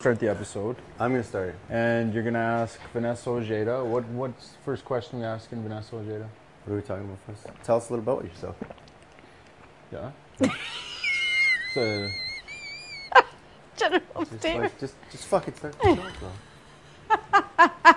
[0.00, 1.54] start the episode, I'm gonna start.
[1.68, 3.84] and you're gonna ask Vanessa Ojeda.
[3.84, 6.26] What what's the first question we asking Vanessa Ojeda?
[6.64, 7.46] What are we talking about first?
[7.64, 8.56] Tell us a little about yourself.
[9.92, 10.10] Yeah.
[11.74, 12.08] so
[13.76, 14.62] General Just, statement.
[14.72, 16.32] like, just, just fucking start the show,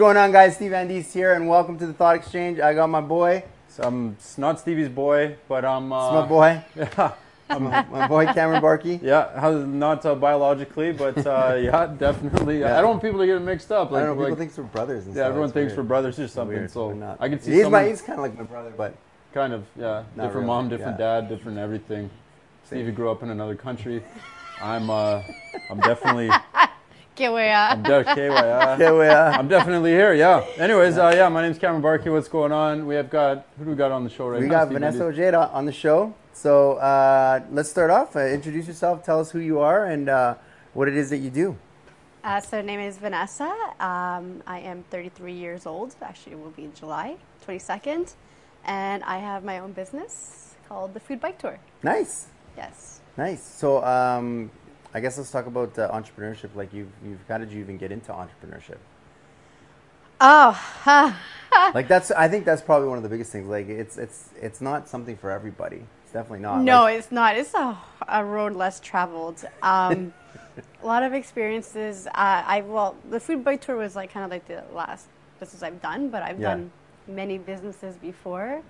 [0.00, 0.54] going on, guys?
[0.56, 2.58] Steve Andes here, and welcome to the Thought Exchange.
[2.58, 3.44] I got my boy.
[3.68, 5.92] so I'm it's not Stevie's boy, but I'm.
[5.92, 7.58] Uh, It's my boy, Yeah.
[7.58, 8.98] my, my boy Cameron Barkey.
[9.02, 9.28] Yeah,
[9.66, 12.60] not uh, biologically, but uh, yeah, definitely.
[12.60, 12.78] Yeah.
[12.78, 13.90] I don't want people to get it mixed up.
[13.90, 14.24] I Like, don't know.
[14.24, 15.06] People like- think we're brothers.
[15.06, 15.78] And yeah, everyone It's thinks weird.
[15.84, 16.56] we're brothers or something.
[16.56, 16.70] weird.
[16.70, 17.18] So not.
[17.20, 17.88] I can see he's someone my.
[17.90, 18.94] He's kind of like my brother, but
[19.34, 21.20] kind of yeah, different really, mom, different yeah.
[21.20, 22.08] dad, different everything.
[22.64, 22.78] Same.
[22.78, 24.02] Stevie grew up in another country.
[24.62, 25.20] I'm uh,
[25.70, 26.30] I'm definitely
[27.20, 28.78] Get where uh, I'm de- KYI.
[28.78, 30.14] yeah, we, uh, I'm definitely here.
[30.14, 30.42] Yeah.
[30.56, 32.10] Anyways, uh, yeah, my name's Cameron Barkey.
[32.10, 32.86] What's going on?
[32.86, 34.52] We have got who do we got on the show right we now?
[34.52, 35.18] We got Steve Vanessa Andes?
[35.18, 36.14] Ojeda on the show.
[36.32, 38.16] So uh, let's start off.
[38.16, 39.04] Uh, introduce yourself.
[39.04, 40.36] Tell us who you are and uh,
[40.72, 41.58] what it is that you do.
[42.24, 43.52] uh, so, her name is Vanessa.
[43.80, 45.94] Um, I am 33 years old.
[46.00, 48.14] Actually, it will be July 22nd.
[48.64, 51.58] And I have my own business called the Food Bike Tour.
[51.82, 52.28] Nice.
[52.56, 53.00] Yes.
[53.18, 53.42] Nice.
[53.42, 54.50] So, um,
[54.92, 56.50] I guess let's talk about uh, entrepreneurship.
[56.54, 58.78] Like, you've, you've, how did you even get into entrepreneurship?
[60.20, 61.16] Oh.
[61.74, 63.48] Like, that's, I think that's probably one of the biggest things.
[63.48, 65.82] Like, it's, it's, it's not something for everybody.
[66.04, 66.62] It's definitely not.
[66.62, 67.36] no, Like, it's not.
[67.36, 67.76] It's a,
[68.06, 69.44] a road less traveled.
[69.60, 70.14] Um,
[70.82, 72.06] a lot of experiences.
[72.06, 72.10] Uh,
[72.46, 75.08] I well, the Food Bike Tour was like kind of like the last
[75.40, 76.50] business I've done, but I've Yeah.
[76.50, 76.70] done
[77.08, 78.62] many businesses before,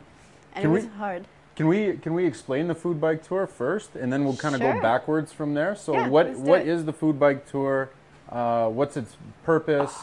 [0.54, 1.26] and Can it was we- hard.
[1.56, 4.60] Can we can we explain the food bike tour first, and then we'll kind of
[4.60, 5.74] go backwards from there.
[5.76, 6.68] So Yeah, what let's what it.
[6.68, 7.90] is the food bike tour?
[8.30, 9.94] Uh, what's its purpose?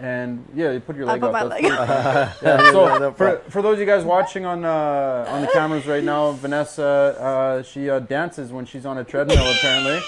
[0.00, 1.32] And yeah, you put your I'll leg put up.
[1.32, 1.72] my leg good.
[2.42, 6.04] Yeah, so for, for those of you guys watching on uh, on the cameras right
[6.04, 10.00] now, Vanessa uh, she uh, dances when she's on a treadmill apparently,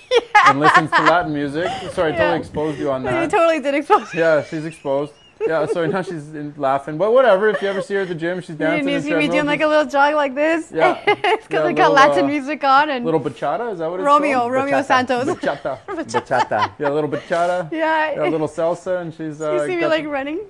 [0.46, 1.70] and listens to Latin music.
[1.92, 2.18] Sorry, I Yeah.
[2.18, 3.22] totally exposed you on that.
[3.22, 4.12] You totally did expose.
[4.12, 5.12] Yeah, she's exposed.
[5.46, 6.98] Yeah, so now she's in, laughing.
[6.98, 8.86] But whatever, if you ever see her at the gym, she's dancing.
[8.86, 9.30] need in to be treadmill.
[9.32, 10.70] doing like a little jog like this.
[10.72, 10.94] Yeah.
[11.48, 14.00] Because Yeah, I got little, Latin uh, music on and little bachata, is that what
[14.00, 14.52] it's Romeo, called?
[14.52, 14.84] Romeo Bachata.
[14.84, 15.26] Santos.
[15.36, 15.78] Bachata.
[15.86, 16.72] bachata.
[16.78, 17.70] Yeah, a little bachata.
[17.72, 18.12] yeah.
[18.14, 19.40] Yeah, a little salsa, and she's.
[19.40, 20.40] Uh, you see me like the- running.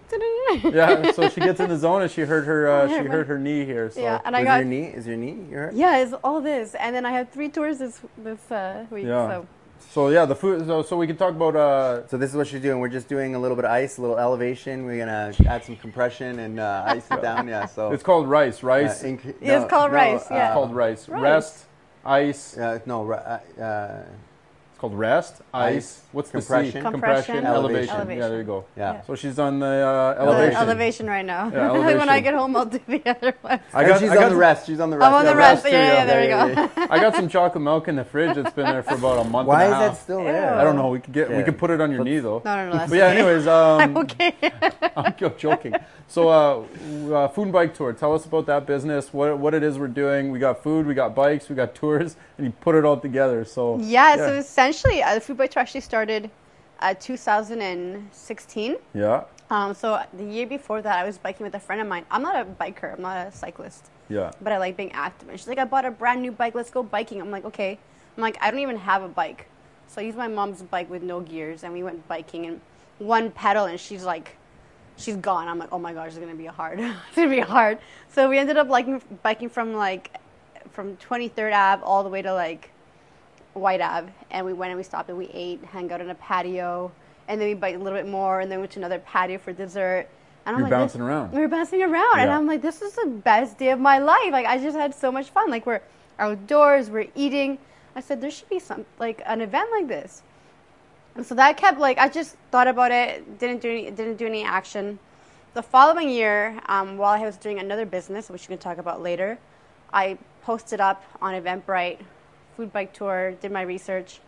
[0.64, 2.68] yeah, so she gets in the zone, and she hurt her.
[2.68, 3.90] Uh, she hurt her knee here.
[3.90, 4.60] So Yeah, and I got.
[4.60, 4.86] Is your knee?
[4.88, 5.36] Is your knee?
[5.50, 5.74] You hurt?
[5.74, 9.04] yeah, it's all this, and then I have three tours this this uh, week.
[9.06, 9.28] Yeah.
[9.28, 9.46] So
[9.90, 10.66] So yeah, the food.
[10.66, 11.56] So, so we can talk about.
[11.56, 12.78] Uh, So this is what you're doing.
[12.80, 14.84] We're just doing a little bit of ice, a little elevation.
[14.84, 17.48] We're gonna add some compression and uh, ice it down.
[17.48, 17.66] Yeah.
[17.66, 18.62] So it's called rice.
[18.62, 19.02] uh, Rice.
[19.02, 20.46] inc- Yeah, it's called rice, yeah.
[20.48, 21.08] it's called rice.
[21.08, 21.22] Rice.
[21.22, 21.64] Rest,
[22.04, 22.56] ice.
[22.58, 23.16] Uh, no, uh,
[23.60, 24.27] uh, It's
[24.78, 25.74] called rest, ice.
[25.76, 26.72] Ice, What's compression.
[26.82, 26.90] the C?
[26.92, 27.94] Compression, elevation.
[27.94, 28.18] elevation.
[28.18, 28.64] Yeah, there you go.
[28.76, 28.92] yeah.
[28.94, 29.00] Yeah.
[29.02, 30.56] So she's on the uh, elevation.
[30.56, 30.56] elevation.
[30.56, 31.50] elevation right now.
[31.52, 33.60] Yeah, when I get home, I'll do the other one.
[33.74, 34.00] I And got.
[34.00, 34.66] she's I got on the rest.
[34.66, 35.06] She's on the rest.
[35.08, 35.64] I'm on the Yeah, rest.
[35.64, 36.84] rest Yeah, yeah, yeah, there you go.
[36.90, 38.36] I got some chocolate milk in the fridge.
[38.36, 40.54] that's been there for about a month Why and is a that still there?
[40.54, 40.88] I don't know.
[40.88, 41.28] We could get.
[41.28, 41.42] We Yeah.
[41.42, 42.40] could put it on your knee though.
[42.44, 42.86] No, no, no.
[42.86, 43.06] But yeah.
[43.08, 44.34] Anyways, um, I'm okay.
[44.96, 45.74] I'm joking.
[46.10, 46.64] So, uh,
[47.14, 47.92] uh, food and bike tour.
[47.92, 49.12] Tell us about that business.
[49.12, 50.30] What what it is we're doing.
[50.30, 50.86] We got food.
[50.86, 51.50] We got bikes.
[51.50, 53.44] We got tours, and you put it all together.
[53.44, 56.30] So Yeah, so essentially, uh, the food bike tour actually started
[56.80, 58.76] uh, 2016.
[58.94, 62.04] yeah, Um, so the year before that, I was biking with a friend of mine.
[62.10, 62.92] I'm not a biker.
[62.94, 64.30] I'm not a cyclist, yeah.
[64.40, 65.28] but I like being active.
[65.28, 66.54] And she's like, "I bought a brand new bike.
[66.54, 67.78] Let's go biking." I'm like, "Okay."
[68.16, 69.48] I'm like, "I don't even have a bike,"
[69.88, 72.46] so I used my mom's bike with no gears, and we went biking.
[72.46, 72.60] And
[72.98, 74.36] one pedal, and she's like,
[74.96, 75.48] she's gone.
[75.48, 76.78] I'm like, "Oh my gosh, it's gonna be hard.
[76.80, 77.78] it's gonna be hard."
[78.10, 78.86] So we ended up like
[79.22, 80.16] biking from like
[80.70, 82.70] from 23rd Ave all the way to like
[83.58, 86.14] White Ave, and we went and we stopped and we ate, hung out in a
[86.14, 86.90] patio,
[87.28, 89.52] and then we biked a little bit more, and then went to another patio for
[89.52, 90.08] dessert.
[90.46, 91.32] And I'm You're like, bouncing around.
[91.32, 94.32] We were bouncing around, and I'm like, this is the best day of my life.
[94.32, 95.50] Like I just had so much fun.
[95.50, 95.82] Like we're
[96.18, 97.58] outdoors, we're eating.
[97.94, 100.22] I said there should be some like an event like this.
[101.16, 104.26] And so that kept like I just thought about it, didn't do any, didn't do
[104.26, 104.98] any action.
[105.54, 109.02] The following year, um, while I was doing another business, which we can talk about
[109.02, 109.38] later,
[109.92, 111.98] I posted up on Eventbrite,
[112.58, 114.18] food bike tour, did my research.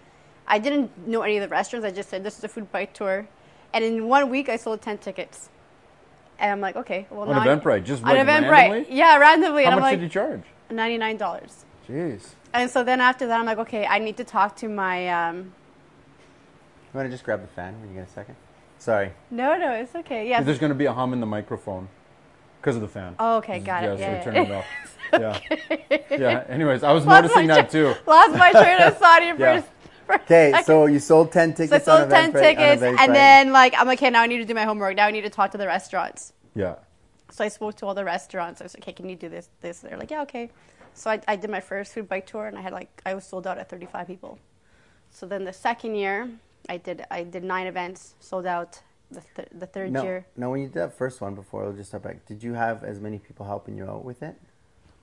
[0.47, 1.85] I didn't know any of the restaurants.
[1.85, 3.27] I just said this is a food bike tour,
[3.75, 5.51] and in one week I sold ten tickets.
[6.39, 8.87] And I'm like, okay, well On now I- Eventbrite, just on like Eventbrite, randomly?
[8.97, 9.65] yeah, randomly.
[9.65, 10.43] How and much I'm like, did you charge?
[10.71, 11.65] ninety nine dollars.
[11.89, 12.23] Jeez.
[12.55, 15.09] And so then after that, I'm like, okay, I need to talk to my.
[15.09, 18.37] Um, You want to just grab the fan when you get a second?
[18.79, 19.11] Sorry.
[19.31, 20.29] no, no, it's okay.
[20.29, 20.41] Yeah.
[20.43, 21.89] There's going to be a hum in the microphone
[22.61, 23.15] because of the fan.
[23.19, 23.97] Oh, okay, got yeah, it.
[23.97, 24.67] so Yeah, we yeah, turn it off.
[25.13, 26.19] Yeah.
[26.19, 26.45] Yeah.
[26.49, 27.95] Anyways, I was Lost noticing my that too.
[28.07, 29.61] Lost my train of thought here Yeah.
[29.61, 30.23] first.
[30.23, 32.99] Okay, so you sold 10 So I tickets on sold ten Eventbrite- tickets, Eventbrite.
[32.99, 34.97] and then like I'm like, okay, now I need to do my homework.
[34.97, 36.33] Now I need to talk to the restaurants.
[36.55, 36.75] Yeah.
[37.31, 38.61] So I spoke to all the restaurants.
[38.61, 39.81] I was like, okay, can you do this, this?
[39.81, 40.51] They're like, yeah, okay.
[40.95, 43.25] So I, I did my first food bike tour, and I had like I was
[43.25, 44.39] sold out at 35 people.
[45.13, 46.29] So then the second year,
[46.69, 48.81] I did I did nine events, sold out.
[49.11, 51.73] The, th- the third No, year, no, when you did that first one before, I'll
[51.73, 52.27] just step back.
[52.27, 54.37] Did you have as many people helping you out with it?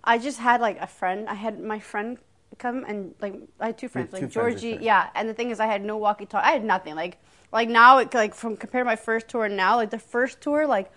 [0.04, 1.28] I just had like a friend.
[1.28, 2.18] I had my friend
[2.58, 4.78] come and like I had two friends, two like friends Georgie.
[4.82, 6.46] Yeah, and the thing is, I had no walkie-talkie.
[6.46, 6.96] I had nothing.
[6.96, 7.18] Like
[7.52, 10.66] like now, it, like from compared to my first tour now, like the first tour,
[10.68, 10.92] like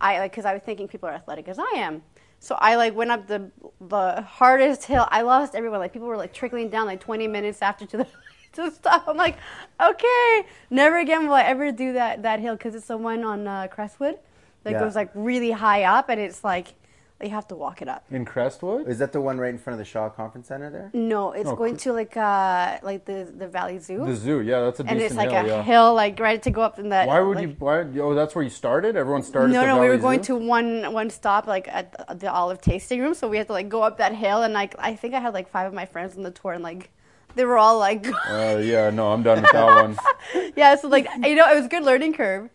[0.00, 2.02] I like because I was thinking people are athletic as I am.
[2.38, 3.50] So I like went up the
[3.80, 5.06] the hardest hill.
[5.10, 5.80] I lost everyone.
[5.80, 8.06] Like people were like trickling down like 20 minutes after to the
[8.54, 9.06] to stop.
[9.08, 9.36] I'm like,
[9.80, 13.46] okay, never again will I ever do that that hill because it's the one on
[13.46, 14.18] uh, Crestwood
[14.64, 14.78] that Yeah.
[14.80, 16.74] goes like really high up, and it's like
[17.22, 18.04] you have to walk it up.
[18.10, 18.86] In Crestwood?
[18.86, 20.90] Is that the one right in front of the Shaw Conference Center there?
[20.92, 24.40] No, it's Oh, going cr- to like uh like the the Valley Zoo, The zoo.
[24.40, 25.44] Yeah, that's a and decent it's like hill.
[25.44, 25.62] a yeah.
[25.62, 27.06] hill like right to go up in that.
[27.08, 27.56] Why would like- you?
[27.58, 27.78] Why?
[28.00, 28.94] Oh, that's where you started.
[28.96, 29.52] Everyone started.
[29.54, 30.38] No, at the no, we were Valley going Zoo?
[30.38, 33.54] to one one stop like at the, the Olive tasting room, so we had to
[33.54, 35.86] like go up that hill, and like I think I had like five of my
[35.86, 36.90] friends on the tour, and like
[37.34, 39.96] they were all like, Uh, yeah, no, I'm done with that one.
[40.56, 42.50] yeah, so like you know it was a good learning curve.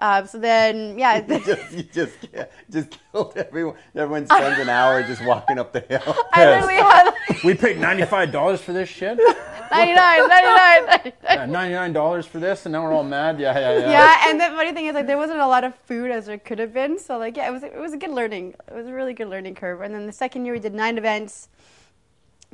[0.00, 2.16] Um, so then yeah, you just, you just,
[2.70, 3.76] just killed everyone.
[3.94, 6.02] Everyone spends an hour just walking up the hill.
[6.32, 6.62] I Yes.
[6.64, 9.18] literally had like, We paid ninety-five dollars for this shit.
[9.70, 11.12] 99, 99.
[11.24, 13.40] Yeah, ninety-nine dollars for this, and now we're all mad.
[13.40, 13.90] Yeah, yeah, yeah.
[13.90, 16.38] yeah, and the funny thing is like there wasn't a lot of food as there
[16.38, 16.98] could have been.
[16.98, 18.54] So like yeah, it was it was a good learning.
[18.68, 19.80] It was a really good learning curve.
[19.80, 21.48] And then the second year we did nine events,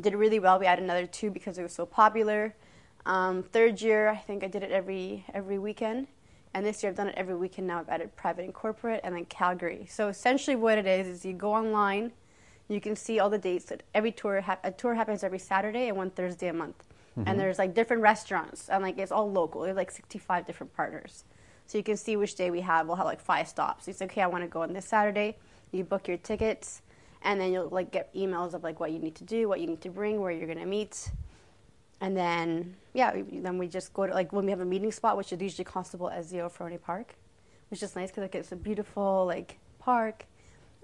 [0.01, 0.59] did really well.
[0.59, 2.55] We had another two because it was so popular.
[3.07, 6.07] Um, third year I think I did it every every weekend,
[6.53, 7.81] and this year I've done it every weekend now.
[7.81, 9.87] I've added private and corporate, and then Calgary.
[9.89, 12.13] So essentially what it is is you go online,
[12.69, 15.89] you can see all the dates that every tour hap- a tour happens every Saturday
[15.89, 16.85] and one Thursday a month.
[17.27, 19.63] And there's like different restaurants and like it's all local.
[19.63, 21.25] There's like 65 different partners.
[21.67, 22.87] So you can see which day we have.
[22.87, 23.87] We'll have like five stops.
[23.87, 25.37] You say, okay, I want to go on this Saturday.
[25.71, 26.83] You book your tickets,
[27.23, 29.67] and then you'll like get emails of like what you need to do, what you
[29.67, 31.11] need to bring, where you're gonna meet,
[32.01, 34.93] and then yeah, we, then we just go to like when we have a meeting
[34.93, 37.15] spot, which is usually Constable Ezio Faraone Park,
[37.71, 40.25] which is nice because like it's a beautiful like park,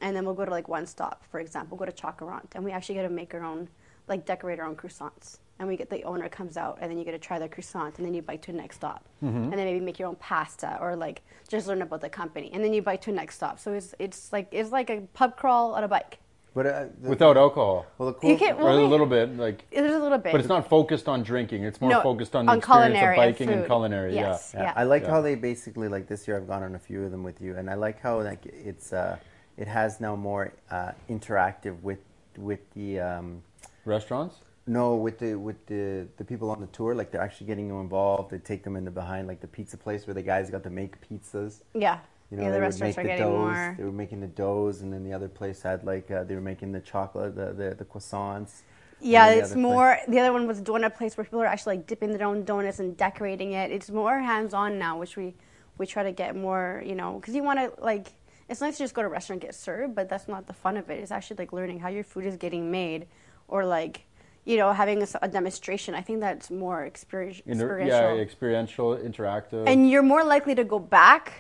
[0.01, 2.71] and then we'll go to like one stop, for example, go to Chacarant, and we
[2.73, 3.69] actually get to make our own
[4.09, 5.39] like decorate our own croissants.
[5.59, 7.97] And we get the owner comes out, and then you get to try the croissant,
[7.97, 9.45] and then you bike to the next stop, mm-hmm.
[9.45, 12.63] and then maybe make your own pasta, or like just learn about the company, and
[12.63, 13.59] then you bike to the next stop.
[13.59, 16.19] So it's it's like it's like a pub crawl on a bike.
[16.57, 19.37] But uh, the, Without alcohol, well, the cool, You can't- or Well, a little bit,
[19.37, 21.65] like, There's a little bit, but it's not focused on drinking.
[21.65, 23.67] It's more No, focused on the on experience culinary of biking and, food.
[23.67, 24.15] culinary.
[24.15, 24.53] Yes.
[24.55, 24.61] Yeah.
[24.63, 24.73] Yeah, Yeah.
[24.75, 25.11] I like Yeah.
[25.11, 26.39] how they basically like this year.
[26.39, 28.95] I've gone on a few of them with you, and I like how like it's
[28.95, 29.19] uh,
[29.59, 31.99] it has now more uh, interactive with
[32.39, 33.43] with the um,
[33.85, 34.37] Restaurants.
[34.67, 36.95] no with the with the the people on the tour.
[36.95, 38.31] Like they're actually getting you involved.
[38.31, 40.71] They take them in the behind like the pizza place where the guys got to
[40.71, 41.61] make pizzas.
[41.75, 41.99] yeah.
[42.31, 43.57] You know, yeah, they the would restaurants make are the getting doughs.
[43.57, 43.75] more.
[43.79, 46.41] They were making the doughs, and then the other place had like uh, they were
[46.41, 48.63] making the chocolate, the the, the croissants.
[49.01, 49.99] Yeah, the it's other more.
[50.09, 52.79] The other one was donut place where people are actually like dipping their own donuts
[52.81, 53.71] and decorating it.
[53.71, 55.35] It's more hands-on now, which we
[55.79, 56.83] we try to get more.
[56.85, 58.09] You know, because you want to like.
[58.49, 60.53] It's nice to just go to a restaurant and get served, but that's not the
[60.53, 61.01] fun of it.
[61.01, 63.07] It's actually like learning how your food is getting made,
[63.49, 64.03] or like,
[64.45, 65.97] you know, having a demonstration.
[65.97, 68.17] I think that's more experi- Inter- experiential.
[68.17, 69.67] yeah, experiential, interactive.
[69.67, 71.33] and you're more likely to go back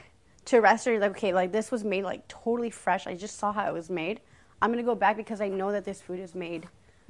[0.46, 0.94] to a restaurant.
[0.94, 3.06] You're like, okay, like this was made like totally fresh.
[3.06, 4.20] I just saw how it was made.
[4.62, 6.66] I'm gonna go back because I know that this food is made,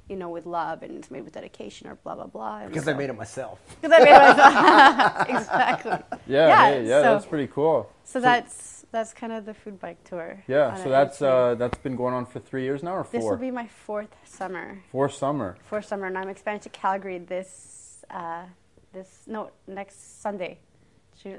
[0.08, 2.58] you know, with love and it's made with dedication or blah blah blah.
[2.60, 3.60] And Because I made it myself.
[3.80, 5.28] Because I made it myself.
[5.28, 5.90] exactly.
[6.26, 7.90] yeah, yeah, hey, yeah, so- that's pretty cool.
[8.04, 10.42] So that's that's kind of the food bike tour.
[10.48, 13.20] Yeah, so that's uh, that's been going on for three years now, or four.
[13.20, 14.82] this will be my fourth summer.
[14.90, 15.56] Fourth summer.
[15.64, 18.44] Fourth summer, and I'm expanding to Calgary this uh,
[18.92, 20.58] this no next Sunday,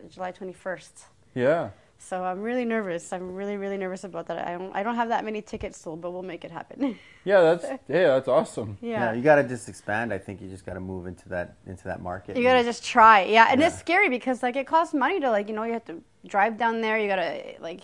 [0.10, 1.06] July 21st.
[1.36, 1.70] Yeah.
[2.00, 3.12] So I'm really nervous.
[3.12, 4.48] I'm really, really nervous about that.
[4.48, 6.98] I don't, I don't have that many tickets sold, but we'll make it happen.
[7.25, 8.77] Yeah, that's yeah, that's awesome.
[8.80, 9.13] Yeah, yeah.
[9.13, 10.13] you got to just expand.
[10.13, 12.38] I think you just got to move into that into that market.
[12.38, 13.24] You gotta just try.
[13.24, 15.84] Yeah, and it's scary because like it costs money to like you know you have
[15.86, 16.98] to drive down there.
[16.98, 17.82] You gotta like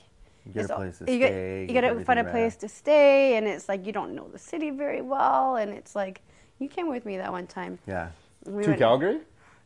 [0.53, 1.65] get a place to you stay.
[1.65, 2.32] Get, you gotta find a right.
[2.32, 5.93] place to stay, and it's like you don't know the city very well, and it's
[5.93, 6.22] like
[6.60, 7.79] you came with me that one time.
[7.86, 8.12] Yeah,
[8.46, 9.20] We To went- Calgary.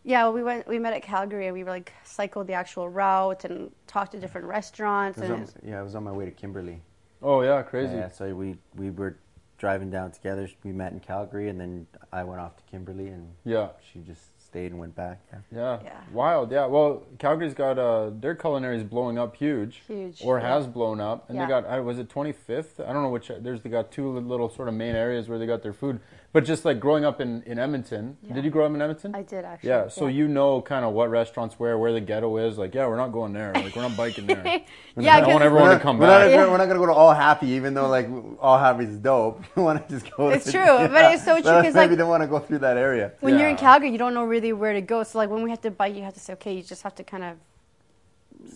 [0.08, 0.66] Yeah, well, we went.
[0.70, 4.20] We met at Calgary, and we were like cycled the actual route and talked to
[4.20, 5.18] different restaurants.
[5.18, 6.82] it was And on, it's- yeah, I was on my way to Kimberley.
[7.22, 7.96] Oh yeah, crazy.
[7.96, 9.18] Yeah, so we we were
[9.58, 10.48] driving down together.
[10.64, 13.70] We met in Calgary, and then I went off to Kimberley, and Yeah.
[13.92, 15.20] she just stayed and went back.
[15.34, 15.40] Yeah.
[15.52, 15.80] Yeah.
[15.84, 16.00] Yeah.
[16.14, 16.52] Wild.
[16.54, 16.68] Yeah.
[16.68, 19.82] Well, Calgary's got uh, their culinary is blowing up huge.
[19.88, 20.48] Huge, Or yeah.
[20.54, 21.44] has blown up, and Yeah.
[21.48, 21.66] they got.
[21.66, 22.80] I was it 25th.
[22.80, 23.30] I don't know which.
[23.42, 26.00] There's they got two little sort of main areas where they got their food.
[26.34, 28.18] But just like growing up in in Edmonton.
[28.22, 28.34] Yeah.
[28.34, 29.16] Did you grow up in Edmonton?
[29.16, 29.70] I did actually.
[29.70, 32.58] Yeah, so you know kind of what restaurants where, where the ghetto is.
[32.58, 33.54] Like, yeah, we're not going there.
[33.54, 34.44] Like, we're not biking there.
[34.98, 36.30] yeah, I don't want everyone We're to come we're not.
[36.30, 36.50] Yeah.
[36.52, 38.08] we're not gonna go to All Happy, even though like
[38.40, 39.44] All Happy is dope.
[39.56, 40.30] You want to just go.
[40.30, 42.40] It's to, true, but it's so true, but 'cause, maybe like- don't want to go
[42.40, 43.14] through that area.
[43.22, 45.04] when you're in Calgary, you don't know really where to go.
[45.04, 46.94] So like when we have to bike, you have to say, okay, you just have
[46.96, 47.38] to kind of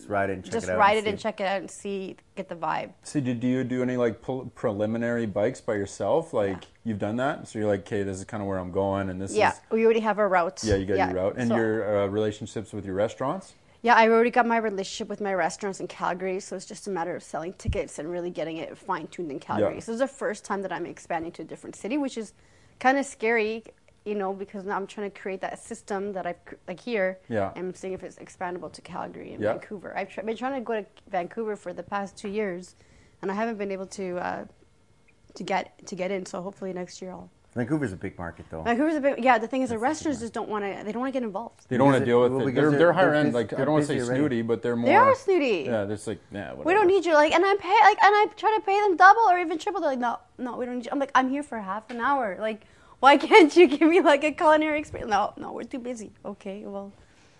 [0.02, 0.78] Just ride it and check just it out.
[0.78, 1.10] ride it see.
[1.10, 2.90] and check it out and see, get the vibe.
[3.04, 4.20] See, did do you do any like
[4.54, 6.32] preliminary bikes by yourself?
[6.32, 7.46] Like, you've done that?
[7.46, 9.54] So you're like, okay, this is kind of where I'm going, and this Yeah, is.
[9.54, 10.60] Yeah, we already have a route.
[10.64, 11.34] Yeah, you got your route.
[11.36, 13.54] And so- your uh, relationships with your restaurants?
[13.82, 16.90] Yeah, I already got my relationship with my restaurants in Calgary, so it's just a
[16.90, 19.74] matter of selling tickets and really getting it fine tuned in Calgary.
[19.74, 19.80] Yeah.
[19.80, 22.32] So it's the first time that I'm expanding to a different city, which is
[22.78, 23.64] kind of scary,
[24.04, 27.18] you know, because now I'm trying to create that system that I've like here.
[27.28, 27.52] yeah.
[27.54, 29.52] I'm seeing if it's expandable to Calgary and Yeah.
[29.52, 29.96] Vancouver.
[29.96, 32.74] I've tr- been trying to go to Vancouver for the past two years,
[33.20, 34.44] and I haven't been able to uh,
[35.34, 36.26] to get to get in.
[36.26, 37.30] So hopefully next year I'll.
[37.54, 38.62] Vancouver's a big market, though.
[38.62, 39.18] Vancouver's a bit.
[39.18, 40.84] Yeah, the thing is, the That's the restaurants just don't want to.
[40.86, 41.66] They don't want to get involved.
[41.68, 42.54] They don't want to deal with well, it.
[42.54, 43.34] They're, they're- they're higher they're end.
[43.34, 44.18] Like, I they're don't want to say already.
[44.20, 44.88] snooty, but they're more.
[44.88, 45.64] They are snooty.
[45.66, 46.62] Yeah, they're just like, yeah, whatever.
[46.64, 47.12] We don't need you.
[47.12, 49.82] Like, and I pay, like, and I try to pay them double or even triple.
[49.82, 50.92] They're like, no, no, we don't need you.
[50.92, 52.38] I'm like, I'm here for half an hour.
[52.40, 52.62] Like,
[53.02, 55.10] why can't you give me like a culinary experience?
[55.10, 56.12] No, no, we're too busy.
[56.24, 56.92] Okay, well,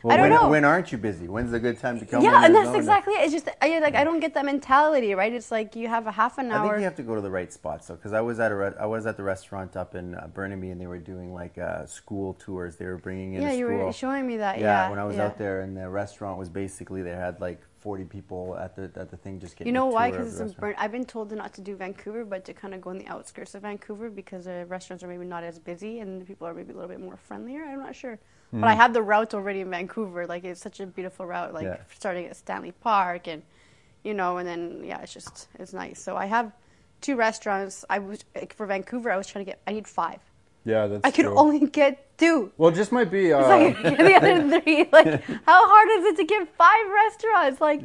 [0.02, 0.48] Well, I don't when, know.
[0.48, 1.28] when aren't you busy?
[1.28, 2.24] When's a good time to come?
[2.24, 3.20] yeah, and that's exactly it.
[3.24, 5.32] It's just, I, like, I don't get that mentality, right?
[5.32, 6.64] It's like you have a half an hour.
[6.66, 8.50] I think you have to go to the right spot, though, because I was at
[8.50, 11.32] a re- I was at the restaurant up in uh, Burnaby, and they were doing
[11.32, 12.74] like uh, school tours.
[12.74, 13.86] They were bringing in yeah, you school.
[13.86, 14.58] were showing me that.
[14.58, 15.26] yeah, Yeah, when I was yeah.
[15.26, 19.10] out there, and the restaurant was basically they had like 40 people at the at
[19.10, 19.66] the thing just getting.
[19.66, 20.10] You know why?
[20.10, 20.54] Because it's.
[20.54, 20.74] Burn.
[20.78, 23.56] I've been told not to do Vancouver, but to kind of go in the outskirts
[23.56, 26.70] of Vancouver because the restaurants are maybe not as busy and the people are maybe
[26.72, 27.64] a little bit more friendlier.
[27.64, 28.18] I'm not sure,
[28.52, 28.80] but I hmm.
[28.80, 30.26] have the route already in Vancouver.
[30.26, 31.52] Like it's such a beautiful route.
[31.52, 31.78] Like Yeah.
[31.92, 33.42] starting at Stanley Park and,
[34.04, 36.00] you know, and then yeah, it's just it's nice.
[36.00, 36.52] So I have
[37.00, 37.84] two restaurants.
[37.90, 39.10] I was like, for Vancouver.
[39.10, 39.60] I was trying to get.
[39.66, 40.20] I need five.
[40.64, 41.36] Yeah, that's I could true.
[41.38, 42.52] only get two.
[42.56, 43.32] Well, just might be.
[43.32, 44.88] Uh, like the other three.
[44.92, 47.60] Like, how hard is it to get five restaurants?
[47.60, 47.82] Like,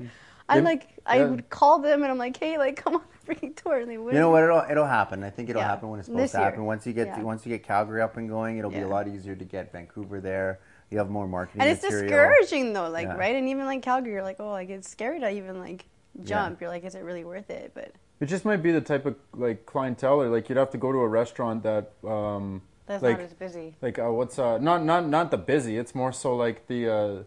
[0.50, 1.26] I'm like, I yeah.
[1.26, 3.98] would call them and I'm like, hey, like, come on, a freaking tour, and they
[3.98, 4.14] wouldn't.
[4.14, 4.44] You know what?
[4.44, 5.24] It'll it'll happen.
[5.24, 5.68] I think it'll Yeah.
[5.70, 6.60] happen when it's supposed This to happen.
[6.60, 6.68] year.
[6.68, 7.22] Once you get Yeah.
[7.24, 10.22] once you get Calgary up and going, it'll be a lot easier to get Vancouver
[10.22, 10.60] there.
[10.90, 12.08] You have more marketing And it's material.
[12.08, 13.18] discouraging though, like, Yeah.
[13.18, 13.36] right?
[13.36, 15.86] And even like Calgary, you're like, oh, like it's scary to even like
[16.24, 16.62] jump.
[16.62, 17.72] You're like, is it really worth it?
[17.74, 17.92] But
[18.22, 20.92] It just might be the type of like clientele, or like you'd have to go
[20.94, 23.76] to a restaurant that, um, that's like, not as busy.
[23.82, 25.78] like uh, what's uh, not not not the busy.
[25.78, 26.90] It's more so like the.
[26.90, 27.24] Uh,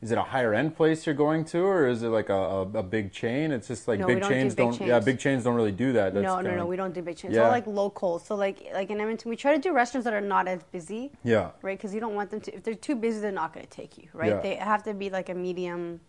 [0.00, 2.60] is it a higher end place you're going to, or is it like a, a,
[2.60, 3.50] a big chain?
[3.50, 4.80] It's just like No, big don't do chains big don't.
[4.80, 6.14] Yeah, big chains don't really do that.
[6.14, 7.34] That's no, no, kinda- no, we don't do big chains.
[7.34, 7.42] Yeah.
[7.42, 8.20] All like local.
[8.20, 11.10] So like, like in Edmonton, we try to do restaurants that are not as busy,
[11.24, 11.76] Yeah, right?
[11.76, 12.54] Because you don't want them to.
[12.54, 14.30] If they're too busy, they're not going to take you, right?
[14.30, 14.40] Yeah.
[14.40, 16.00] They have to be like a medium,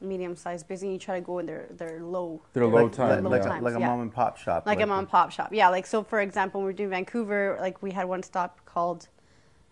[0.00, 0.86] medium sized busy.
[0.86, 2.42] And you try to go in their their low.
[2.52, 3.48] They're low like, time, like, yeah.
[3.48, 3.86] like, like a yeah.
[3.86, 4.66] mom and pop shop.
[4.66, 5.50] like a mom and pop shop.
[5.52, 9.08] Yeah, like so for example, when we're doing Vancouver, like we had one stop called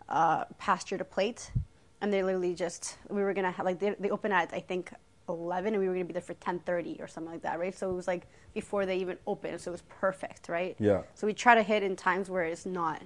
[0.09, 1.51] uh, Pasture to Plate,
[2.01, 4.93] and they literally just we were gonna have like they they open at I think
[5.29, 7.77] eleven, and we were gonna be there for ten thirty or something like that, right?
[7.77, 10.77] So it was like before they even opened, so it was perfect, right?
[10.79, 11.03] Yeah.
[11.15, 13.03] So we try to hit in times where it's not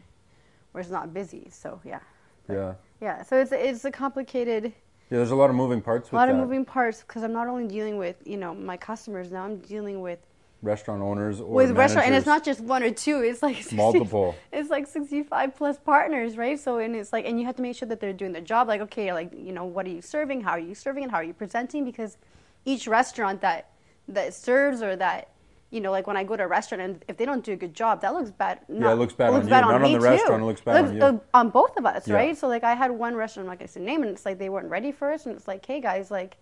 [0.73, 1.49] where it's not busy.
[1.51, 2.01] So yeah,
[2.49, 3.23] yeah, yeah.
[3.23, 4.73] So it's it's a complicated.
[5.11, 5.19] Yeah.
[5.19, 6.33] There's a lot of moving parts A lot that.
[6.35, 9.59] of moving parts because I'm not only dealing with you know my customers now I'm
[9.59, 10.19] dealing with
[10.63, 13.77] Restaurant owners or with restaurant and it's not just one or two it's like 60
[13.77, 14.37] Multiple.
[14.53, 17.75] it's like 65 plus partners right so and it's like and you have to make
[17.75, 20.43] sure that they're doing their job like okay like you know what are you serving
[20.43, 22.19] how are you serving and how are you presenting because
[22.67, 23.71] each restaurant that
[24.07, 25.31] that serves or that
[25.71, 27.57] you know like when i go to a restaurant and if they don't do a
[27.57, 29.49] good job that looks bad Yeah, it looks bad on you.
[29.51, 30.45] Not on the restaurant, too.
[30.45, 31.03] it looks bad on you.
[31.03, 32.15] uh, on both of us Yeah.
[32.17, 34.27] right so like i had one restaurant like i'm not to say name and it's
[34.27, 36.37] like they weren't ready for us and it's like hey guys like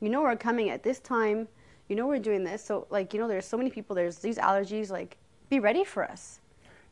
[0.00, 1.48] you know we're coming at this time
[1.88, 4.38] you know we're doing this so like you know there's so many people there's these
[4.38, 5.16] allergies like
[5.50, 6.40] be ready for us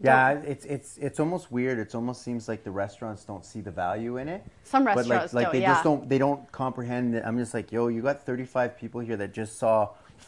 [0.00, 1.78] Yeah, it's it's it's almost weird.
[1.78, 4.42] It almost seems like the restaurants don't see the value in it.
[4.64, 5.72] Some but restaurants like, like don't, they yeah.
[5.72, 7.22] just don't they don't comprehend it.
[7.26, 9.76] I'm just like, yo, you got 35 people here that just saw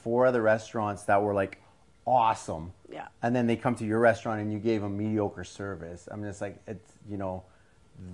[0.03, 1.61] four other restaurants that were like
[2.07, 2.73] awesome.
[2.91, 3.09] Yeah.
[3.23, 6.09] And then they come to your restaurant and you gave them mediocre service.
[6.11, 7.43] I mean, it's like, it's you know,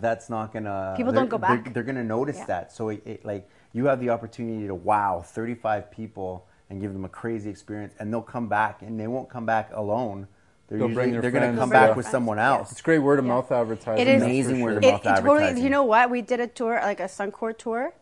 [0.01, 0.95] that's not gonna.
[0.97, 1.75] People they're- don't go they're- back.
[1.75, 2.47] They're, gonna notice Yeah.
[2.47, 2.73] that.
[2.73, 7.05] So it, it like you have the opportunity to wow 35 people and give them
[7.05, 10.27] a crazy experience, and they'll come back, and they won't come back alone.
[10.67, 12.73] They're They'll usually bring they're gonna come back their with friends, someone else.
[12.73, 13.33] It's great word of Yeah.
[13.35, 14.01] mouth advertising.
[14.01, 15.63] It is that's for amazing word of mouth it totally advertising.
[15.65, 17.93] you know what we did a tour like a Suncor tour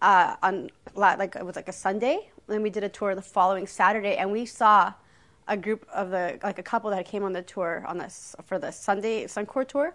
[0.00, 3.66] uh, on like it was like a Sunday and we did a tour the following
[3.66, 4.92] Saturday and we saw
[5.48, 8.58] a group of the like a couple that came on the tour on this for
[8.58, 9.94] the Sunday Suncor tour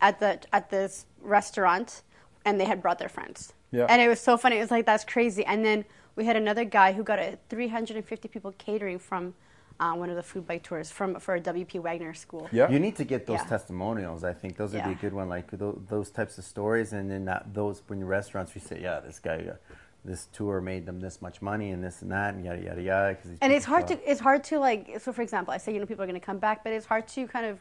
[0.00, 2.02] at the at this restaurant,
[2.44, 3.52] and they had brought their friends.
[3.70, 3.86] Yeah.
[3.88, 4.56] And it was so funny.
[4.56, 5.44] It was like that's crazy.
[5.44, 9.34] And then we had another guy who got a 350 people catering from
[9.80, 12.48] uh, one of the food bike tours from for a WP Wagner school.
[12.52, 12.70] Yeah.
[12.70, 13.44] You need to get those Yeah.
[13.46, 14.22] testimonials.
[14.22, 17.10] I think those would be a good one, like those, those types of stories, and
[17.10, 19.54] then that, those when your restaurants, you say, yeah, this guy, uh,
[20.04, 23.16] this tour made them this much money, and this and that, and yada yada yada.
[23.40, 25.86] and it's hard to it's hard to like so for example i say you know
[25.86, 27.58] people are going to come back but it's hard to kind of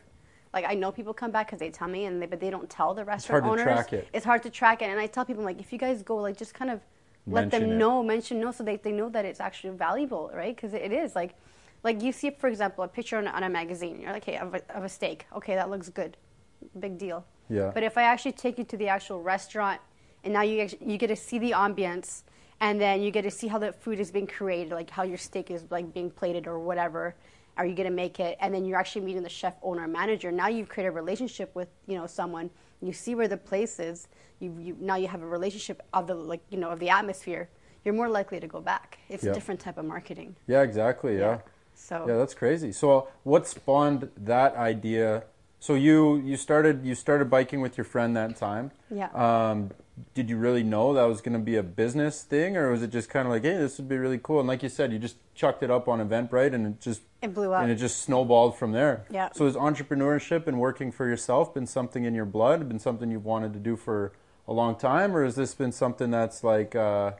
[0.54, 2.70] like i know people come back because they tell me and they, but they don't
[2.70, 4.08] tell the restaurant it's hard to owners track it.
[4.14, 6.36] it's hard to track it and i tell people like if you guys go like
[6.36, 6.80] just kind of
[7.28, 7.68] let them it.
[7.68, 11.16] know mention know so they, they know that it's actually valuable right because it is
[11.16, 11.36] like
[11.84, 14.38] like you see for example a picture on, a- on a magazine you're like hey
[14.38, 16.18] of a, of a steak okay that looks good
[16.80, 17.70] big deal Yeah.
[17.74, 19.80] but if i actually take you to the actual restaurant
[20.24, 22.24] and now you actually, you get to see the ambience
[22.62, 25.18] and then you get to see how the food is being created like how your
[25.18, 27.16] steak is like being plated or whatever
[27.58, 30.32] are you going to make it and then you're actually meeting the chef owner manager
[30.32, 32.50] now you've created a relationship with you know someone
[32.82, 34.08] you see where the place is
[34.40, 37.50] you, you now you have a relationship of the like you know of the atmosphere
[37.84, 39.32] you're more likely to go back it's Yeah.
[39.32, 41.18] a different type of marketing Yeah, exactly.
[41.18, 41.40] Yeah.
[41.74, 42.72] so Yeah, that's crazy.
[42.72, 45.24] So, what spawned that idea?
[45.60, 48.72] So you you started you started biking with your friend that time.
[48.90, 49.10] Yeah.
[49.26, 49.72] Um,
[50.14, 52.90] did you really know that was going to be a business thing, or was it
[52.92, 54.40] just kind of like, hey, this would be really cool?
[54.40, 57.34] And like you said, you just chucked it up on Eventbrite, and it just It
[57.34, 57.62] blew up.
[57.64, 59.06] and it just snowballed from there.
[59.10, 59.30] Yeah.
[59.34, 62.68] So, has entrepreneurship and working for yourself been something in your blood?
[62.68, 64.12] Been something you've wanted to do for
[64.48, 66.76] a long time, or has this been something that's like?
[66.76, 67.12] Uh,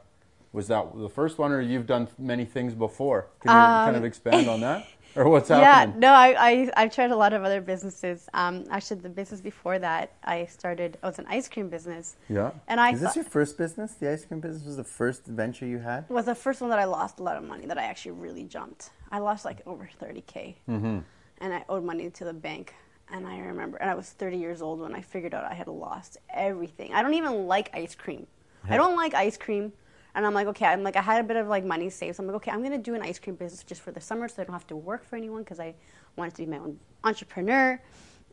[0.52, 3.28] was that the first one, or you've done many things before?
[3.40, 6.00] Can you kind of Um, expand on that, or what's yeah, happening?
[6.00, 8.28] no, I, I I've tried a lot of other businesses.
[8.34, 10.94] Um, actually, the business before that, I started.
[11.02, 12.50] It was an ice cream business, Yeah.
[12.68, 13.92] and I Is this thought- your first business?
[13.94, 16.08] The ice cream business was the first venture you had?
[16.08, 17.66] was the first one that I lost a lot of money.
[17.66, 18.90] That I actually really jumped.
[19.10, 20.98] I lost like over thirty k, Mm-hmm.
[21.40, 22.74] and I owed money to the bank.
[23.14, 25.68] And I remember, and I was thirty years old when I figured out I had
[25.68, 26.94] lost everything.
[26.94, 28.26] I don't even like ice cream.
[28.70, 29.72] I don't like ice cream.
[30.14, 32.16] And I'm like, okay, I'm like, I had a bit of like money saved.
[32.16, 34.28] So I'm like, okay, I'm gonna do an ice cream business just for the summer,
[34.28, 35.74] so I don't have to work for anyone because I
[36.16, 37.80] wanted to be my own entrepreneur.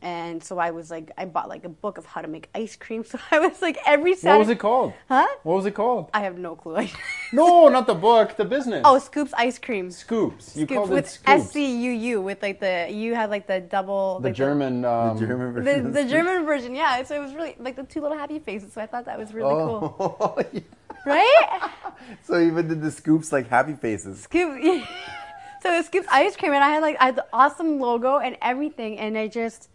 [0.02, 2.74] And so I was like, I bought like a book of how to make ice
[2.74, 3.04] cream.
[3.10, 4.30] So I was like, every Saturday.
[4.32, 4.94] What was it called?
[5.08, 5.26] Huh?
[5.42, 6.08] What was it called?
[6.14, 6.86] I have no clue.
[7.32, 8.82] No, not the book, the business.
[8.84, 9.90] oh, Scoops Ice Cream.
[9.90, 10.56] Scoops.
[10.56, 11.52] You Scoops called with it S Scoops.
[11.52, 14.84] C U U with like the you had like the double the like German.
[14.84, 15.86] Um, the German the, version.
[15.86, 17.02] of the German version, yeah.
[17.04, 18.72] So it was really like the two little happy faces.
[18.72, 20.60] So I thought that was really cool, Oh, yeah.
[21.06, 21.70] Right?
[22.22, 24.22] So you even did the scoops like happy faces.
[24.22, 24.60] Scoop.
[25.62, 28.36] so it Scoops ice cream, and I had like I had the awesome logo and
[28.42, 29.68] everything, and I just.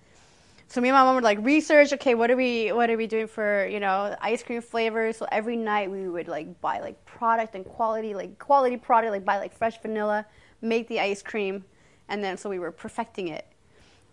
[0.68, 1.94] So me and my mom were like research.
[1.94, 5.18] Okay, what are we what are we doing for you know ice cream flavors?
[5.18, 9.24] So every night we would like buy like product and quality like quality product like
[9.24, 10.26] buy like fresh vanilla,
[10.62, 11.64] make the ice cream,
[12.10, 13.46] and then so we were perfecting it.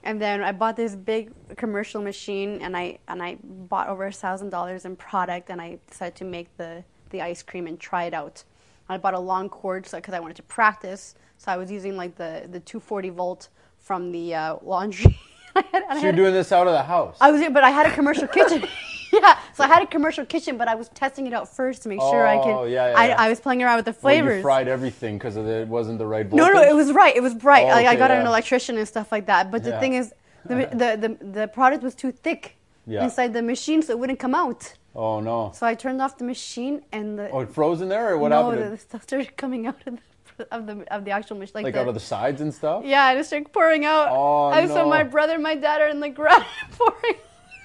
[0.05, 4.13] And then I bought this big commercial machine, and I and I bought over a
[4.13, 8.05] thousand dollars in product, and I decided to make the the ice cream and try
[8.05, 8.45] it out.
[8.89, 11.97] I bought a long cord so because I wanted to practice, so I was using
[11.97, 13.49] like the the 240 volt
[13.79, 15.17] from the uh, laundry.
[15.57, 17.19] I had, I So you're doing this out of the house.
[17.21, 18.65] I was, but I had a commercial kitchen.
[19.13, 21.89] yeah, so I had a commercial kitchen, but I was testing it out first to
[21.89, 22.73] make sure I Oh, could.
[22.73, 23.17] yeah, yeah, I, yeah.
[23.19, 24.37] I was playing around with the Well, flavors.
[24.37, 26.55] you fried everything because it wasn't the right No, voltage.
[26.55, 27.15] no, it was right.
[27.15, 27.65] It was bright.
[27.65, 29.51] Oh, like I okay, got an electrician and stuff like that.
[29.51, 29.81] But the Yeah.
[29.81, 30.15] thing is,
[30.47, 33.05] the, the the the product was too thick Yeah.
[33.05, 34.75] inside the machine, so it wouldn't come out.
[34.95, 35.53] Oh no.
[35.55, 38.29] So I turned off the machine, and the Oh, it froze in there, or what
[38.31, 38.65] no, happened?
[38.67, 39.95] the, the stuff started coming out of
[40.37, 42.53] the of the of the actual machine, like, like the, out of the sides and
[42.53, 42.85] stuff.
[42.85, 44.09] yeah, and it started pouring out.
[44.11, 44.89] Oh, so no.
[44.89, 46.43] my brother and my dad are in the garage
[46.73, 47.15] pouring,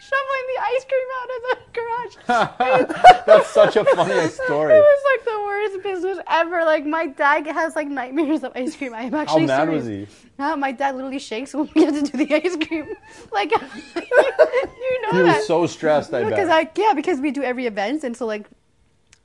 [0.09, 2.15] shoveling the ice cream out of the garage.
[3.25, 4.73] That's such a funny story.
[4.73, 6.63] It was like the worst business ever.
[6.65, 8.93] Like my dad has like nightmares of ice cream.
[8.93, 9.41] I am actually.
[9.41, 9.83] How mad serious.
[9.83, 10.07] was he?
[10.39, 12.87] No, my dad literally shakes when we get to do the ice cream.
[13.31, 15.37] Like you know He that.
[15.37, 16.13] was so stressed.
[16.13, 16.67] I because bet.
[16.77, 18.45] I yeah because we do every event and so like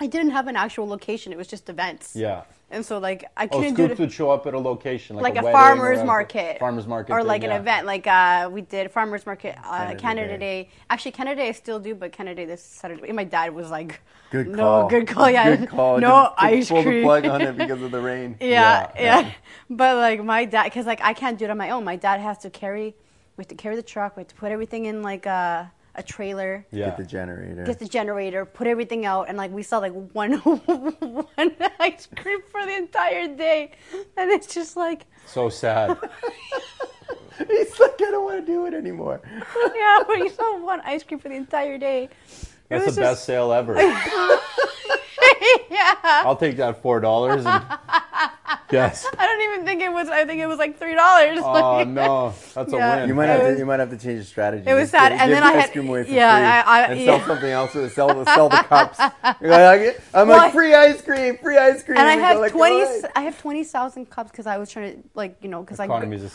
[0.02, 1.32] I didn't have an actual location.
[1.32, 2.14] It was just events.
[2.16, 2.42] yeah.
[2.74, 5.16] And so like I Oh, couldn't do Scoops it would show up at a location
[5.16, 7.86] like, like a, or farmers a- market, farmers market, or thing, like an event.
[7.86, 9.60] Like uh, we did farmers market uh,
[9.94, 10.62] Canada Canada, Day.
[10.64, 10.70] Day.
[10.88, 13.08] Actually, Canada Day I still do, but Canada Day this Saturday.
[13.08, 14.88] And my dad was like, Good no, call.
[14.88, 15.98] good call, yeah, Good call.
[15.98, 16.94] no Just- just ice pull cream.
[17.02, 18.36] the plug on it because of the rain.
[18.40, 19.32] yeah, Yeah, yeah,
[19.68, 21.84] But like my dad, because like I can't do it on my own.
[21.84, 22.94] My dad has to carry.
[23.36, 24.16] We have to carry the truck.
[24.16, 26.66] We have to put everything in like a a trailer.
[26.70, 26.86] Yeah.
[26.86, 27.64] Get the generator.
[27.64, 32.40] Get the generator, put everything out, and like we saw like one one ice cream
[32.50, 33.72] for the entire day,
[34.16, 35.96] and it's just like So sad.
[37.48, 39.20] He's like, I don't want to do it anymore.
[39.74, 42.08] yeah, but you saw one ice cream for the entire day.
[42.72, 43.74] It That's the was best just- sale ever.
[45.70, 45.94] yeah.
[46.24, 47.44] I'll take that four dollars.
[47.46, 47.64] And
[48.70, 49.06] Yes.
[49.18, 50.08] I don't even think it was.
[50.08, 51.38] I think it was like three dollars.
[51.42, 52.94] Oh no, that's Yeah.
[52.94, 53.08] a win.
[53.08, 53.58] You might It have was- to.
[53.58, 54.64] You might have to change your strategy.
[54.66, 56.36] It was Just sad, give- and then the I ice had- cream away for yeah,
[56.62, 57.06] free I- I- and yeah.
[57.18, 57.76] sell something else.
[57.76, 58.98] Or sell the sell the cups.
[59.42, 61.98] You're like, I'm Well, like free ice cream, free ice cream.
[61.98, 62.76] and I have like, twenty.
[62.82, 65.78] "Alright." I have twenty thousand cups because I was trying to like you know because
[65.80, 65.86] I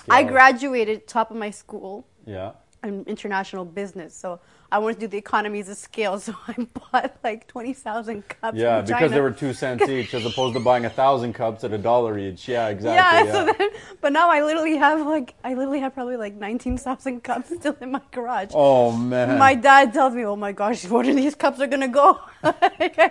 [0.09, 2.51] I graduated top of my school Yeah.
[2.83, 4.39] in international business, so
[4.71, 6.19] I wanted to do the economies of scale.
[6.27, 6.53] So I
[6.91, 8.57] bought like twenty thousand cups.
[8.57, 11.71] Yeah, because they were two cents each, as opposed to buying a thousand cups at
[11.73, 12.47] a dollar each.
[12.47, 13.31] Yeah, Yeah, exactly.
[13.31, 13.53] so Yeah.
[13.57, 13.69] then,
[14.01, 17.77] but now I literally have like I literally have probably like nineteen thousand cups still
[17.79, 18.51] in my garage.
[18.53, 21.87] oh man, My dad tells me, "Oh my gosh, where are these cups are gonna
[21.87, 22.19] go?"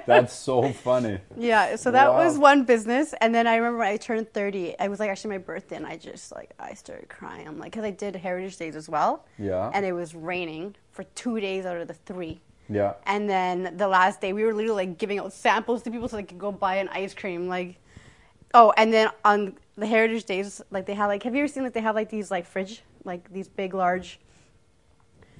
[0.06, 1.18] that's so funny.
[1.36, 2.24] yeah, so that Wow.
[2.24, 4.74] was one business, and then I remember when I turned thirty.
[4.78, 7.46] It was like actually my birthday, and I just like I started crying.
[7.48, 9.70] I'm like, because I did Heritage Days as well, Yeah.
[9.72, 12.40] and it was raining for two days out of the three.
[12.68, 12.94] Yeah.
[13.04, 16.16] And then the last day, we were literally like giving out samples to people so
[16.16, 17.46] they could go buy an ice cream.
[17.46, 17.78] Like,
[18.54, 21.62] oh, and then on the Heritage Days, like they have like, have you ever seen
[21.62, 24.18] like they have like these like fridge, like these big large.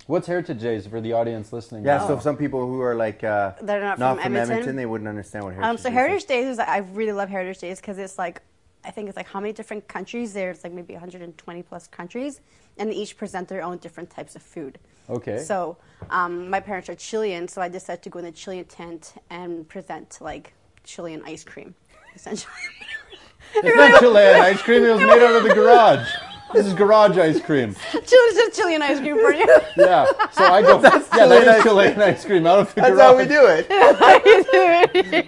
[0.06, 1.84] What's Heritage Days for the audience listening?
[1.84, 2.06] Yeah, now?
[2.06, 4.76] so some people who are like uh, They're not from Edmonton.
[4.76, 5.94] they wouldn't understand what heritage Um, so is.
[5.94, 8.40] Heritage Days is I really love Heritage Days because it's like
[8.84, 10.32] I think it's like how many different countries?
[10.32, 12.40] There's like maybe 120 plus countries,
[12.78, 14.78] and they each present their own different types of food.
[15.08, 15.38] Okay.
[15.38, 15.76] So
[16.10, 19.68] um, my parents are Chilean, so I decided to go in the Chilean tent and
[19.68, 20.52] present like
[20.84, 21.74] Chilean ice cream,
[22.14, 22.52] essentially.
[23.54, 24.84] It's not Chilean ice cream.
[24.84, 26.08] It was made out of the garage.
[26.52, 27.74] This is garage ice cream.
[27.92, 29.46] Chile's just Chilean ice cream for you.
[29.76, 30.06] Yeah.
[30.32, 30.80] So I go.
[30.82, 33.02] yeah, that Chilean is ice Chilean ice cream out of the That's garage.
[33.02, 33.68] how we do it.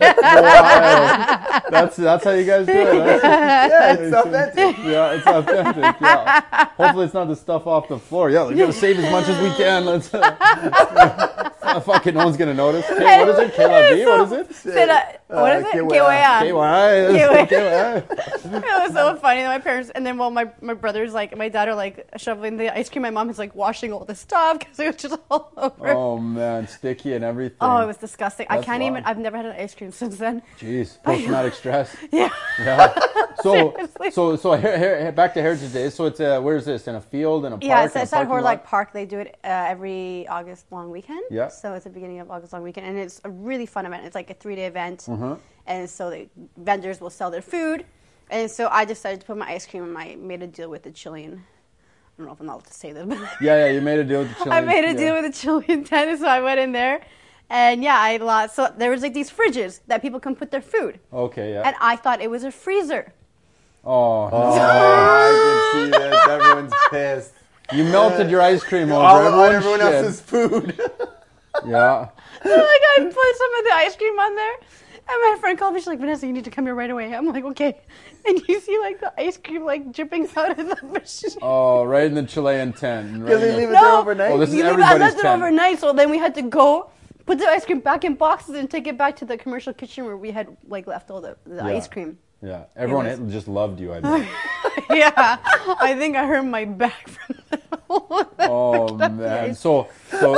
[0.02, 1.62] Wild.
[1.70, 2.84] That's that's how you guys do it.
[3.04, 4.76] That's- yeah, it's authentic.
[4.84, 6.00] yeah, it's authentic.
[6.00, 6.40] Yeah.
[6.76, 8.30] Hopefully, it's not the stuff off the floor.
[8.30, 9.84] Yeah, we gotta save as much as we can.
[9.84, 10.12] Let's.
[11.68, 12.86] Uh, fucking, no one's gonna notice.
[12.86, 13.54] K, what is it?
[13.54, 14.54] K La What is it?
[14.54, 15.74] Said, uh, what is it?
[15.74, 16.40] KYI.
[16.50, 17.10] KYI.
[17.28, 17.46] KY.
[17.46, 17.46] KY.
[17.46, 18.56] KY.
[18.56, 19.42] It was so funny.
[19.42, 22.56] That my parents, and then while my my brothers, like my dad, are like shoveling
[22.56, 23.02] the ice cream.
[23.02, 25.88] My mom is like washing all the stuff because it was just all over.
[25.88, 27.56] Oh, man, sticky and everything.
[27.60, 28.46] Oh, it was disgusting.
[28.50, 29.04] I can't even.
[29.04, 30.42] I've never had an ice cream since then.
[30.60, 31.94] Jeez, post-traumatic stress.
[32.12, 32.30] Yeah.
[32.58, 32.98] Yeah.
[33.40, 33.76] So,
[34.10, 35.94] so, so, her, her, back to Heritage Days.
[35.94, 36.88] So it's uh, where is this?
[36.88, 37.62] In a field, in a park?
[37.62, 38.64] Yeah, it's, it's at Hawrelak?
[38.64, 38.92] Park.
[38.92, 41.22] They do it uh, every August long weekend.
[41.30, 41.46] Yeah.
[41.46, 44.04] So it's the beginning of August long weekend, and it's a really fun event.
[44.04, 45.34] It's like a three day event, Mm-hmm.
[45.68, 47.84] and so the vendors will sell their food,
[48.30, 50.82] and so I decided to put my ice cream in my made a deal with
[50.82, 51.32] the Chilean.
[51.42, 53.72] I don't know if I'm allowed to say this, but Yeah, yeah.
[53.72, 54.52] You made a deal with the Chilean.
[54.58, 54.92] I made a yeah.
[54.94, 57.00] deal with the Chilean tenant, so I went in there,
[57.50, 58.54] and yeah, I lost.
[58.56, 61.62] So there was like these fridges that people can put their food, Okay, yeah.
[61.64, 63.12] and I thought it was a freezer.
[63.84, 66.28] oh, Oh, I can see this.
[66.28, 67.32] Everyone's pissed.
[67.72, 69.94] you melted your ice cream over All, everyone's everyone shit.
[69.94, 70.80] else's food.
[71.66, 72.08] Yeah.
[72.42, 74.54] So like I put some of the ice cream on there,
[75.10, 75.80] and my friend called me.
[75.80, 77.78] She's like, "Vanessa, you need to come here right away." I'm like, "Okay,"
[78.36, 81.30] and you see like the ice cream like dripping out of the machine.
[81.42, 83.22] Oh, right in the Chilean tent.
[83.22, 84.00] Right they leave the- it there No.
[84.00, 84.32] overnight.
[84.32, 85.42] Oh, this is We leave it- I everybody's left it tent.
[85.42, 86.90] overnight, so then we had to go
[87.26, 90.04] put the ice cream back in boxes and take it back to the commercial kitchen
[90.04, 91.66] where we had like left all the, the Yeah.
[91.66, 92.18] ice cream.
[92.40, 93.92] Yeah, everyone was- just loved you.
[93.92, 94.28] I bet.
[94.90, 95.38] yeah,
[95.80, 97.62] I think I hurt my back from that.
[98.38, 99.54] Oh man.
[99.54, 100.34] So, so,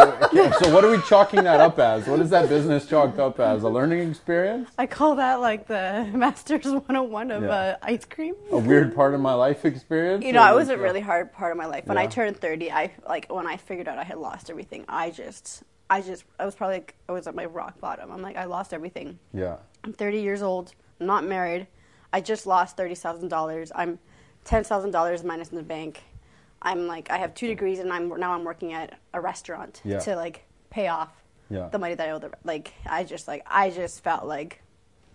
[0.61, 2.07] so, what are we chalking that up as?
[2.07, 3.63] What is that business chalked up as?
[3.65, 4.71] A learning experience?
[4.79, 7.49] I call that like the Masters 101 of Yeah.
[7.51, 8.35] uh, ice cream.
[8.51, 10.25] A weird part of my life experience?
[10.25, 11.87] You know, it was a like, uh, really hard part of my life.
[11.87, 14.85] When I turned 30, I like when I figured out I had lost everything.
[14.89, 18.11] I just, I just, I was probably like, I was at my rock bottom.
[18.11, 19.19] I'm like, I lost everything.
[19.35, 19.57] Yeah.
[19.85, 21.67] I'm 30 years old, I'm not married.
[22.13, 23.71] I just lost $30,000.
[23.75, 23.99] I'm
[24.45, 26.03] $10,000 minus in the bank.
[26.63, 29.99] I'm like, I have two degrees, and I'm now I'm working at a restaurant Yeah.
[30.01, 31.09] to like pay off
[31.49, 31.69] Yeah.
[31.71, 32.19] the money that I owe.
[32.19, 34.61] The, like, I just like, I just felt like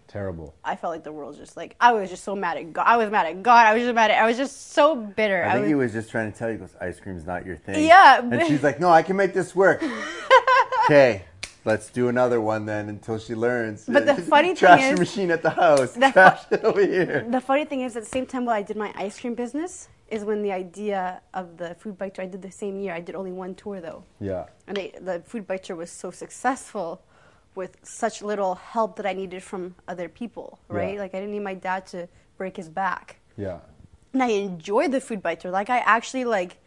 [0.07, 0.53] Terrible.
[0.63, 2.85] I felt like the world just like I was just so mad at God.
[2.87, 3.65] I was mad at God.
[3.65, 4.21] I was just mad at.
[4.21, 5.43] I was just so bitter.
[5.43, 7.57] I think was, he was just trying to tell you, goes, ice cream's not your
[7.57, 7.83] thing.
[7.85, 9.83] Yeah, And she's like, no, I can make this work.
[10.85, 11.23] Okay,
[11.65, 13.85] let's do another one then until she learns.
[13.87, 15.93] But the funny thing Trash is- machine at the house.
[15.93, 17.25] The Trash it over here.
[17.29, 19.89] The funny thing is, at the same time while I did my ice cream business,
[20.09, 22.23] is when the idea of the food bike tour.
[22.25, 22.93] I did the same year.
[22.93, 24.45] I did only one tour though, Yeah.
[24.67, 27.01] and they, the food bike tour was so successful,
[27.55, 30.59] with such little help that I needed from other people.
[30.67, 30.99] Right, Yeah.
[30.99, 33.17] like I didn't need my dad to break his back.
[33.37, 33.59] Yeah.
[34.13, 35.51] and I enjoyed the food bike tour.
[35.51, 36.57] Like I actually like,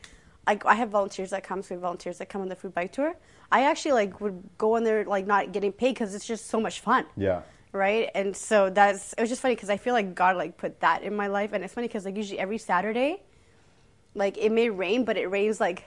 [0.49, 2.75] like I have volunteers that come, so we have volunteers that come on the food
[2.75, 3.15] bike tour.
[3.53, 6.61] I actually like would go on there like not getting paid because it's just so
[6.61, 7.43] much fun, Yeah.
[7.73, 8.11] right?
[8.15, 11.03] And so that's it was just funny because I feel like God like put that
[11.03, 13.23] in my life, and it's funny because like usually every Saturday,
[14.15, 15.85] like it may rain, but it rains like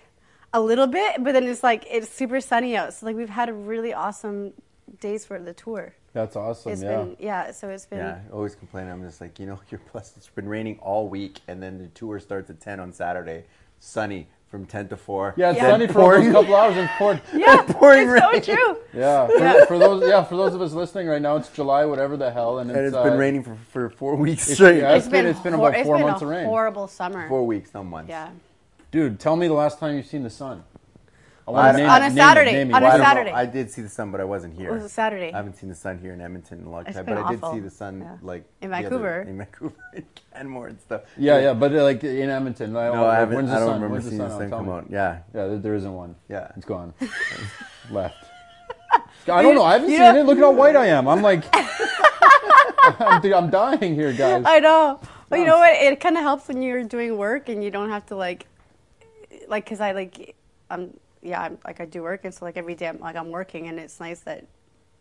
[0.53, 2.93] a little bit, but then it's like it's super sunny out.
[2.93, 4.53] So like we've had a really awesome
[4.99, 5.95] days for the tour.
[6.13, 6.73] That's awesome.
[6.73, 6.97] It's yeah.
[6.97, 7.51] been yeah.
[7.51, 8.87] So it's been Yeah, I always complain.
[8.89, 10.13] I'm just like, you know, you're plus.
[10.17, 13.45] It's been raining all week, and then the tour starts at 10 on Saturday,
[13.79, 15.33] sunny from 10 to 4.
[15.37, 15.69] Yeah, it's Yeah.
[15.71, 17.21] sunny for a couple hours and it's poured.
[17.33, 17.61] yeah.
[17.69, 18.43] pouring it's rain.
[18.43, 18.77] so true.
[18.93, 19.65] Yeah, for, Yeah.
[19.65, 22.59] for those yeah for those of us listening right now, it's July, whatever the hell,
[22.59, 24.81] and it's, and it's uh, been raining for, for four weeks it's- straight.
[24.81, 26.45] yeah, it's been- it's been about four it's been months a of rain.
[26.45, 27.27] Horrible summer.
[27.29, 28.09] Four weeks, no months.
[28.09, 28.29] Yeah.
[28.91, 30.65] Dude, tell me the last time you've seen the sun.
[31.55, 32.99] I On a- name on a name Saturday, It, name on a Well, I don't
[32.99, 33.05] know.
[33.13, 33.31] Saturday.
[33.31, 34.69] I did see the sun, but I wasn't here.
[34.69, 35.33] It was a Saturday.
[35.33, 37.25] I haven't seen the sun here in Edmonton in a long It's time, been but
[37.25, 38.17] I did see the sun Yeah.
[38.21, 39.21] like In the other- Vancouver.
[39.21, 41.01] in Vancouver, in Canmore and stuff.
[41.17, 42.73] Yeah, yeah, but uh, like in Edmonton.
[42.73, 43.35] Like, No, I haven't.
[43.35, 43.75] When's the I don't sun?
[43.75, 44.39] remember When's seeing the sun?
[44.39, 44.85] sun come out.
[44.89, 46.15] Yeah, Yeah, there, there isn't one.
[46.29, 46.51] yeah.
[46.55, 46.93] It's gone.
[47.91, 48.15] Left.
[49.27, 49.63] I don't know.
[49.63, 50.25] I haven't You seen know- it.
[50.25, 51.07] Look at how white I am.
[51.07, 51.43] I'm like,
[52.83, 54.43] I'm, I'm dying here, guys.
[54.45, 54.99] I know.
[55.29, 55.73] But you know what?
[55.73, 58.47] It kind of helps when you're doing work and you don't have to like,
[59.47, 60.35] like, cause I like,
[60.69, 63.29] I'm yeah, I'm like I do work and so like every day I'm like I'm
[63.29, 64.45] working and it's nice that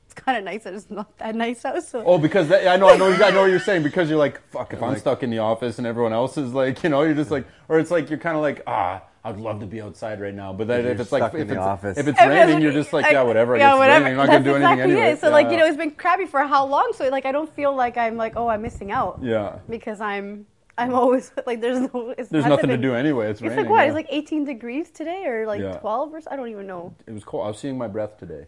[0.07, 1.83] it's kind of nice that it's not that nice out.
[1.85, 3.85] So Oh, because that, I know, I know, I know what you're saying.
[3.85, 6.53] Because you're like, fuck, if I'm Like- stuck in the office and everyone else is
[6.53, 9.37] like, you know, you're just like, or it's like you're kind of like, ah, I'd
[9.37, 11.59] love to be outside right now, but then if it's like, stuck in if it's
[11.59, 11.99] office.
[11.99, 13.55] if it's I mean, raining, you're just like, yeah, whatever.
[13.55, 14.07] I guess it's raining.
[14.07, 15.13] I'm not gonna That's do anything exactly anyway.
[15.13, 15.21] It.
[15.21, 16.93] So like you know, it's been crappy for how long?
[16.97, 20.47] So like I don't feel like I'm like oh I'm missing out yeah, because I'm
[20.81, 23.31] I'm always like there's no it's there's hasn't nothing to do anyway.
[23.31, 23.65] It's, It's raining.
[23.65, 23.81] like what?
[23.83, 23.87] yeah.
[23.87, 25.77] It's like 18 degrees today or like Yeah.
[25.77, 26.31] 12 or so?
[26.31, 26.95] I don't even know.
[27.07, 27.45] It was cold.
[27.45, 28.47] I was seeing my breath today.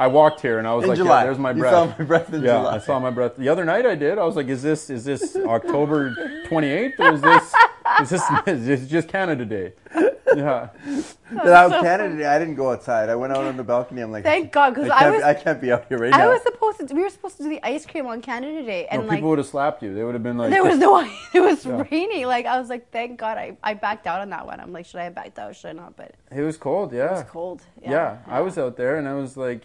[0.00, 1.72] I walked here and I was In like, July, yeah, there's my You breath.
[1.72, 2.74] saw my breath in yeah, July.
[2.76, 3.36] I saw my breath.
[3.36, 4.16] The other night I did.
[4.18, 6.14] I was like, is this is this October
[6.48, 7.54] 28th or is this
[8.02, 9.72] is this is this just Canada Day?
[10.36, 10.68] Yeah.
[11.30, 12.16] But I was Canada.
[12.16, 12.24] Day.
[12.24, 13.10] I didn't go outside.
[13.10, 14.00] I went out on the balcony.
[14.00, 16.14] I'm like, Thank God, 'cause I I can't, was- I can't be out here right
[16.14, 16.30] I now.
[16.30, 16.94] was supposed to.
[16.94, 19.28] We were supposed to do the ice cream on Canada Day, No, and like people
[19.30, 19.94] would have slapped you.
[19.94, 21.00] They would have been like, there was no.
[21.34, 21.84] It was Yeah.
[21.90, 22.26] raining.
[22.26, 24.58] Like I was like, thank God I, I backed out on that one.
[24.58, 25.54] I'm like, should I have backed out?
[25.54, 25.96] Should I not?
[25.96, 26.92] But It was cold.
[26.94, 27.08] Yeah.
[27.08, 27.62] it was cold.
[27.82, 27.90] Yeah.
[27.90, 29.62] Yeah, I was out there and I was like,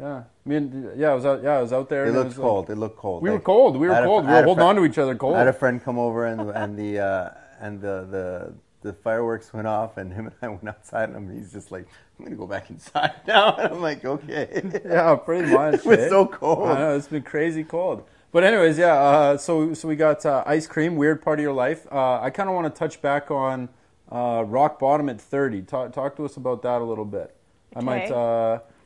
[0.00, 0.18] yeah.
[0.46, 1.42] I mean, yeah, I was out.
[1.42, 2.04] Yeah, I was out there.
[2.04, 2.70] It and looked was like- cold.
[2.70, 3.20] it looked cold.
[3.22, 3.76] we were cold.
[3.76, 4.24] We were had a- cold.
[4.26, 5.34] We were holding friend- on to each other cold.
[5.34, 9.52] I had a friend come over and and the uh, and the the the fireworks
[9.52, 11.86] went off and him and I went outside and he's just like
[12.18, 15.74] I'm gonna go back inside now and I'm like okay yeah, pretty much.
[15.74, 16.08] it was eh?
[16.08, 18.04] so cold I know it's been crazy cold.
[18.30, 18.94] But anyways, yeah.
[18.94, 21.86] Uh, so so we got uh, ice cream, weird part of your life.
[21.90, 23.70] Uh, I kind of want to touch back on
[24.12, 25.62] uh, rock bottom at 30.
[25.62, 27.34] Talk talk to us about that a little bit.
[27.74, 28.10] I might.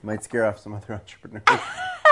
[0.03, 1.43] Might scare off some other entrepreneurs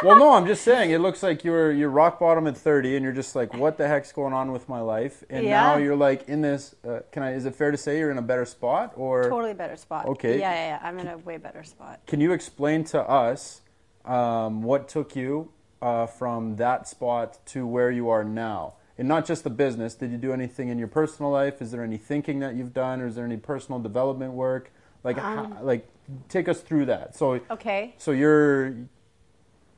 [0.02, 0.90] well, no, I'm just saying.
[0.90, 3.86] It looks like you're you're rock bottom at 30, and you're just like, what the
[3.86, 5.24] heck's going on with my life?
[5.28, 6.74] And now you're like in this.
[6.86, 7.34] Uh, can I?
[7.34, 10.06] Is it fair to say you're in a better spot, or totally better spot.
[10.06, 10.38] Okay.
[10.38, 10.78] Yeah, yeah, yeah.
[10.82, 12.00] I'm in a way better spot.
[12.06, 13.60] can you explain to us
[14.04, 18.74] um, what took you uh, from that spot to where you are now?
[18.98, 19.94] And not just the business.
[19.94, 21.62] Did you do anything in your personal life?
[21.62, 24.70] Is there any thinking that you've done, or is there any personal development work?
[25.02, 25.88] Like, Um, how, like,
[26.28, 27.14] take us through that.
[27.16, 27.94] So, Okay.
[27.98, 28.74] so you're,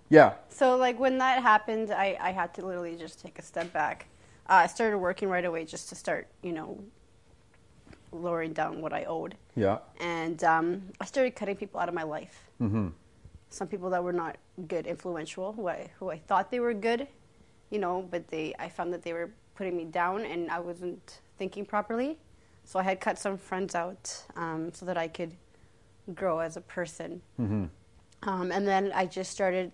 [0.08, 3.72] yeah, So like when that happened, I, I had to literally just take a step
[3.72, 4.06] back.
[4.48, 6.78] Uh, I started working right away just to start, you know,
[8.12, 9.36] lowering down what I owed.
[9.56, 12.44] yeah, and um, I started cutting people out of my life.
[12.60, 12.88] mm-hmm.
[13.48, 14.36] Some people that were not
[14.68, 17.06] good, influential, who I who I thought they were good,
[17.70, 21.20] you know, but they I found that they were putting me down, and I wasn't
[21.38, 22.18] thinking properly.
[22.64, 25.32] So I had cut some friends out um, so that I could
[26.14, 27.20] grow as a person.
[27.40, 27.64] Mm-hmm.
[28.28, 29.72] Um, and then I just started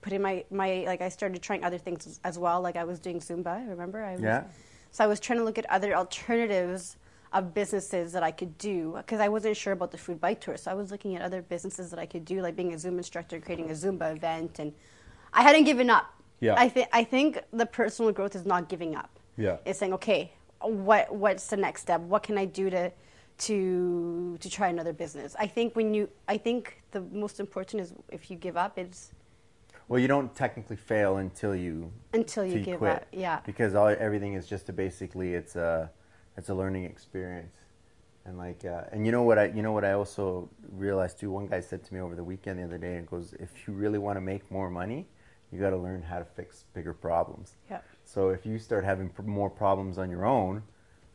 [0.00, 2.60] putting my, my like I started trying other things as, well.
[2.60, 3.68] Like I was doing Zumba.
[3.68, 4.04] Remember?
[4.04, 4.44] I was, Yeah.
[4.90, 6.96] So I was trying to look at other alternatives
[7.32, 10.56] of businesses that I could do because I wasn't sure about the food bike tour.
[10.56, 12.98] So I was looking at other businesses that I could do, like being a Zumba
[12.98, 14.72] instructor, creating a Zumba event, and
[15.32, 16.06] I hadn't given up.
[16.40, 16.54] Yeah.
[16.56, 19.18] I think I think the personal growth is not giving up.
[19.36, 19.56] Yeah.
[19.64, 22.00] It's saying, okay, what what's the next step?
[22.00, 22.92] What can I do to
[23.38, 25.36] to to try another business?
[25.38, 29.12] I think when you I think the most important is if you give up, it's
[29.88, 33.06] well you don't technically fail until you until you give quit up.
[33.12, 33.40] Yeah.
[33.46, 35.90] because all everything is just a basically it's a
[36.36, 37.54] it's a learning experience
[38.24, 41.30] and like uh, and you know what I you know what I also realized too
[41.30, 43.74] one guy said to me over the weekend the other day and goes if you
[43.74, 45.06] really want to make more money
[45.52, 47.78] you got to learn how to fix bigger problems Yeah.
[48.04, 50.62] so if you start having pr- more problems on your own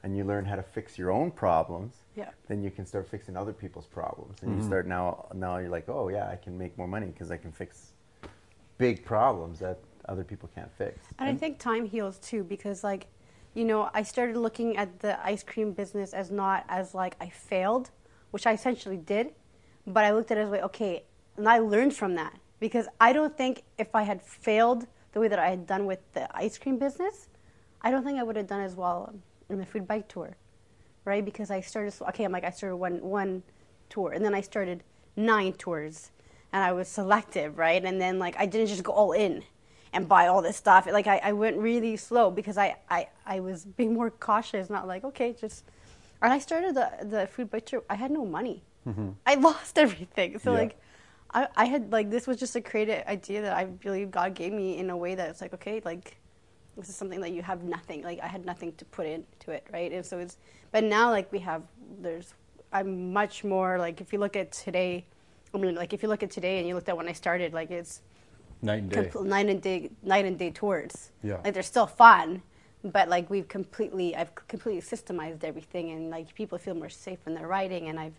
[0.03, 2.29] and you learn how to fix your own problems Yeah.
[2.47, 4.41] then you can start fixing other people's problems.
[4.41, 4.67] And you mm-hmm.
[4.67, 7.51] start now now you're like oh yeah I can make more money because I can
[7.51, 7.93] fix
[8.77, 11.05] big problems that other people can't fix.
[11.19, 13.07] And I think time heals too because like,
[13.53, 17.29] you know, I started looking at the ice cream business as not as like I
[17.29, 17.91] failed,
[18.31, 19.33] which I essentially did,
[19.85, 21.03] but I looked at it as like, okay,
[21.37, 22.37] and I learned from that.
[22.59, 25.99] Because I don't think if I had failed the way that I had done with
[26.13, 27.27] the ice cream business,
[27.81, 29.13] I don't think I would have done as well
[29.51, 30.37] in the food bike tour,
[31.05, 31.23] right?
[31.23, 33.43] Because I started, okay, I'm like, I started one, one
[33.89, 34.83] tour and then I started
[35.15, 36.11] nine tours
[36.53, 37.83] and I was selective, right?
[37.83, 39.43] And then like I didn't just go all in
[39.93, 40.87] and buy all this stuff.
[40.91, 44.87] Like I, I went really slow because I, I, I was being more cautious, not
[44.87, 45.65] like, okay, just
[46.21, 48.63] and I started the the food bike tour, I had no money.
[48.87, 49.09] Mm-hmm.
[49.25, 50.39] I lost everything.
[50.39, 50.57] So Yeah.
[50.59, 50.79] like
[51.33, 54.53] I, I had like this was just a creative idea that I believe God gave
[54.53, 56.17] me in a way that it's like, okay, like
[56.77, 59.65] this is something that you have nothing like I had nothing to put into it,
[59.73, 59.91] right?
[59.91, 60.37] And so it's
[60.71, 61.63] but now like we have
[62.01, 62.33] there's
[62.73, 65.05] I'm much more like if you look at today
[65.53, 67.53] I mean like if you look at today and you looked at when I started,
[67.53, 68.01] like it's
[68.63, 69.03] Night and day.
[69.05, 71.11] compl- night and day night and day tours.
[71.23, 71.39] Yeah.
[71.43, 72.41] Like they're still fun,
[72.83, 77.35] but like we've completely I've completely systemized everything and like people feel more safe when
[77.35, 78.13] they're riding and I've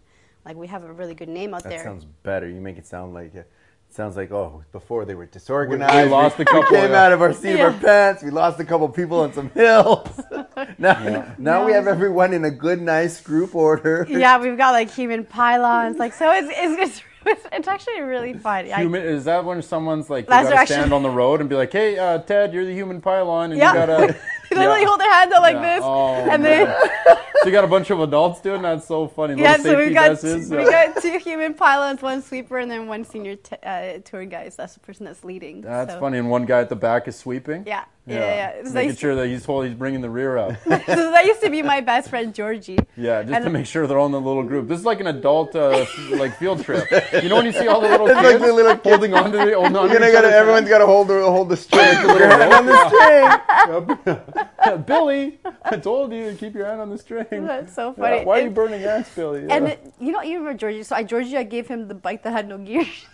[0.44, 1.84] like we have a really good name out That there.
[1.84, 2.48] sounds better.
[2.48, 3.48] You make it sound like it
[3.94, 6.06] sounds like oh, before they were disorganized.
[6.06, 7.04] We lost a couple, We came yeah.
[7.04, 8.22] out of our seat of our pants.
[8.22, 10.08] We lost a couple people on some hills.
[10.78, 11.34] now, Yeah.
[11.38, 14.06] now we have everyone in a good, nice group order.
[14.08, 15.98] yeah, we've got like human pylons.
[15.98, 18.66] Like so it's it's it's, it's actually really fun.
[18.72, 21.48] I- Human, is that when someone's like, you gotta actually- stand on the road and
[21.48, 23.72] be like, hey, uh, Ted, you're the human pylon, and Yeah.
[23.72, 24.16] you gotta.
[24.54, 24.86] they literally Yeah.
[24.86, 25.74] hold their hands out like Yeah.
[25.76, 26.76] this, Oh, and then man.
[27.42, 28.74] so you got a bunch of adults doing that.
[28.76, 29.40] That's so funny.
[29.40, 29.52] yeah.
[29.56, 32.70] Little So we've safety got vests, two, we got two human pilots, one sweeper, and
[32.70, 34.52] then one senior t- uh, tour guide.
[34.52, 35.60] So that's the person that's leading.
[35.62, 36.00] That's so.
[36.00, 36.18] funny.
[36.18, 37.64] And one guy at the back is sweeping.
[37.66, 38.34] Yeah, yeah, yeah.
[38.34, 38.50] yeah.
[38.50, 40.52] So, Making that used, sure that he's hold, he's bringing the rear up.
[40.62, 42.78] so that used to be my best friend Georgie.
[42.96, 44.68] Yeah, just And- to make sure they're all in the little group.
[44.68, 46.88] This is like an adult uh, like field trip.
[47.22, 49.30] You know when you see all the little It's kids like the little holding on
[49.32, 51.94] to the holding on You're gonna gotta, everyone's got to hold the hold the string.
[52.02, 54.41] Put on the string.
[54.58, 54.86] Hand.
[54.86, 57.26] Billy, I told you to keep your hand on the string.
[57.30, 58.24] That's so Yeah, funny.
[58.24, 59.46] Why are you burning gas, Billy?
[59.46, 59.54] Yeah.
[59.56, 60.82] And it, you know, you remember Georgie?
[60.82, 62.86] So I Georgie, I gave him the bike that had no gears.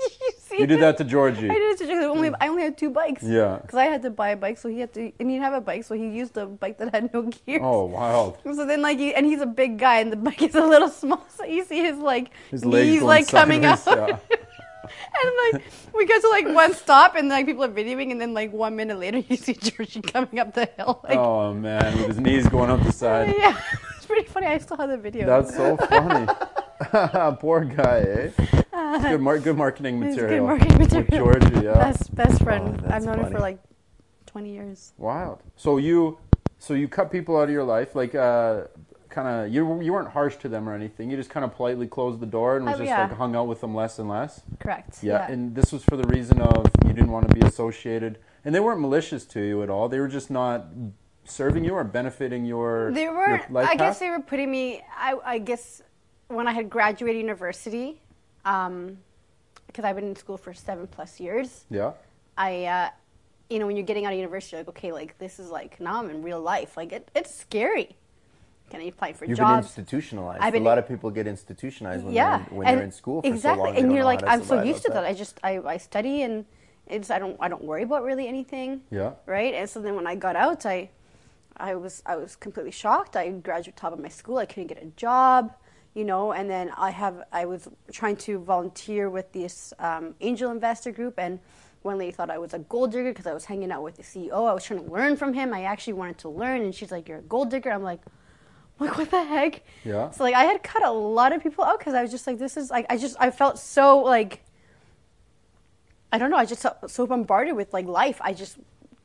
[0.00, 1.48] you, see you did that to Georgie.
[1.48, 2.04] I did it to Georgie.
[2.04, 3.22] I only, I only had two bikes.
[3.22, 3.58] Yeah.
[3.62, 5.54] Because I had to buy a bike, so he had to, and he didn't have
[5.54, 7.60] a bike, so he used the bike that had no gears.
[7.62, 8.38] Oh, wild.
[8.44, 10.88] So then, like, he, and he's a big guy, and the bike is a little
[10.88, 14.18] small, so you see his like His legs knees going like coming out, yeah.
[14.82, 15.62] And like
[15.94, 18.76] we get to like one stop, and like people are videoing, and then like one
[18.76, 21.00] minute later, you see Georgie coming up the hill.
[21.04, 23.34] Like, Oh man, with his knees going up the side.
[23.38, 23.60] yeah,
[23.96, 24.46] it's pretty funny.
[24.46, 25.26] I still have the video.
[25.26, 26.26] That's so funny.
[27.40, 28.30] Poor guy, eh?
[28.74, 30.40] It's good, mar- good marketing material.
[30.40, 31.40] good marketing With material.
[31.40, 31.74] Georgie, yeah.
[31.74, 32.82] best best friend.
[32.84, 33.34] Oh, I've known her funny.
[33.34, 33.58] for like
[34.26, 34.92] twenty years.
[34.98, 35.42] Wild.
[35.56, 36.18] So you,
[36.58, 38.62] so you cut people out of your life, like uh,
[39.12, 41.10] kind of you you weren't harsh to them or anything.
[41.10, 43.02] You just kind of politely closed the door and was Oh, just yeah.
[43.02, 44.42] like hung out with them less and less.
[44.58, 44.98] Correct.
[45.02, 48.54] Yeah, and this was for the reason of you didn't want to be associated, and
[48.54, 49.88] they weren't malicious to you at all.
[49.88, 50.66] They were just not
[51.24, 52.90] serving you or benefiting your.
[52.92, 53.40] They were.
[53.56, 54.82] I guess they were putting me.
[54.96, 55.82] I, I guess
[56.28, 58.00] when I had graduated university,
[58.42, 61.64] because I've been in school for seven plus years.
[61.70, 61.92] Yeah.
[62.36, 62.88] I, uh,
[63.50, 66.00] you know, when you're getting out of university, like okay, like this is like now
[66.00, 66.76] I'm in real life.
[66.76, 67.96] Like it, it's scary.
[68.72, 69.66] Can I apply for You've been jobs?
[69.66, 70.42] institutionalized.
[70.42, 72.84] I've been- a lot of people get institutionalized when, yeah, they're, in, when and they're
[72.86, 73.64] in school for exactly.
[73.64, 73.76] so long.
[73.76, 75.04] and you're like, I'm so used to that.
[75.04, 75.10] outside.
[75.10, 76.46] I just I, I study and
[76.86, 78.80] it's I don't I don't worry about really anything.
[78.90, 79.12] Yeah.
[79.26, 79.52] Right.
[79.52, 80.88] And so then when I got out, I
[81.58, 83.14] I was I was completely shocked.
[83.14, 84.38] I graduated top of my school.
[84.38, 85.52] I couldn't get a job.
[85.92, 90.50] You know, and then I have I was trying to volunteer with this um, angel
[90.50, 91.38] investor group, and
[91.82, 94.02] one lady thought I was a gold digger because I was hanging out with the
[94.02, 94.48] CEO.
[94.48, 95.52] I was trying to learn from him.
[95.52, 98.00] I actually wanted to learn, and she's like, "You're a gold digger." I'm like,
[98.78, 99.62] like what the heck?
[99.84, 100.10] Yeah.
[100.10, 102.38] So like I had cut a lot of people out because I was just like,
[102.38, 104.42] this is like I just I felt so like
[106.12, 106.36] I don't know.
[106.36, 108.18] I just felt so bombarded with like life.
[108.20, 108.58] I just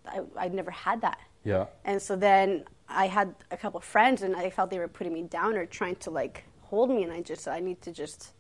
[0.06, 1.20] I I'd never had that.
[1.44, 1.68] Yeah.
[1.86, 5.14] And so then I had a couple of friends, and I felt they were putting
[5.14, 8.34] me down or trying to like hold me, and I just I need to just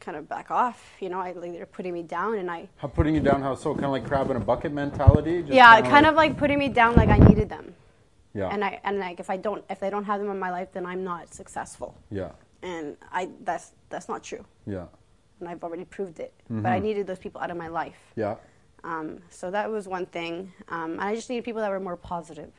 [0.00, 0.92] kind of back off.
[1.00, 3.42] You know, I like they're putting me down, and I How putting you down?
[3.42, 3.74] How so?
[3.74, 5.40] Kind of like crab in a bucket mentality.
[5.42, 7.74] Just yeah, like- of like putting me down like I needed them.
[8.38, 8.48] Yeah.
[8.52, 10.68] And I and like if I don't if they don't have them in my life,
[10.76, 11.90] then I'm not successful.
[12.20, 12.30] yeah.
[12.62, 14.44] And I that's that's not true.
[14.66, 14.86] Yeah.
[15.40, 16.32] and I've already proved it.
[16.48, 16.66] But Mm-hmm.
[16.76, 18.00] I needed those people out of my life.
[18.16, 18.34] Yeah.
[18.84, 19.08] Um,
[19.40, 20.32] so that was one thing.
[20.68, 22.52] Um, and I just needed people that were more positive.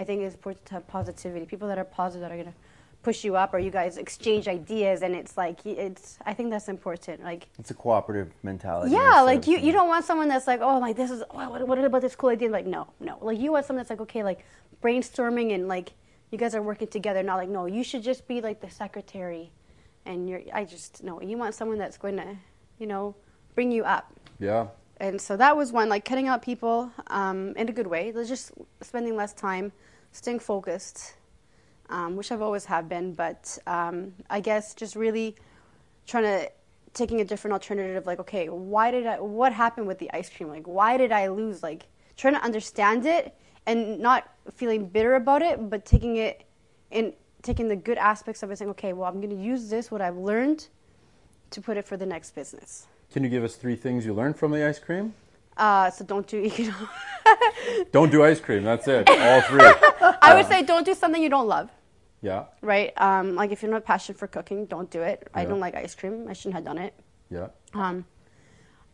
[0.00, 1.44] I think it's important to have positivity.
[1.54, 2.58] People that are positive that are going to
[3.02, 6.18] push you up, or you guys exchange ideas, and it's like it's.
[6.30, 7.22] I think that's important.
[7.22, 8.92] Like It's a cooperative mentality.
[8.92, 11.60] yeah, like you, you don't want someone that's like, oh, like this is, oh, what,
[11.68, 12.48] what about this cool idea?
[12.58, 13.18] Like, no, no.
[13.28, 14.40] Like you want someone that's like, okay, like
[14.84, 15.92] brainstorming and like
[16.30, 17.22] you guys are working together.
[17.22, 19.50] Not like, no, you should just be like the secretary,
[20.04, 20.42] and you're.
[20.52, 21.20] I just no.
[21.22, 22.36] You want someone that's going to,
[22.78, 23.14] you know,
[23.54, 24.12] bring you up.
[24.38, 24.66] Yeah.
[24.98, 28.12] And so that was one, like cutting out people um, in a good way.
[28.26, 29.72] Just spending less time,
[30.12, 31.14] staying focused,
[31.88, 33.14] um, which I've always have been.
[33.14, 35.36] But um, I guess just really
[36.06, 36.50] trying to
[36.94, 38.06] taking a different alternative.
[38.06, 39.20] Like, okay, why did I?
[39.20, 40.48] What happened with the ice cream?
[40.48, 41.62] Like, why did I lose?
[41.62, 41.84] Like,
[42.16, 46.44] trying to understand it and not feeling bitter about it, but taking it
[46.92, 49.90] and taking the good aspects of it, saying, okay, well, I'm going to use this
[49.90, 50.68] what I've learned
[51.50, 52.86] to put it for the next business.
[53.12, 55.14] Can you give us three things you learned from the ice cream?
[55.56, 56.50] Uh, so don't do.
[56.58, 56.72] You
[57.92, 58.64] Don't do ice cream.
[58.64, 59.08] That's it.
[59.08, 59.60] All three.
[60.20, 61.70] I would say don't do something you don't love.
[62.20, 62.44] Yeah.
[62.60, 62.92] Right?
[62.96, 65.28] Um, like if you're not passionate for cooking, don't do it.
[65.32, 66.26] I don't like ice cream.
[66.28, 66.94] I shouldn't have done it.
[67.30, 67.48] Yeah.
[67.72, 68.04] Um,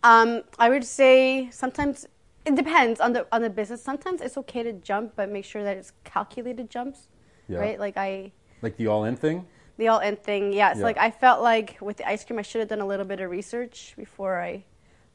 [0.03, 2.07] um, I would say sometimes
[2.45, 3.82] it depends on the on the business.
[3.82, 7.09] Sometimes it's okay to jump, but make sure that it's calculated jumps.
[7.49, 7.59] Yeah.
[7.59, 7.78] Right?
[7.78, 8.32] Like I
[8.62, 9.47] Like the all in thing?
[9.76, 10.53] the all in thing.
[10.53, 10.74] Yeah.
[10.76, 13.20] Like I felt like with the ice cream, I should have done a little bit
[13.20, 14.64] of research before I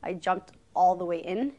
[0.04, 1.54] I jumped all the way in.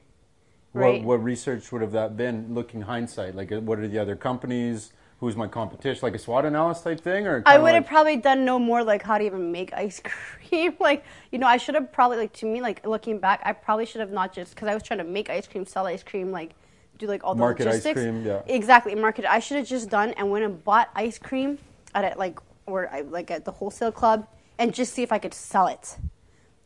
[0.72, 1.02] Right.
[1.02, 3.34] What, what research would have that been looking hindsight?
[3.34, 4.92] Like, uh, what are the other companies?
[5.20, 6.00] Who's my competition?
[6.02, 7.26] Like a SWOT analysis type thing?
[7.26, 10.00] or I would have like- probably done no more like how to even make ice
[10.48, 10.76] cream.
[10.78, 13.86] like, you know, I should have probably like to me like looking back, I probably
[13.86, 16.32] should have not just because I was trying to make ice cream, sell ice cream,
[16.32, 16.54] like
[16.98, 18.00] do like all the Market ice logistics.
[18.00, 18.42] cream, yeah.
[18.46, 19.24] Exactly, market.
[19.30, 21.58] I should have just done and went and bought ice cream
[21.94, 24.26] at a, like or I, like at the wholesale club
[24.58, 25.96] and just see if I could sell it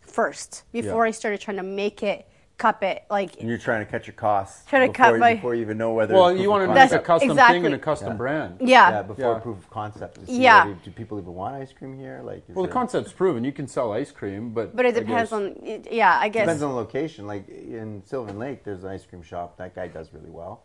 [0.00, 1.08] first before Yeah.
[1.08, 2.26] I started trying to make it,
[2.60, 4.64] cup it, like And you're trying to cut your costs.
[4.68, 6.14] Trying to before, cut my- before you even know whether.
[6.14, 7.56] Well, it's you want to make a custom Exactly.
[7.56, 8.14] thing and a custom Yeah.
[8.14, 8.56] brand.
[8.60, 8.90] yeah.
[8.90, 9.38] Yeah, before Yeah.
[9.40, 10.20] proof of concept.
[10.20, 10.64] to see Yeah.
[10.66, 12.20] whether- Do people even want ice cream here?
[12.22, 13.44] Like, is Well, the concept's proven.
[13.44, 15.56] You can sell ice cream, but But it depends guess- on
[15.90, 17.26] yeah, I guess Depends on the location.
[17.26, 19.56] Like in Sylvan Lake, there's an ice cream shop.
[19.56, 20.62] That guy does really well.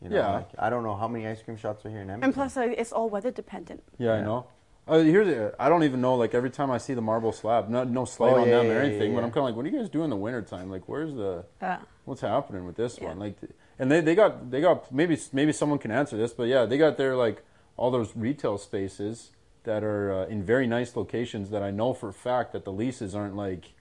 [0.00, 0.32] You know, Yeah.
[0.34, 2.24] like, I don't know how many ice cream shops are here in Edmonton.
[2.24, 3.82] and plus uh, it's all weather dependent.
[3.98, 4.46] Yeah, I know.
[4.86, 6.16] Uh, here's the, I don't even know.
[6.16, 8.66] Like every time I see the marble slab, no, no slight Oh, on yeah, them
[8.66, 9.22] yeah, or yeah, anything, but.
[9.22, 10.70] I'm kind of like, what do you guys do in the wintertime?
[10.70, 11.78] Like, where's the Yeah.
[12.04, 13.08] what's happening with this Yeah.
[13.08, 13.18] one?
[13.20, 13.36] Like,
[13.78, 16.78] and they, they got they got maybe maybe someone can answer this, but yeah, they
[16.78, 17.42] got their like
[17.76, 19.30] all those retail spaces
[19.64, 22.72] that are uh, in very nice locations that I know for a fact that the
[22.72, 23.72] leases aren't like.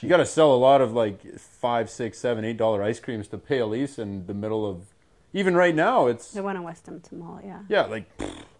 [0.00, 3.26] You got to sell a lot of like five, six, seven, eight dollar ice creams
[3.28, 4.82] to pay a lease in the middle of.
[5.32, 7.60] Even right now, it's The one in West Edmonton Mall, yeah.
[7.68, 8.06] yeah, like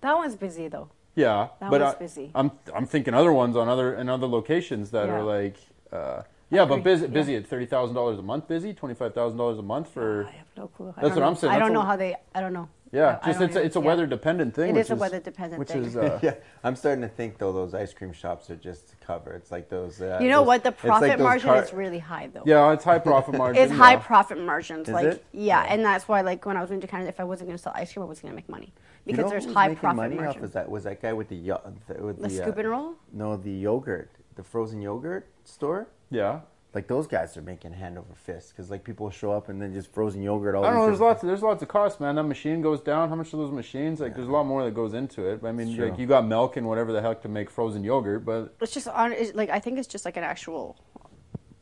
[0.01, 0.89] That one's busy though.
[1.19, 2.31] Yeah, That but one's I, busy.
[2.35, 5.15] I'm I'm thinking other ones on other in other locations that Yeah.
[5.15, 5.57] are like
[5.93, 6.83] uh, yeah, but agree.
[6.93, 7.11] busy Yeah.
[7.19, 10.27] busy at thirty thousand dollars a month, busy twenty five thousand dollars a month for
[10.29, 10.95] I have no clue.
[10.97, 11.39] I That's don't what I'm know.
[11.41, 11.53] saying.
[11.53, 12.17] I That's don't know what- how they.
[12.35, 12.69] I don't know.
[12.91, 13.85] yeah, I just it's a, even- it's a yeah.
[13.87, 14.71] weather dependent thing.
[14.71, 15.85] It which is a weather dependent which thing.
[15.85, 18.97] is uh, yeah, I'm starting to think though those ice cream shops are just to
[18.97, 19.33] cover.
[19.33, 20.01] It's like those.
[20.01, 20.63] Uh, You know those- what?
[20.63, 22.45] The it's like profit margin car- is really high though.
[22.47, 23.63] yeah, it's high profit margin.
[23.63, 24.89] It's high profit margins.
[24.89, 25.25] Is like it?
[25.33, 25.73] yeah, Yeah.
[25.75, 27.63] and that's why like when I was going to Canada, if I wasn't going to
[27.63, 28.73] sell ice cream, I wasn't going to make money
[29.09, 30.43] You because know there's who's high making profit money margin.
[30.43, 32.61] off is that was that guy with the yo- the, with the the, scoop uh,
[32.61, 32.95] and roll.
[33.13, 35.89] no the yogurt, the frozen yogurt store.
[36.11, 36.41] Yeah,
[36.75, 39.73] Like those guys are making hand over fist because like people show up and then
[39.73, 40.55] just frozen yogurt.
[40.55, 40.77] All the time.
[40.77, 40.91] I don't know.
[40.91, 41.23] There's lots.
[41.23, 42.17] Of, There's lots of costs, man.
[42.17, 43.09] That machine goes down.
[43.09, 43.99] How much are those machines?
[44.01, 45.41] Like, there's a lot more that goes into it.
[45.45, 48.55] I mean, like you got milk and whatever the heck to make frozen yogurt, but
[48.61, 49.13] It's just on.
[49.13, 50.77] It's like I think it's just like an actual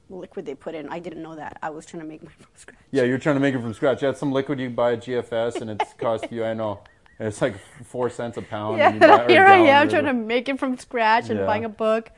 [0.09, 0.89] liquid they put in.
[0.89, 1.59] I didn't know that.
[1.63, 2.79] I was trying to make mine from scratch.
[2.93, 4.03] yeah, you're trying to make it from scratch.
[4.03, 6.45] Yeah, it's some liquid you buy at GFS and it's cost you.
[6.45, 6.81] I know.
[7.19, 8.79] It's like four cents a pound.
[8.79, 11.47] Yeah, buy, here I am trying to make it from scratch and Yeah.
[11.47, 12.11] buying a book.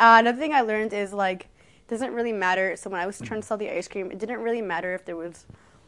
[0.00, 2.74] Uh, another thing I learned is like, it doesn't really matter.
[2.76, 5.04] So when I was trying to sell the ice cream, it didn't really matter if
[5.04, 5.44] there was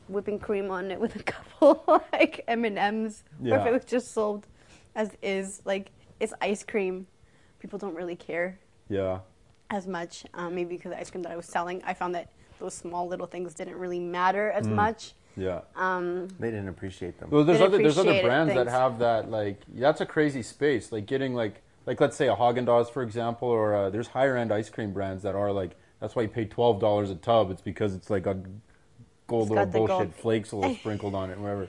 [0.09, 3.85] whipping cream on it with a couple like M and M's, or if it was
[3.85, 4.47] just sold
[4.95, 5.63] as is.
[5.65, 5.91] Like
[6.21, 7.07] it's ice cream.
[7.61, 8.59] People don't really care
[8.89, 9.21] Yeah.
[9.71, 10.25] as much.
[10.35, 13.07] Um, maybe because the ice cream that I was selling, I found that those small
[13.09, 14.59] little things didn't really matter Mm.
[14.61, 15.15] as much.
[15.39, 15.61] Yeah.
[15.77, 17.31] Um, They didn't appreciate them.
[17.31, 20.43] Well, there's other there's other appreciate it, brands that have that like that's a crazy
[20.43, 20.91] space.
[20.93, 24.37] Like getting like like let's say a Haagen Dazs for example, or uh, there's higher
[24.37, 27.51] end ice cream brands that are like that's why you pay twelve dollars a tub.
[27.51, 28.37] It's because it's like a
[29.27, 30.15] gold It's little bullshit gold.
[30.15, 31.69] flakes a little sprinkled on it, or whatever.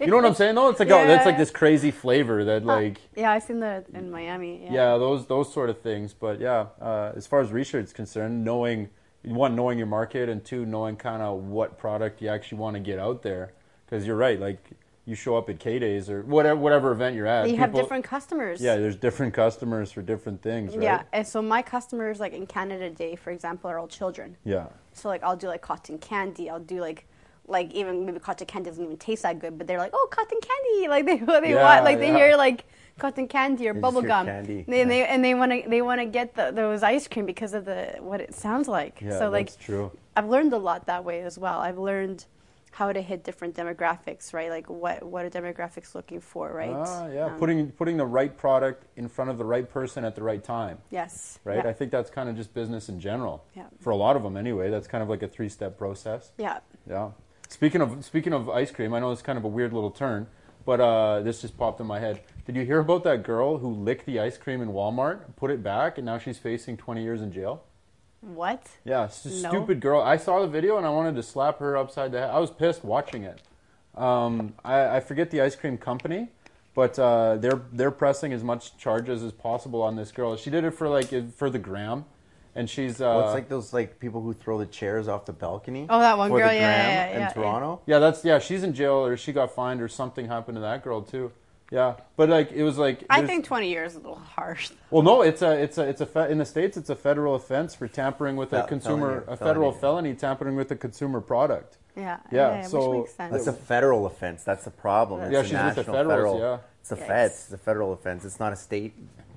[0.00, 0.54] you know what I'm saying?
[0.54, 0.68] though?
[0.68, 4.10] it's like a, that's like this crazy flavor that like yeah, I've seen that in
[4.10, 4.60] Miami.
[4.64, 4.72] Yeah.
[4.72, 6.12] yeah, those those sort of things.
[6.12, 8.90] But yeah, uh, as far as research is concerned, knowing
[9.26, 12.80] one, knowing your market, and two, knowing kind of what product you actually want to
[12.80, 13.52] get out there.
[13.84, 14.58] Because you're right, like
[15.04, 17.48] you show up at K Days or whatever whatever event you're at.
[17.48, 18.60] you have different customers.
[18.60, 20.82] Yeah, there's different customers for different things, right?
[20.82, 24.36] Yeah, and so my customers, like in Canada Day, for example, are all children.
[24.44, 24.66] Yeah.
[24.92, 26.50] So like I'll do like cotton candy.
[26.50, 27.06] I'll do like
[27.48, 30.38] like even maybe cotton candy doesn't even taste that good, but they're like, oh, cotton
[30.40, 30.88] candy.
[30.88, 32.16] Like they what they Yeah, want like they yeah.
[32.16, 32.64] hear like
[32.98, 34.26] cotton candy or bubble gum.
[34.26, 34.82] candy, They, yeah.
[34.82, 37.54] and they and they want to they want to get the, those ice cream because
[37.54, 39.00] of the what it sounds like.
[39.00, 39.90] Yeah, so like that's true.
[40.16, 41.60] I've learned a lot that way as well.
[41.60, 42.24] I've learned
[42.72, 44.50] how to hit different demographics, right?
[44.50, 46.70] Like what what are demographics looking for, right?
[46.74, 50.14] Ah, yeah, Um, putting putting the right product in front of the right person at
[50.14, 51.62] the right time, yes, right?
[51.64, 51.70] Yeah.
[51.70, 53.44] I think that's kind of just business in general.
[53.54, 53.64] Yeah.
[53.80, 56.32] For a lot of them, anyway, that's kind of like a three-step process.
[56.38, 56.58] yeah.
[56.88, 57.10] Yeah.
[57.48, 60.26] Speaking of speaking of ice cream, I know it's kind of a weird little turn,
[60.66, 62.20] but uh, this just popped in my head.
[62.44, 65.62] Did you hear about that girl who licked the ice cream in Walmart, put it
[65.62, 67.62] back, and now she's facing 20 years in jail?
[68.20, 68.66] What?
[68.84, 69.48] Yeah, No.
[69.48, 70.00] stupid girl.
[70.02, 72.30] I saw the video and I wanted to slap her upside the head.
[72.30, 73.40] I was pissed watching it.
[73.94, 76.28] Um, I, I forget the ice cream company,
[76.74, 80.36] but uh, they're they're pressing as much charges as possible on this girl.
[80.36, 82.04] She did it for like for the gram,
[82.56, 85.32] and she's uh, Well, it's like those like people who throw the chairs off the
[85.32, 85.86] balcony.
[85.88, 87.28] Oh, that one for girl, the yeah, gram yeah, yeah, in yeah.
[87.28, 87.80] Toronto.
[87.86, 90.82] yeah, that's yeah, she's in jail or she got fined or something happened to that
[90.82, 91.30] girl too.
[91.70, 94.70] Yeah, but like it was like I think 20 years is a little harsh.
[94.90, 97.34] Well, no, it's a it's a it's a fe- in the states it's a federal
[97.34, 99.80] offense for tampering with a Fel- consumer felony, a federal felony.
[100.10, 101.78] felony tampering with a consumer product.
[101.96, 103.32] Yeah, Yeah, which so makes sense.
[103.32, 104.44] That's a federal offense.
[104.44, 105.22] That's the problem.
[105.22, 106.38] It's Yeah, a she's with the national federals, federal.
[106.40, 106.58] yeah.
[106.80, 107.06] It's the Yikes.
[107.06, 107.34] feds.
[107.44, 108.24] It's a federal offense.
[108.26, 108.92] It's not a state,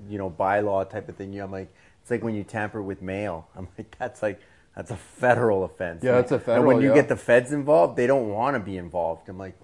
[0.08, 1.32] you know, bylaw type of thing.
[1.32, 1.72] You, I'm like,
[2.10, 3.48] it's like when you tamper with mail.
[3.56, 4.40] I'm like, that's like
[4.74, 6.02] that's a federal offense.
[6.02, 6.56] Yeah, that's a federal.
[6.58, 6.94] And when you yeah.
[6.94, 9.28] get the feds involved, they don't want to be involved.
[9.28, 9.54] I'm like,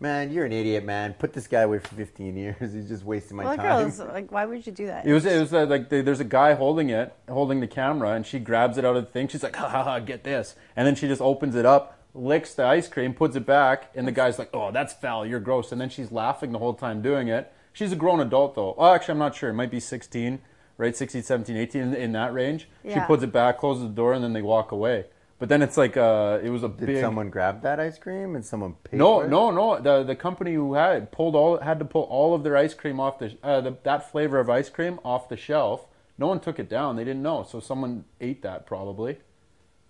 [0.00, 1.14] man, you're an idiot, man.
[1.14, 2.72] Put this guy away for 15 years.
[2.72, 3.82] He's just wasting my well, the time.
[3.82, 5.06] girls, like, why would you do that?
[5.06, 8.12] It was it was uh, like they, there's a guy holding it, holding the camera,
[8.12, 9.28] and she grabs it out of the thing.
[9.28, 12.54] She's like, ha ha ha, get this, and then she just opens it up, licks
[12.54, 15.70] the ice cream, puts it back, and the guy's like, oh, that's foul, you're gross,
[15.70, 17.52] and then she's laughing the whole time doing it.
[17.74, 18.74] She's a grown adult though.
[18.78, 19.50] Oh, actually, I'm not sure.
[19.50, 20.40] It might be 16,
[20.78, 20.96] right?
[20.96, 22.68] 16, 17, 18 in, in that range.
[22.88, 25.06] She puts it back, closes the door, and then they walk away.
[25.38, 27.00] But then it's like uh, it was a Did big.
[27.00, 29.28] someone grab that ice cream and someone paid No, for it?
[29.30, 29.80] no, no.
[29.80, 32.72] The the company who had it pulled all had to pull all of their ice
[32.72, 35.86] cream off the, uh, the that flavor of ice cream off the shelf.
[36.16, 36.94] No one took it down.
[36.96, 39.18] They didn't know, so someone ate that probably.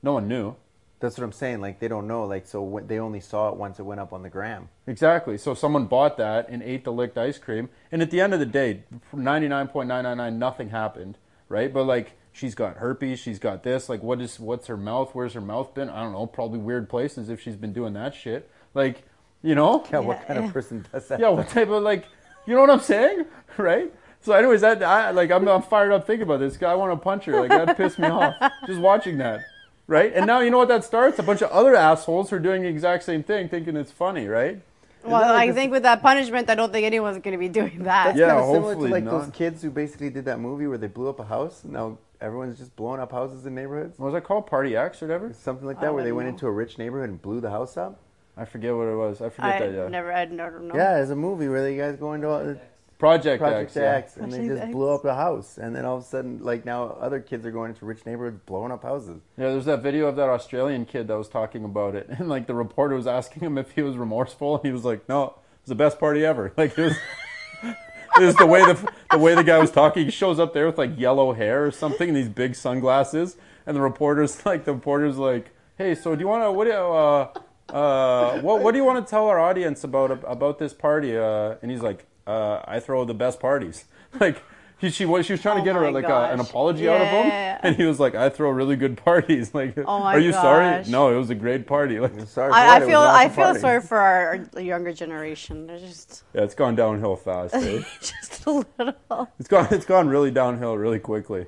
[0.03, 0.57] No one knew
[1.05, 1.61] That's what I'm saying.
[1.61, 2.25] Like they don't know.
[2.25, 4.69] Like so, when, they only saw it once it went up on the gram.
[4.87, 5.39] exactly.
[5.39, 7.69] So someone bought that and ate the licked ice cream.
[7.93, 11.19] And at the end of the day, ninety nine point nine nine nine, nothing happened,
[11.49, 11.73] right?
[11.73, 13.89] But like she's got herpes, she's got this.
[13.89, 15.15] Like what is what's her mouth?
[15.15, 15.89] Where's her mouth been?
[15.89, 16.27] I don't know.
[16.27, 18.51] Probably weird places if she's been doing that shit.
[18.75, 19.05] Like
[19.45, 19.87] you know.
[19.93, 20.47] Yeah, what kind yeah.
[20.47, 21.21] of person does that?
[21.21, 22.07] yeah, what type of like,
[22.47, 23.27] you know what I'm saying,
[23.59, 23.93] right?
[24.23, 26.57] So, anyways, that I like I'm, I'm fired up thinking about this.
[26.57, 26.73] guy.
[26.73, 27.39] I want to punch her.
[27.39, 28.35] Like that pissed me off
[28.67, 29.45] just watching that,
[29.87, 30.13] right?
[30.15, 31.19] And now you know what that starts?
[31.19, 34.27] A bunch of other assholes who are doing the exact same thing, thinking it's funny,
[34.27, 34.61] right?
[35.05, 37.49] well, like I this- think with that punishment, I don't think anyone's going to be
[37.49, 38.05] doing that.
[38.07, 39.11] That's Yeah, kind of similar to like not.
[39.21, 41.63] those kids who basically did that movie where they blew up a house.
[41.65, 43.99] Now everyone's just blowing up houses in neighborhoods.
[43.99, 44.47] What was that called?
[44.47, 45.33] Party X or whatever?
[45.35, 47.51] Something like I that, where they don't went into a rich neighborhood and blew the
[47.51, 48.01] house up.
[48.37, 49.21] I forget what it was.
[49.21, 49.75] I forget I that.
[49.75, 49.89] Yeah.
[49.89, 50.75] never, I never know.
[50.75, 52.57] Yeah, there's a movie where the guys go into a
[53.05, 53.77] Project, Project X.
[53.77, 53.83] yeah.
[53.83, 54.73] X, and they just X.
[54.73, 55.59] blew up the house.
[55.59, 58.41] And then all of a sudden, like now, other kids are going into rich neighborhoods
[58.47, 59.21] blowing up houses.
[59.37, 62.47] Yeah, there's that video of that Australian kid that was talking about it, and like
[62.47, 65.33] the reporter was asking him if he was remorseful, and he was like, "No, it
[65.65, 66.97] was the best party ever." Like it was,
[67.63, 70.07] it was the way the the way the guy was talking.
[70.07, 73.37] He shows up there with like yellow hair or something, and these big sunglasses,
[73.67, 76.71] and the reporter's like, the reporter's like, "Hey, so do you want to what do
[76.71, 77.29] you, uh,
[77.69, 81.57] uh, what what do you want to tell our audience about about this party?" Uh,
[81.61, 83.85] and he's like, uh, "I throw the best parties."
[84.21, 84.43] Like.
[84.77, 86.51] He, she was she was trying to Oh get her like a, an gosh.
[86.51, 87.31] apology out of him,
[87.63, 90.83] and he was like, "I throw really good parties." Like, Oh my are you sorry?
[90.89, 92.01] No, it was a great party.
[92.01, 93.61] Like, Sorry, for I, what, I feel, I feel party.
[93.61, 95.69] sorry for our, our younger generation.
[95.69, 97.55] They're just, yeah, it's gone downhill fast.
[97.55, 97.83] eh?
[98.01, 99.29] just a little.
[99.39, 101.47] it's gone, it's gone really downhill really quickly.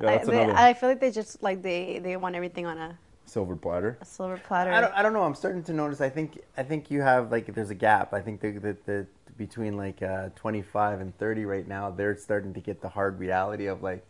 [0.00, 2.64] Yeah, I, that's they, another I feel like they just like they, they want everything
[2.64, 3.98] on a, silver platter.
[4.00, 4.72] a silver platter.
[4.72, 5.24] I don't, I don't know.
[5.24, 6.00] I'm starting to notice.
[6.00, 8.14] I think I think you have like there's a gap.
[8.14, 9.06] I think the the, the
[9.38, 13.66] between like uh, 25 and 30 right now, they're starting to get the hard reality
[13.66, 14.04] of like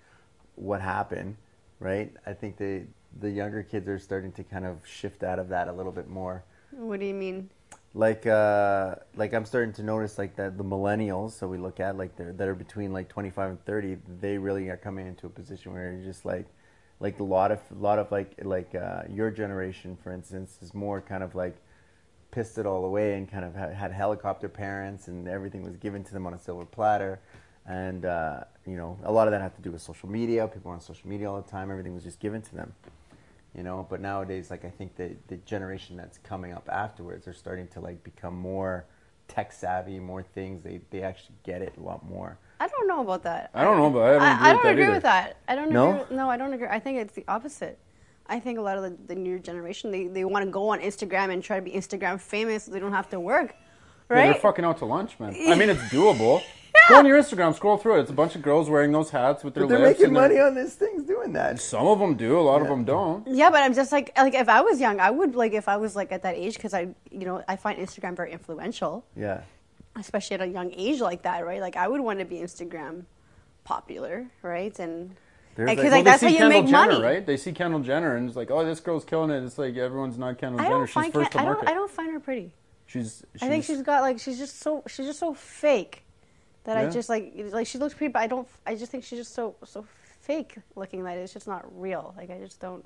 [0.57, 1.37] what happened,
[1.79, 2.13] right?
[2.27, 2.85] I think the
[3.21, 6.09] the younger kids are starting to kind of shift out of that a little bit
[6.09, 6.45] more.
[6.73, 7.51] What do you mean?
[7.95, 11.33] Like uh, like I'm starting to notice like that the millennials.
[11.33, 13.99] So we look at like they're, that are between like 25 and 30.
[14.21, 16.47] They really are coming into a position where you're just like
[17.01, 20.75] like a lot of a lot of like like uh, your generation, for instance, is
[20.75, 21.57] more kind of like
[22.31, 26.05] pissed it all away and kind of had, had helicopter parents and everything was given
[26.05, 27.21] to them on a silver platter.
[27.67, 30.47] And uh, you know, a lot of that had to do with social media.
[30.49, 31.71] People were on social media all the time.
[31.71, 32.75] Everything was just given to them.
[33.55, 37.33] You know, but nowadays, like I think the the generation that's coming up afterwards are
[37.35, 38.85] starting to like become more
[39.27, 40.63] tech savvy, more things.
[40.63, 42.39] They they actually get it a lot more.
[42.61, 43.51] I don't know about that.
[43.55, 44.93] I don't know, but I don't agree, I, I with, don't that agree either.
[44.95, 45.37] with that.
[45.49, 45.89] I don't No?
[45.91, 45.99] agree.
[46.01, 46.69] With, no, I don't agree.
[46.69, 47.79] I think it's the opposite.
[48.29, 50.81] I think a lot of the, the new generation they, they want to go on
[50.81, 53.55] Instagram and try to be Instagram famous so they don't have to work,
[54.11, 54.33] Yeah, right?
[54.33, 55.35] they're fucking out to lunch, man.
[55.49, 56.43] I mean, it's doable.
[56.91, 58.01] Go on your Instagram, scroll through it.
[58.03, 59.99] It's a bunch of girls wearing those hats with their But they're lips.
[60.01, 61.61] making and they're- money on these things doing that.
[61.61, 62.39] Some of them do.
[62.39, 63.27] A lot of them don't.
[63.27, 65.77] Yeah, but I'm just like like if I was young, I would like if I
[65.77, 69.41] was like at that age because I you know I find Instagram very influential, Yeah.
[69.97, 71.61] especially at a young age like that, right?
[71.61, 73.05] Like I would want to be Instagram
[73.65, 74.79] popular, right?
[74.79, 75.17] And There's
[75.67, 77.05] because like- like, Well, that's they how see you Kendall make Jenner, money.
[77.05, 77.27] right?
[77.27, 79.43] They see Kendall Jenner and it's like, oh, this girl's killing it.
[79.45, 80.87] It's like everyone's not Kendall Jenner.
[80.87, 81.71] She's find first Ken- to I don't market.
[81.71, 82.53] I don't find her pretty.
[82.87, 83.43] She's, she's.
[83.43, 86.05] I think she's got like she's just so she's just so fake
[86.65, 88.49] that I just like like she looks pretty, but I don't.
[88.67, 89.85] I just think she's just so so
[90.21, 92.15] fake looking that it's just not real.
[92.17, 92.85] Like I just don't.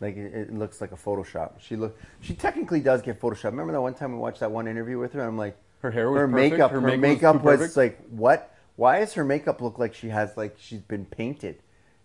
[0.00, 1.52] Like it, it looks like a Photoshop.
[1.60, 1.98] She look.
[2.20, 3.44] She technically does get Photoshop.
[3.46, 5.20] Remember that one time we watched that one interview with her?
[5.20, 6.52] and I'm like, Her hair was her perfect.
[6.52, 6.70] makeup.
[6.70, 7.02] Her Her, makeup
[7.42, 8.54] was makeup too was, like what?
[8.76, 11.58] Why does her makeup look like she has like she's been painted?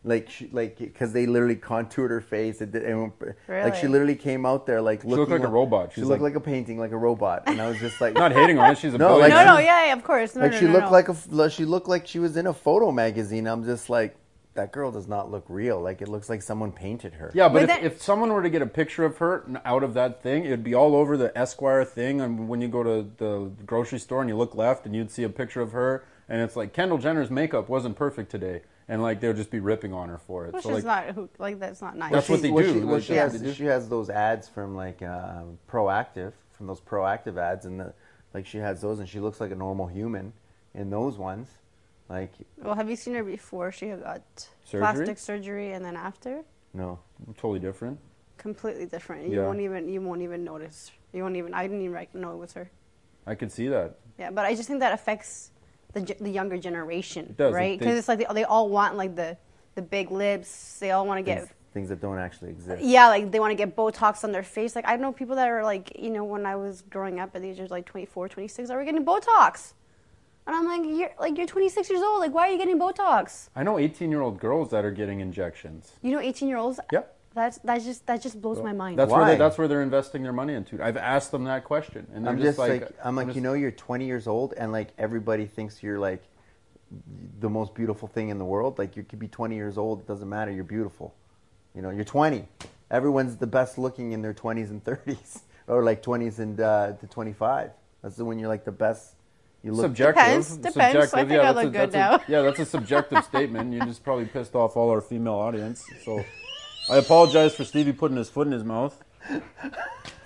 [0.04, 2.60] Like she, like because they literally contoured her face.
[2.60, 3.12] It did, and,
[3.48, 5.94] Like she literally came out there like looking looked like a robot.
[5.94, 8.32] She looked like- like, a painting, like a robot, and I was just like, Not
[8.32, 8.78] hating on it.
[8.80, 10.36] She's a No, like- No, no, yeah, yeah, of course.
[10.36, 10.92] No, like no, she no, looked no.
[10.92, 13.46] like a she looked like she was in a photo magazine.
[13.46, 14.16] I'm just like,
[14.56, 15.80] that girl does not look real.
[15.80, 17.30] Like it looks like someone painted her.
[17.36, 19.62] Yeah, but, But if, then- if someone were to get a picture of her n-
[19.66, 22.22] out of that thing, it'd be all over the Esquire thing.
[22.22, 25.22] And when you go to the grocery store and you look left, and you'd see
[25.24, 29.22] a picture of her, and it's like Kendall Jenner's makeup wasn't perfect today, and like
[29.22, 30.54] they'll just be ripping on her for it.
[30.54, 32.12] Which so is like, not who, like that's not nice.
[32.12, 32.74] That's what they well, do.
[32.74, 33.54] She, well, Like, she, has, do.
[33.54, 37.94] she has those ads from like um, Proactive, from those Proactive ads, and the,
[38.34, 40.34] like she has those, and she looks like a normal human
[40.76, 41.48] in those ones.
[42.10, 43.72] Like Well, have you seen her before?
[43.72, 44.22] She had got
[44.66, 44.82] Surgery?
[44.82, 47.00] plastic surgery, and then after, no,
[47.38, 47.98] totally different.
[48.38, 49.30] completely different.
[49.30, 49.46] You Yeah.
[49.46, 50.92] won't even you won't even notice.
[51.14, 51.54] You won't even.
[51.54, 52.70] I didn't even know it was her.
[53.26, 54.00] I could see that.
[54.20, 55.51] Yeah, but I just think that affects
[55.94, 57.54] the the younger generation, It does.
[57.54, 57.78] right?
[57.78, 59.38] Because it's like they, they all want like the
[59.76, 60.80] the big lips.
[60.80, 62.84] They all want to get things, that don't actually exist.
[62.84, 64.76] yeah, like they want to get Botox on their face.
[64.76, 67.42] Like I know people that are like, you know, when I was growing up at
[67.42, 69.74] the age of like 24, 26, they were getting Botox.
[70.48, 72.20] And I'm like, you're like you're 26 years old.
[72.20, 73.50] Like why are you getting Botox?
[73.56, 75.94] I know 18 year old girls that are getting injections.
[76.02, 76.80] You know, 18 year olds.
[76.92, 77.16] Yep.
[77.34, 79.00] That's that just that just blows my mind.
[79.00, 79.32] That's where Why?
[79.32, 80.84] they, that's where they're investing their money into.
[80.84, 83.54] I've asked them that question, and I'm just, just like, I'm like, just- you know,
[83.54, 86.24] you're 20 years old, and like everybody thinks you're like
[87.40, 88.78] the most beautiful thing in the world.
[88.78, 90.52] Like you could be 20 years old, it doesn't matter.
[90.52, 91.14] You're beautiful.
[91.74, 92.46] You know, you're 20.
[92.90, 97.08] Everyone's the best looking in their 20s and 30s, or like 20s and uh, to
[97.08, 97.72] 25.
[98.02, 99.16] That's the when you're like the best.
[99.64, 100.16] You look subjective.
[100.24, 101.14] Depends, depends.
[101.14, 103.72] I think I look a, good that's a- yeah, that's a subjective statement.
[103.72, 105.86] You just probably pissed off all our female audience.
[106.04, 106.26] So
[106.90, 109.02] I apologize for Stevie putting his foot in his mouth.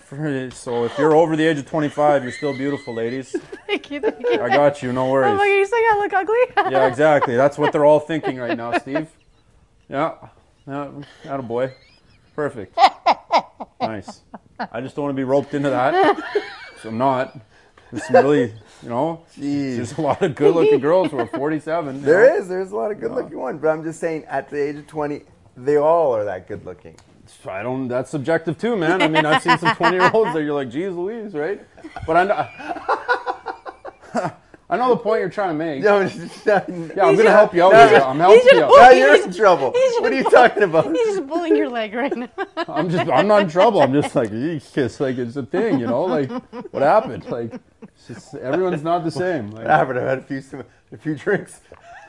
[0.05, 3.35] For- So if you're over the age of 25, you're still beautiful, ladies.
[3.67, 4.41] Thank you, thank you.
[4.41, 4.93] I got you.
[4.93, 5.57] No Oh my God, worries.
[5.57, 6.71] you saying I look ugly?
[6.71, 7.35] Yeah, exactly.
[7.35, 9.07] That's what they're all thinking right now, Steve.
[9.89, 10.13] Yeah,
[10.67, 10.91] yeah,
[11.25, 11.73] a boy.
[12.35, 12.77] Perfect.
[13.81, 14.21] Nice.
[14.71, 16.17] I just don't want to be roped into that.
[16.81, 17.37] So I'm not.
[17.91, 18.53] There's some really,
[18.83, 19.75] you know, Jeez.
[19.75, 21.95] there's a lot of good-looking girls who are 47.
[21.95, 22.05] you know?
[22.05, 22.47] There is.
[22.47, 24.87] There's a lot of good looking ones, but I'm just saying, at the age of
[24.87, 25.21] 20,
[25.57, 26.95] they all are that good looking.
[27.47, 27.87] I don't.
[27.87, 29.01] That's subjective too, man.
[29.01, 31.59] I mean, I've seen some twenty-year-olds that you're like, "Geez, Louise," right?
[32.05, 32.47] But I know,
[34.69, 35.83] I know the point you're trying to make.
[35.83, 37.73] No, just not- Yeah, I'm gonna help you out.
[37.73, 37.99] No, here.
[37.99, 38.63] I'm helping you.
[38.63, 38.71] out.
[38.75, 39.71] now you're in trouble.
[39.71, 40.85] What are you just- talking about?
[40.85, 42.29] He's just pulling your leg right now.
[42.67, 43.09] I'm just.
[43.09, 43.81] I'm not in trouble.
[43.81, 46.03] I'm just like, it's like it's a thing, you know.
[46.05, 46.29] Like,
[46.71, 47.25] what happened?
[47.25, 47.53] Like,
[47.83, 49.51] it's just, everyone's not the same.
[49.51, 49.99] Like, What happened?
[49.99, 50.41] I had a few,
[50.91, 51.61] a few drinks.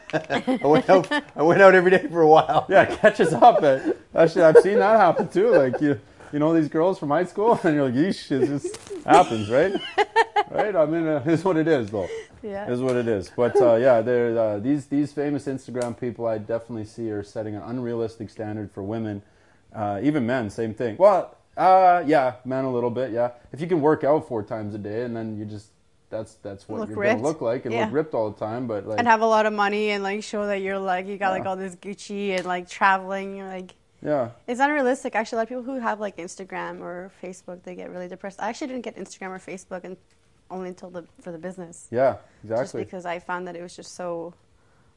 [0.12, 1.10] I went out.
[1.34, 2.66] I went out every day for a while.
[2.68, 3.62] yeah, it catches up.
[3.62, 5.50] At, actually, I've seen that happen too.
[5.50, 6.00] Like you,
[6.32, 9.74] you know, these girls from high school, and you're like, "Yeesh, it just happens, right?"
[10.50, 10.76] Right?
[10.76, 12.08] I mean, uh, it's what it is, though.
[12.42, 12.70] Yeah.
[12.70, 13.32] is what it is.
[13.34, 17.56] But uh, yeah, there uh, these these famous Instagram people I definitely see are setting
[17.56, 19.22] an unrealistic standard for women,
[19.74, 20.50] uh, even men.
[20.50, 20.96] Same thing.
[20.98, 23.10] Well, uh, yeah, men a little bit.
[23.10, 25.70] Yeah, if you can work out four times a day and then you just
[26.08, 27.16] that's that's what Look you're ripped.
[27.16, 27.84] gonna look like and Yeah.
[27.84, 28.66] look ripped all the time.
[28.66, 31.18] But like, and have a lot of money and like show that you're like you
[31.18, 33.36] got like all this Gucci and like traveling.
[33.36, 35.16] You're like yeah, it's unrealistic.
[35.16, 38.40] Actually, a lot of people who have like Instagram or Facebook, they get really depressed.
[38.40, 39.96] I actually didn't get Instagram or Facebook and
[40.50, 42.84] only until the for the business, yeah, just exactly.
[42.84, 44.34] because I found that it was just so.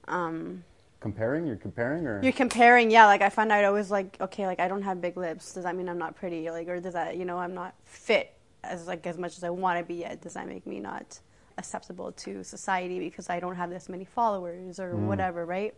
[0.07, 0.64] Um,
[0.99, 3.05] comparing, you're comparing, or you're comparing, yeah.
[3.05, 5.53] Like I found out I was like, okay, like I don't have big lips.
[5.53, 6.49] Does that mean I'm not pretty?
[6.51, 8.34] Like, or does that, you know, I'm not fit
[8.64, 10.22] as like as much as I want to be yet?
[10.22, 11.20] Does that make me not
[11.57, 15.74] acceptable to society because I don't have this many followers or whatever, right?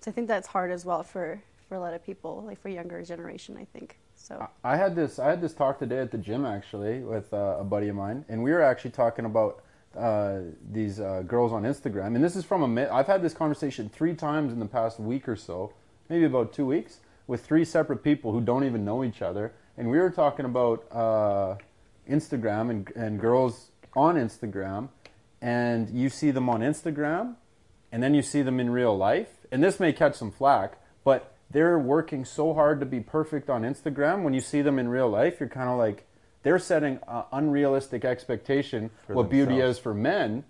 [0.00, 2.68] So I think that's hard as well for for a lot of people, like for
[2.68, 3.56] younger generation.
[3.58, 4.46] I think so.
[4.62, 7.64] I had this I had this talk today at the gym actually with uh, a
[7.64, 9.62] buddy of mine, and we were actually talking about
[9.96, 12.14] uh, these uh, girls on Instagram.
[12.14, 15.00] And this is from a mi- I've had this conversation three times in the past
[15.00, 15.72] week or so,
[16.08, 19.52] maybe about two weeks, with three separate people who don't even know each other.
[19.76, 21.56] And we were talking about uh,
[22.08, 24.88] Instagram and, and girls on Instagram,
[25.40, 27.36] and you see them on Instagram,
[27.92, 29.46] and then you see them in real life.
[29.52, 33.62] And this may catch some flack, but they're working so hard to be perfect on
[33.62, 34.22] Instagram.
[34.22, 36.06] When you see them in real life, you're kind of like,
[36.42, 40.44] they're setting an unrealistic expectation For what beauty is for men.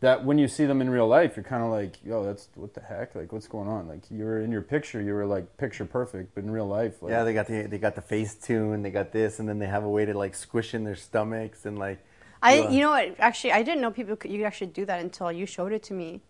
[0.00, 2.74] That when you see them in real life, you're kind of like, yo, that's what
[2.74, 3.14] the heck?
[3.14, 3.88] Like, what's going on?
[3.88, 7.02] Like, you were in your picture, you were like picture perfect, but in real life,
[7.02, 9.58] like, Yeah, they got the they got the face tune, they got this, and then
[9.58, 11.98] they have a way to like squish in their stomachs and like.
[12.42, 13.14] I, do a- you know what?
[13.18, 15.82] Actually, I didn't know people could you could actually do that until you showed it
[15.84, 16.20] to me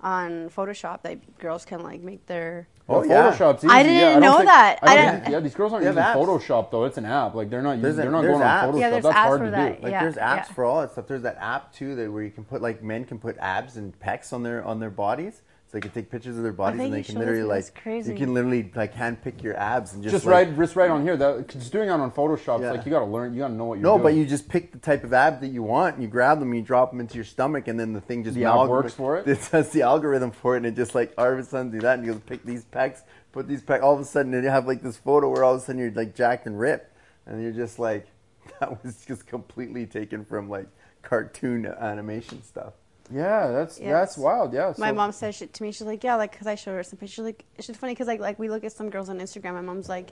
[0.00, 1.02] on Photoshop.
[1.02, 3.30] That girls can like make their Oh, yeah.
[3.32, 3.72] Photoshop's easy.
[3.72, 4.78] I didn't don't know think- that.
[4.82, 6.14] I don't I think- didn't- yeah, these girls aren't using apps.
[6.14, 6.84] Photoshop though.
[6.84, 7.34] It's an app.
[7.34, 7.82] Like they're not.
[7.82, 8.74] There's Using, a- they're not there's going on.
[8.74, 8.80] Photoshop.
[8.80, 9.76] Yeah, That's apps hard for to that.
[9.78, 9.82] do.
[9.82, 10.42] Like Yeah, there's apps yeah.
[10.44, 11.06] for all that stuff.
[11.06, 13.98] There's that app too that where you can put like men can put abs and
[14.00, 16.94] pecs on their on their bodies So they can take pictures of their bodies and
[16.94, 18.12] they can literally like crazy.
[18.12, 21.02] you can literally like handpick your abs and just, Just like, right, just right on
[21.02, 21.14] here.
[21.14, 22.68] That because doing it on Photoshop, Yeah.
[22.68, 23.34] it's like you got to learn.
[23.34, 24.02] You got to know what you're No, doing.
[24.02, 26.48] but you just pick the type of ab that you want, and you grab them,
[26.52, 28.94] and you drop them into your stomach, and then the thing just The app works
[28.94, 29.28] for it?
[29.28, 31.80] It does the algorithm for it, and it just like all of a sudden do
[31.80, 33.02] that, and you go pick these pecs,
[33.32, 33.82] put these pecs.
[33.82, 35.90] All of a sudden, you have like this photo where all of a sudden you're
[35.90, 36.96] like jacked and ripped,
[37.26, 38.06] and you're just like
[38.60, 40.68] that was just completely taken from like
[41.02, 42.72] cartoon animation stuff.
[43.10, 43.90] Yeah, that's Yes.
[43.90, 44.52] that's wild.
[44.52, 45.72] Yeah, My so- mom said shit to me.
[45.72, 47.24] She's like, yeah, like, because I showed her some pictures.
[47.24, 49.54] Like, it's just funny because like, like we look at some girls on Instagram.
[49.54, 50.10] My mom's like,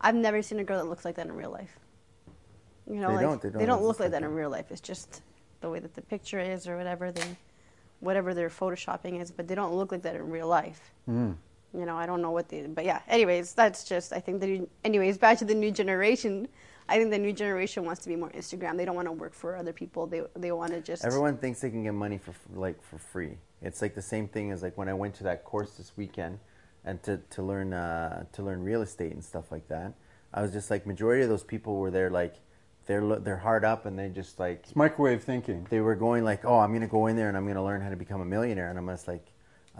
[0.00, 1.78] I've never seen a girl that looks like that in real life.
[2.86, 4.66] You know, They like don't, they don't look exist like like that in real life.
[4.70, 5.22] It's just
[5.60, 7.36] the way that the picture is or whatever they,
[8.00, 9.30] whatever their photoshopping is.
[9.30, 10.92] But they don't look like that in real life.
[11.08, 11.36] Mm.
[11.74, 12.62] You know, I don't know what they.
[12.62, 13.00] But yeah.
[13.08, 14.12] Anyways, that's just.
[14.14, 14.66] I think the.
[14.84, 16.48] Anyways, back to the new generation.
[16.88, 18.76] I think the new generation wants to be more Instagram.
[18.76, 20.06] They don't want to work for other people.
[20.06, 21.04] They they want to just.
[21.04, 23.36] Everyone thinks they can get money for like for free.
[23.60, 26.38] It's like the same thing as like when I went to that course this weekend,
[26.84, 29.92] and to to learn uh, to learn real estate and stuff like that.
[30.32, 32.36] I was just like majority of those people were there like
[32.86, 35.66] they're they're hard up and they just like It's microwave thinking.
[35.70, 37.90] they were going like, oh, I'm gonna go in there and I'm gonna learn how
[37.90, 39.26] to become a millionaire, and I'm just like,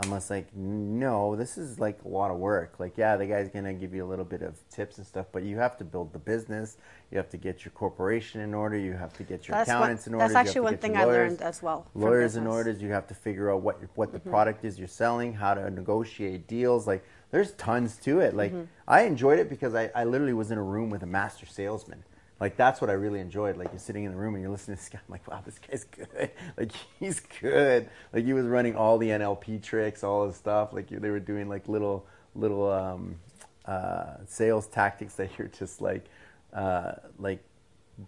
[0.01, 2.74] I'm just like, no, this is like a lot of work.
[2.78, 5.42] Like, yeah, the guy's gonna give you a little bit of tips and stuff, but
[5.42, 6.76] you have to build the business.
[7.11, 8.76] You have to get your corporation in order.
[8.78, 10.32] You have to get your That's, accountants one, in order.
[10.34, 11.86] that's actually one thing your I learned as well.
[11.94, 12.44] lawyers in.
[12.44, 12.53] Mm-hmm.
[12.53, 12.80] orders.
[12.82, 15.68] You have to figure out what your, what the product is you're selling, how to
[15.70, 16.86] negotiate deals.
[16.86, 18.34] Like there's tons to it.
[18.36, 18.64] Like Mm-hmm.
[18.86, 22.05] I enjoyed it because I, I literally was in a room with a master salesman.
[22.41, 23.57] Like that's what I really enjoyed.
[23.57, 25.01] Like you're sitting in the room and you're listening to this guy.
[25.07, 26.30] I'm like, wow, this guy's good.
[26.57, 27.89] Like he's good.
[28.12, 30.72] Like he was running all the NLP tricks, all his stuff.
[30.72, 33.16] Like they were doing like little little um,
[33.64, 36.05] uh, sales tactics that you're just like
[36.53, 37.43] uh, like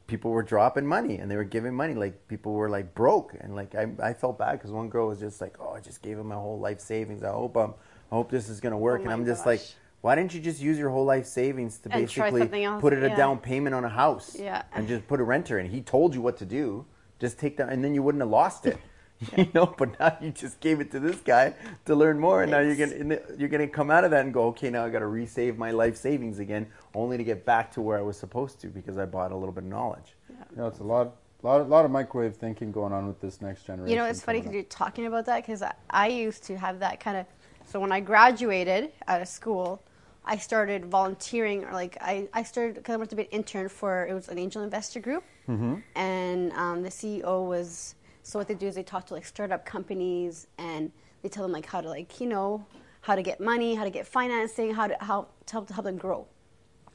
[0.06, 3.56] people were dropping money and they were giving money like people were like broke and
[3.56, 6.16] like i, I felt bad because one girl was just like oh i just gave
[6.16, 7.74] him my whole life savings i hope i'm
[8.10, 9.74] i hope this is going to work Oh and i'm just like gosh.
[10.00, 12.48] Why didn't you just use your whole life savings to And basically
[12.80, 14.62] put it a down payment on a house Yeah.
[14.72, 15.66] and just put a renter in.
[15.70, 16.86] He told you what to do.
[17.18, 18.78] Just take that and then you wouldn't have lost it.
[19.36, 21.52] You know but now you just gave it to this guy
[21.84, 24.44] to learn more and now you're gonna you're gonna come out of that and go
[24.44, 27.98] okay now i gotta resave my life savings again only to get back to where
[27.98, 30.14] i was supposed to because i bought a little bit of knowledge.
[30.30, 33.42] Yeah, You know, it's a lot, lot, lot of microwave thinking going on with this
[33.42, 33.90] next generation.
[33.90, 36.78] You know, it's funny because you're talking about that because I, I used to have
[36.80, 37.26] that kind of.
[37.66, 39.82] So when I graduated out of school,
[40.24, 43.68] I started volunteering, or like I, I started because I wanted to be an intern
[43.68, 45.76] for it was an angel investor group, Mm-hmm.
[45.96, 47.94] and um, the CEO was.
[48.22, 50.92] So what they do is they talk to like startup companies and
[51.22, 52.64] they tell them like how to like you know
[53.00, 55.84] how to get money, how to get financing, how to how to help to help
[55.86, 56.26] them grow.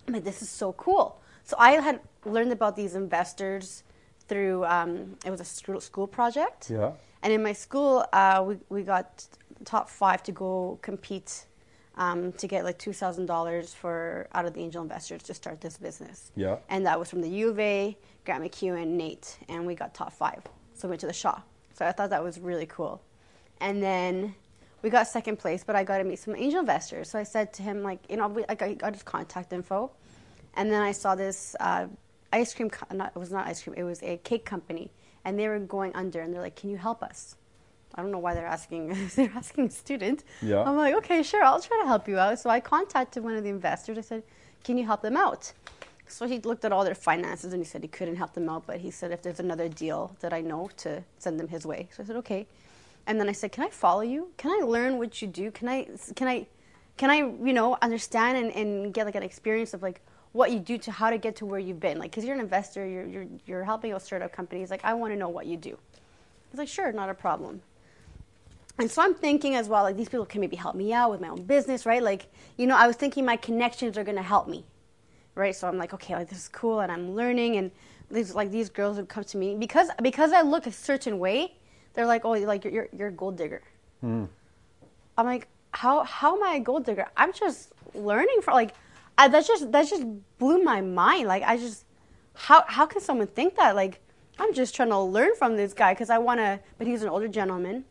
[0.08, 1.20] I'm like, this is so cool.
[1.44, 3.84] So I had learned about these investors
[4.28, 6.70] through um, it was a school, school project.
[6.70, 6.92] Yeah.
[7.24, 9.26] And in my school, uh, we we got
[9.66, 11.46] top five to go compete
[11.98, 15.62] um, to get like two thousand dollars for out of the angel investors to start
[15.62, 16.32] this business.
[16.36, 16.58] Yeah.
[16.70, 20.14] And that was from the U of A, Grant and Nate, and we got top
[20.14, 20.42] five.
[20.74, 21.42] So we went to the Shaw.
[21.74, 23.02] So I thought that was really cool.
[23.62, 24.36] And then
[24.82, 27.10] we got second place, but I got to meet some angel investors.
[27.10, 29.92] So I said to him, like, you know, we, like I got his contact info,
[30.56, 31.88] and then I saw this uh,
[32.34, 32.70] ice cream.
[32.70, 33.76] Co- not, it was not ice cream.
[33.78, 34.92] It was a cake company,
[35.24, 36.20] and they were going under.
[36.22, 37.36] And they're like, "Can you help us?"
[37.96, 38.96] I don't know why they're asking.
[39.16, 40.24] they're asking a student.
[40.42, 40.64] Yeah.
[40.64, 42.40] I'm like, okay, sure, I'll try to help you out.
[42.40, 43.98] So I contacted one of the investors.
[43.98, 44.24] I said,
[44.64, 45.54] "Can you help them out?"
[46.08, 48.66] So he looked at all their finances and he said he couldn't help them out,
[48.68, 51.90] but he said if there's another deal that I know to send them his way.
[51.92, 52.48] So I said, okay.
[53.08, 54.30] And then I said, can I follow you?
[54.38, 55.52] Can I learn what you do?
[55.52, 56.48] Can I, can I,
[56.98, 60.60] can I, you know, understand and, and get like an experience of like what you
[60.60, 61.98] do to how to get to where you've been?
[62.00, 64.70] Like, cause you're an investor, you're, you're, you're helping out startup companies.
[64.72, 65.78] Like, I want to know what you do.
[66.52, 67.62] He's like, sure, not a problem.
[68.78, 71.22] And so I'm thinking as well, like these people can maybe help me out with
[71.22, 72.04] my own business, right?
[72.04, 74.66] Like, you know, I was thinking my connections are gonna help me,
[75.34, 75.56] right?
[75.56, 77.72] So I'm like, okay, like this is cool, and I'm learning, and
[78.12, 81.56] these like these girls would come to me because because I look a certain way.
[81.94, 83.64] They're like, oh, like you're you're, you're a gold digger.
[84.02, 84.26] Hmm.
[85.18, 87.08] I'm like, how how am I a gold digger?
[87.16, 88.74] I'm just learning for like,
[89.18, 90.04] I, that just that just
[90.38, 91.30] blew my mind.
[91.30, 91.86] Like I just,
[92.34, 93.76] how how can someone think that?
[93.76, 94.02] Like
[94.38, 96.60] I'm just trying to learn from this guy because I want to.
[96.78, 97.86] But he's an older gentleman,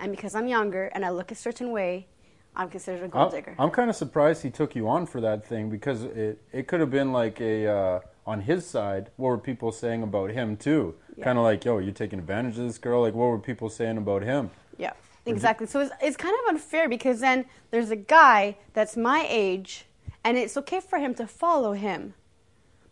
[0.00, 2.06] and because I'm younger and I look a certain way,
[2.54, 3.54] I'm considered a gold I'm, digger.
[3.58, 6.80] I'm kind of surprised he took you on for that thing because it, it could
[6.80, 9.10] have been like a uh, on his side.
[9.16, 10.94] What were people saying about him too?
[11.16, 11.24] Yeah.
[11.24, 13.02] Kind of like, yo, you're taking advantage of this girl?
[13.02, 14.50] Like, what were people saying about him?
[14.78, 14.92] Yeah,
[15.24, 15.66] exactly.
[15.66, 19.86] So it's, it's kind of unfair because then there's a guy that's my age,
[20.24, 22.14] and it's okay for him to follow him,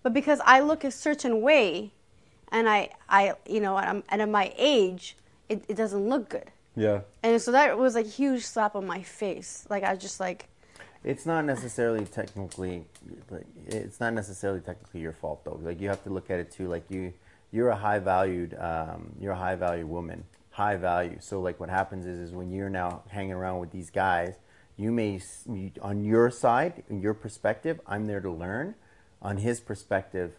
[0.03, 1.93] but because I look a certain way,
[2.53, 5.17] and I, I, you know, and I'm, and at my age,
[5.49, 6.51] it, it doesn't look good.
[6.77, 7.01] Yeah.
[7.23, 9.67] And so that was like a huge slap on my face.
[9.71, 10.49] Like I just like,
[11.05, 12.85] It's not necessarily technically,
[13.31, 15.59] like it's not necessarily technically your fault though.
[15.63, 16.69] Like you have to look at it too.
[16.69, 17.13] Like you,
[17.53, 21.19] you're a high valued, um, you're a high value woman, high value.
[21.21, 24.35] So like what happens is, is when you're now hanging around with these guys,
[24.77, 25.21] you may,
[25.81, 28.75] on your side, in your perspective, I'm there to learn.
[29.23, 30.33] On his perspective,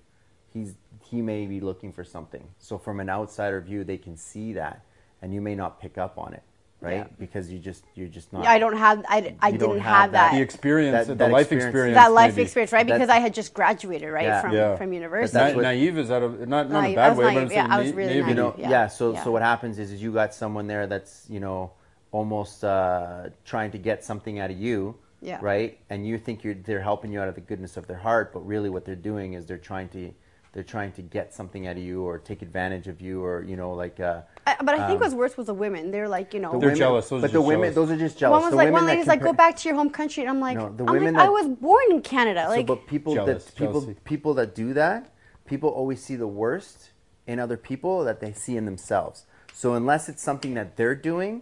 [0.53, 0.75] he's
[1.09, 2.49] he may be looking for something.
[2.59, 4.81] So from an outsider view, they can see that,
[5.25, 6.43] and you may not pick up on it,
[6.81, 6.97] right?
[6.97, 7.07] Yeah.
[7.17, 8.43] Because you just you're just not.
[8.43, 10.35] yeah, I don't have, I, I You didn't have have that- that.
[10.37, 11.65] The experience, That- the life experience.
[11.65, 11.95] experience.
[11.97, 12.41] that life maybe.
[12.43, 12.85] experience, right?
[12.85, 14.41] Because That's- I had just graduated, right, Yeah.
[14.41, 14.75] from Yeah.
[14.75, 15.33] from But university.
[15.39, 16.97] that's Na- what- naive is that a, not not Naive.
[16.97, 17.35] a I bad was way, naive.
[17.37, 18.27] but it's Yeah, a I was really naive.
[18.29, 18.69] you know Yeah.
[18.69, 19.23] yeah, so Yeah.
[19.23, 21.71] so what happens is is you got someone there that's you know
[22.11, 25.39] almost uh, trying to get something out of you Yeah.
[25.41, 28.31] right and you think you're they're helping you out of the goodness of their heart
[28.31, 30.13] but really what they're doing is they're trying to
[30.55, 33.57] they're trying to get something out of you or take advantage of you or you
[33.57, 35.91] know like uh, I, but I think um, what's worse was the women.
[35.91, 37.09] They're like, you know, the They're women- jealous.
[37.09, 37.75] Those are but the women jealous.
[37.75, 39.67] those are just jealous one was the like, women one lady's like, go back to
[39.67, 40.23] your home country.
[40.23, 42.45] And I'm like, No, the I'm like, women I was born in Canada.
[42.47, 43.99] So, Like, but people Jealous, that people jealousy.
[44.05, 45.13] people that do that,
[45.45, 46.91] people always see the worst
[47.27, 49.25] in other people that they see in themselves.
[49.53, 51.41] So unless it's something that they're doing,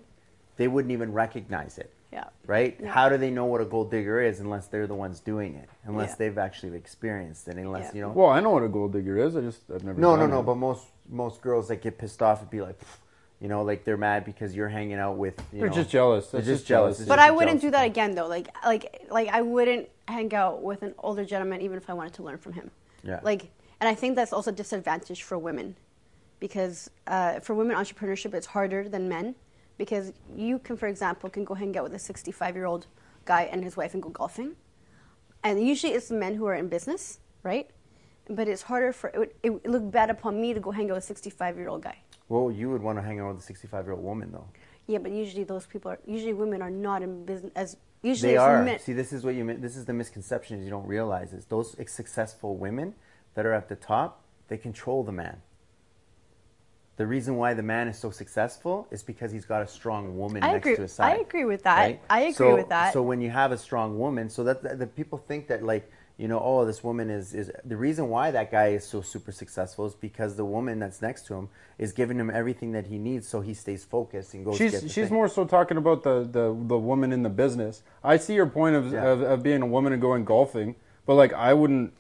[0.58, 1.94] they wouldn't even recognize it.
[2.14, 2.26] Yeah.
[2.46, 2.78] Right?
[2.80, 2.92] Yeah.
[2.92, 5.70] How do they know what a gold digger is unless they're the ones doing it?
[5.86, 6.16] Unless Yeah.
[6.20, 7.96] they've actually experienced it, unless Yeah.
[7.96, 8.10] you know.
[8.12, 9.36] Well, I know what a gold digger is.
[9.36, 10.00] I just I've never.
[10.00, 10.40] no, no, done no.
[10.40, 10.44] it.
[10.44, 12.80] But most most girls that get pissed off would be like,
[13.42, 15.38] you know, like they're mad because you're hanging out with.
[15.52, 16.28] You They're know, just jealous.
[16.28, 16.98] They're just just jealous.
[16.98, 17.10] jealous.
[17.10, 17.92] But just I a wouldn't jealousy do that thing.
[17.92, 18.28] again though.
[18.28, 22.14] Like, like, like I wouldn't hang out with an older gentleman even if I wanted
[22.14, 22.72] to learn from him.
[23.04, 23.20] Yeah.
[23.24, 23.50] Like,
[23.82, 25.76] and I think that's also a disadvantage for women,
[26.40, 29.36] because uh, for women entrepreneurship it's harder than men,
[29.78, 32.88] because you can, for example, can go hang out with a 65 year old
[33.26, 34.56] guy and his wife and go golfing,
[35.44, 37.70] and usually it's the men who are in business, right?
[38.30, 39.18] But it's harder for it.
[39.20, 41.68] Would, it would look bad upon me to go hang out with a 65 year
[41.68, 41.98] old guy.
[42.30, 44.48] Well, you would want to hang out with a 65 year old woman though.
[44.88, 48.38] Yeah, but usually those people are usually women are not in business as usually They
[48.38, 48.64] are.
[48.64, 48.80] men.
[48.80, 49.46] See, this is what you.
[49.58, 52.94] This is the misconception is you don't realize is those successful women
[53.36, 55.42] that are at the top, they control the man.
[56.96, 60.44] The reason why the man is so successful is because he's got a strong woman
[60.44, 61.18] I next agree- to his side.
[61.18, 62.00] I agree with that.
[62.10, 62.94] I agree so, with that.
[62.94, 65.90] So when you have a strong woman, so that the, the people think that like
[66.16, 69.32] you know, oh, this woman is is the reason why that guy is so super
[69.32, 73.00] successful is because the woman that's next to him is giving him everything that he
[73.00, 74.56] needs, so he stays focused and goes.
[74.58, 75.14] She's get she's thing.
[75.14, 77.82] more so talking about the, the, the woman in the business.
[78.04, 79.04] I see your point of, Yeah.
[79.04, 80.76] of of being a woman and going golfing,
[81.08, 81.94] but like I wouldn't,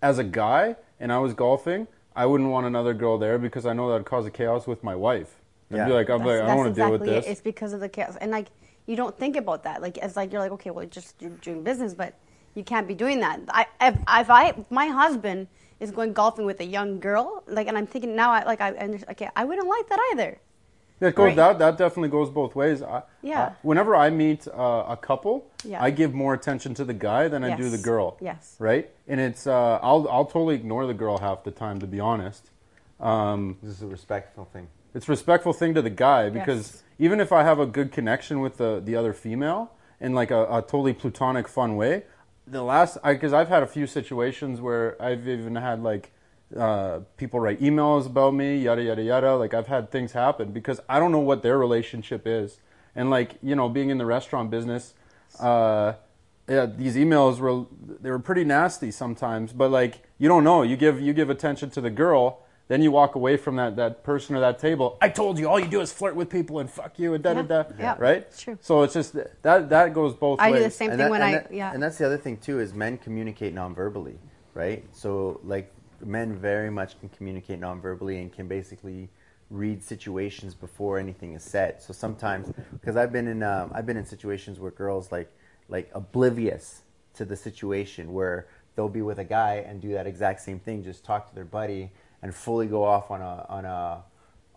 [0.00, 3.72] as a guy, and I was golfing, I wouldn't want another girl there because I
[3.74, 5.40] know that'd cause a chaos with my wife.
[5.70, 5.86] I'd Yeah.
[5.86, 7.26] be like, I'm That's, like, I don't want to deal with this.
[7.26, 7.30] it.
[7.30, 8.48] It's because of the chaos, and like
[8.86, 9.82] you don't think about that.
[9.82, 12.14] Like it's like you're like, okay, well, just you're doing business, but
[12.54, 13.40] you can't be doing that.
[13.48, 15.48] I if, if I if my husband
[15.78, 18.74] is going golfing with a young girl, like, and I'm thinking now, I like I
[18.78, 20.38] under- okay, I wouldn't like that either.
[20.98, 21.36] That goes Right.
[21.36, 22.82] that that definitely goes both ways.
[22.82, 23.42] I, Yeah.
[23.42, 25.82] I- whenever I meet uh, a couple, Yeah.
[25.82, 28.16] I give more attention to the guy than I do the girl.
[28.20, 28.56] Yes.
[28.58, 28.88] Right.
[29.06, 32.50] And it's uh, I'll I'll totally ignore the girl half the time to be honest.
[32.98, 34.68] Um, This is a respectful thing.
[34.94, 36.82] it's a respectful thing to the guy because Yes.
[36.98, 39.70] even if I have a good connection with the the other female
[40.00, 42.04] in like a, a totally plutonic fun way,
[42.46, 46.12] the last because I've had a few situations where I've even had like
[46.56, 49.36] uh, people write emails about me, yada yada yada.
[49.36, 52.58] Like I've had things happen because I don't know what their relationship is,
[52.94, 54.94] and like you know, being in the restaurant business,
[55.40, 55.94] uh,
[56.48, 57.64] yeah, these emails were
[58.00, 59.52] they were pretty nasty sometimes.
[59.52, 62.42] But like you don't know, you give you give attention to the girl.
[62.68, 64.98] Then you walk away from that, that person or that table.
[65.00, 67.34] I told you, all you do is flirt with people and fuck you and da
[67.34, 67.58] da da.
[67.58, 67.74] Yeah.
[67.78, 67.94] Yeah.
[67.96, 68.16] Right?
[68.22, 68.58] It's true.
[68.60, 70.64] So it's just that that goes both I do ways.
[70.64, 71.72] the same And thing that- when I that- yeah.
[71.72, 74.18] And that's the other thing too is men communicate non-verbally,
[74.54, 74.84] right?
[74.92, 75.72] So like
[76.04, 79.08] men very much can communicate non-verbally and can basically
[79.50, 81.80] read situations before anything is said.
[81.80, 85.30] So sometimes because I've been in um, I've been in situations where girls like
[85.68, 86.82] like oblivious
[87.14, 90.82] to the situation where they'll be with a guy and do that exact same thing,
[90.84, 91.90] just talk to their buddy
[92.22, 94.04] and fully go off on a on a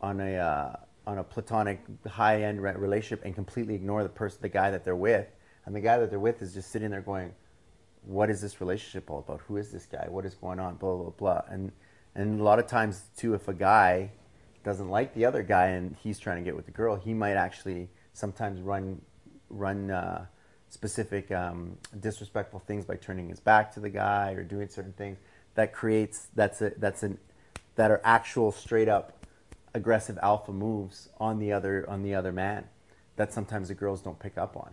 [0.02, 0.76] on a uh,
[1.08, 4.96] on a platonic high end relationship and completely ignore the person, the guy that they're
[4.96, 5.28] with,
[5.66, 7.32] and the guy that they're with is just sitting there going,
[8.10, 9.42] "What is this relationship all about?
[9.48, 10.08] Who is this guy?
[10.10, 10.76] What is going on?
[10.76, 11.72] Blah blah blah." And
[12.16, 14.12] and a lot of times too, if a guy
[14.64, 17.36] doesn't like the other guy and he's trying to get with the girl, he might
[17.36, 19.02] actually sometimes run
[19.50, 20.26] run uh,
[20.70, 25.18] specific um, disrespectful things by turning his back to the guy or doing certain things
[25.56, 27.18] that creates that's a that's an
[27.76, 29.26] that are actual straight up
[29.74, 32.66] aggressive alpha moves on the other on the other man
[33.16, 34.72] that sometimes the girls don't pick up on.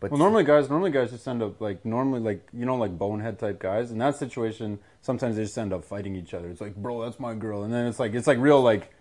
[0.00, 2.96] But Well, normally guys, normally guys just end up like normally like you know like
[2.96, 3.90] bonehead type guys.
[3.90, 6.48] In that situation, sometimes they just end up fighting each other.
[6.48, 8.92] It's like, bro, that's my girl, and then it's like it's like real like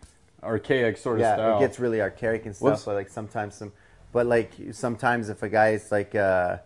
[0.42, 1.38] archaic sort of stuff.
[1.38, 1.58] yeah, style.
[1.58, 2.82] it gets really archaic and Whoops.
[2.82, 2.86] stuff.
[2.86, 3.72] But like sometimes some,
[4.12, 6.58] but like sometimes if a guy is like uh,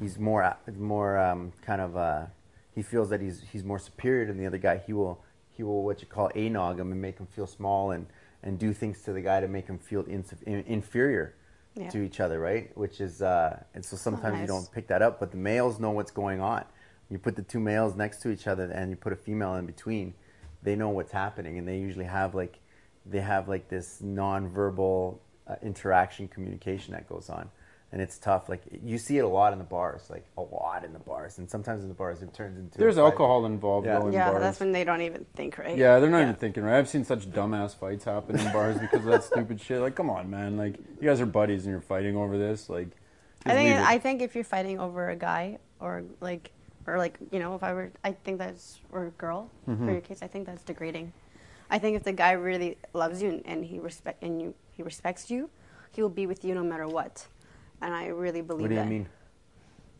[0.00, 2.26] he's more more um, kind of uh,
[2.74, 5.22] he feels that he's he's more superior than the other guy, he will
[5.52, 8.06] he will what you call anog him and make him feel small and
[8.42, 11.34] and do things to the guy to make him feel in, inferior
[11.76, 11.90] Yeah.
[11.90, 12.76] to each other, right?
[12.76, 14.48] Which is uh, and so sometimes you nice.
[14.48, 16.64] don't pick that up, but the males know what's going on.
[17.10, 19.66] You put the two males next to each other and you put a female in
[19.66, 20.14] between,
[20.62, 22.58] they know what's happening, and they usually have like
[23.04, 27.48] they have like this non-verbal uh, interaction communication that goes on
[27.96, 30.84] and it's tough like you see it a lot in the bars like a lot
[30.84, 33.04] in the bars and sometimes in the bars it turns into a There's fight.
[33.04, 34.00] alcohol involved Yeah.
[34.00, 34.42] though in Yeah, bars.
[34.42, 35.78] that's when they don't even think, right?
[35.78, 36.76] yeah, they're not even thinking right.
[36.76, 39.80] I've seen such dumbass fights happen in bars because of that stupid shit.
[39.80, 40.58] Like, come on, man.
[40.58, 42.68] Like, you guys are buddies and you're fighting over this.
[42.68, 42.88] Like,
[43.46, 43.78] I think it.
[43.82, 46.50] I think if you're fighting over a guy or like
[46.86, 49.86] or like you know if I were I think that's or a girl Mm-hmm.
[49.86, 51.14] for your case I think that's degrading.
[51.70, 54.82] I think if the guy really loves you and, and he respect and you he
[54.82, 55.48] respects you,
[55.92, 57.26] he will be with you no matter what.
[57.80, 58.62] And I really believe that.
[58.62, 58.88] what do you that.
[58.88, 59.08] mean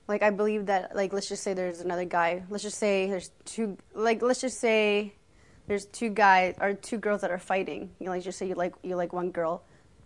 [0.09, 2.43] Like I believe that like let's just say there's another guy.
[2.49, 5.15] Let's just say there's two like let's just say
[5.67, 7.91] there's two guys or two girls that are fighting.
[7.99, 9.63] You know, like just say you like you like one girl.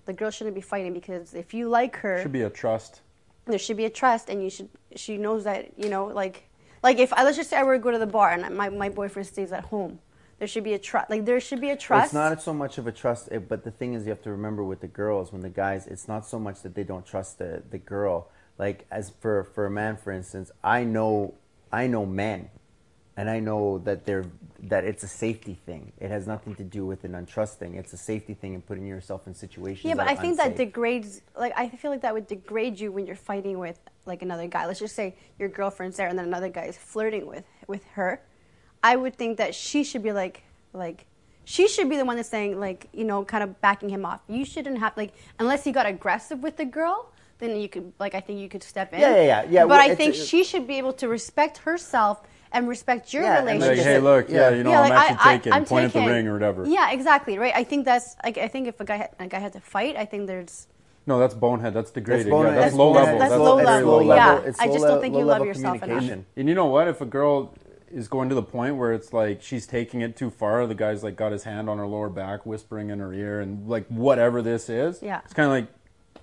[0.07, 3.03] The girl shouldn't be fighting because if you like her should be a trust.
[3.47, 6.49] there should be a trust and you should she knows that you know like
[6.83, 8.71] like if I let's just say I were to go to the bar and my,
[8.71, 10.01] my boyfriend stays at home
[10.41, 12.79] there should be a trust like there should be a trust It's not so much
[12.79, 15.33] of a trust, eh, but the thing is, you have to remember with the girls,
[15.33, 18.29] when the guys, it's not so much that they don't trust the, the girl.
[18.59, 21.35] Like as for for a man, for instance, I know
[21.71, 22.51] I know men,
[23.17, 24.25] and I know that they're
[24.63, 25.93] that it's a safety thing.
[25.99, 27.75] It has nothing to do with an untrust thing.
[27.75, 29.85] It's a safety thing and putting yourself in situations.
[29.85, 32.93] yeah but that I think that degrades like I feel like that would degrade you
[32.93, 36.27] when you're fighting with like another guy let's just say your girlfriend's there and then
[36.27, 38.21] another guy is flirting with with her
[38.83, 41.07] I would think that she should be like like
[41.45, 44.21] she should be the one that's saying like you know kind of backing him off
[44.29, 48.15] you shouldn't have like unless he got aggressive with the girl then you could like
[48.15, 50.15] i think you could step in Yeah, yeah, yeah, yeah, but well, i it's- think
[50.15, 52.23] it- she should be able to respect herself
[52.53, 54.57] and respect your Yeah, and, like, Like, relationship hey, look, yeah, Yeah.
[54.57, 56.67] you know, yeah, I'm actually I, taking, I, I'm point at the ring or whatever.
[56.67, 57.53] Yeah, exactly, right.
[57.55, 59.95] I think that's like I think if a guy had, a guy had to fight,
[59.97, 60.67] I think there's
[61.07, 61.75] No, that's bonehead.
[61.75, 62.23] That's degrading.
[62.27, 62.55] It's bonehead.
[62.55, 63.05] yeah, that's It's low bonehead.
[63.07, 63.19] level.
[63.21, 64.27] That's That's, low very level, low yeah.
[64.35, 64.49] level.
[64.49, 66.11] It's I low just don't think you love yourself enough.
[66.37, 66.89] And you know what?
[66.89, 67.55] If a girl
[67.91, 71.03] is going to the point where it's like she's taking it too far, the guy's
[71.03, 74.41] like got his hand on her lower back, whispering in her ear, and like whatever
[74.43, 75.21] this is, Yeah.
[75.25, 76.23] it's kind of like,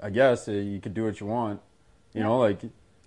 [0.00, 1.60] I guess uh, you could do what you want,
[2.12, 2.60] you know, like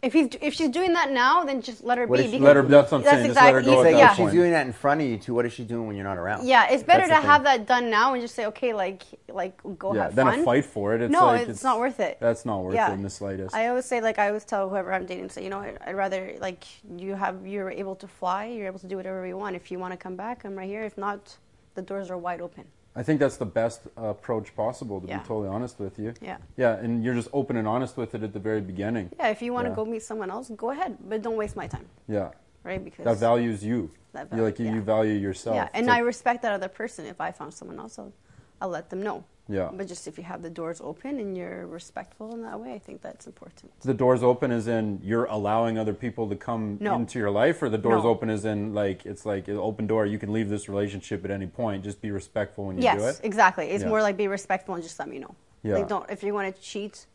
[0.04, 2.30] if he's if she's doing that now, then just let her What be.
[2.30, 2.62] she- let her.
[2.62, 3.26] That's what I'm saying.
[3.28, 4.12] Just let her exactly- go It's at like that yeah.
[4.12, 6.06] if she's doing that in front of you too, what is she doing when you're
[6.06, 6.48] not around?
[6.48, 9.60] Yeah, it's better That's to have that done now and just say, okay, like like
[9.80, 10.40] go yeah, have then fun.
[10.42, 11.02] a fight for it.
[11.02, 12.18] It's no, like, it's, not worth it.
[12.20, 12.92] That's not worth Yeah.
[12.92, 13.56] it in the slightest.
[13.56, 15.96] I always say, like I always tell whoever I'm dating, say, you know, I'd, I'd
[15.96, 16.64] rather like
[16.98, 19.56] you have you're able to fly, you're able to do whatever you want.
[19.56, 20.84] If you want to come back, I'm right here.
[20.84, 21.38] If not,
[21.74, 22.66] the doors are wide open.
[22.96, 25.00] I think that's the best approach possible.
[25.02, 25.20] To Yeah.
[25.20, 26.14] be totally honest with you.
[26.22, 26.38] Yeah.
[26.58, 29.12] Yeah, and you're just open and honest with it at the very beginning.
[29.20, 29.76] Yeah, if you want to Yeah.
[29.76, 32.32] go meet someone else, go ahead, but don't waste my time, Yeah.
[32.64, 32.84] right?
[32.84, 33.92] Because That values you.
[34.14, 35.56] That you like you, value- you value yourself.
[35.56, 37.06] Yeah, and like- I respect that other person.
[37.06, 38.14] If I found someone else, I'll,
[38.62, 39.24] I'll let them know.
[39.50, 39.70] Yeah.
[39.74, 42.80] But just if you have the doors open and you're respectful in that way, I
[42.80, 43.72] think that's important.
[43.82, 46.96] the doors open is in you're allowing other people to come No.
[46.96, 48.10] into your life, or the doors No.
[48.10, 50.06] open is in like it's like an open door.
[50.06, 51.84] You can leave this relationship at any point.
[51.84, 53.00] Just be respectful when you do it.
[53.00, 53.26] yes, it.
[53.26, 53.68] exactly.
[53.70, 53.90] It's Yeah.
[53.90, 55.34] more like be respectful and just let me know.
[55.64, 55.76] Yeah.
[55.76, 57.06] Like don't if you want to cheat,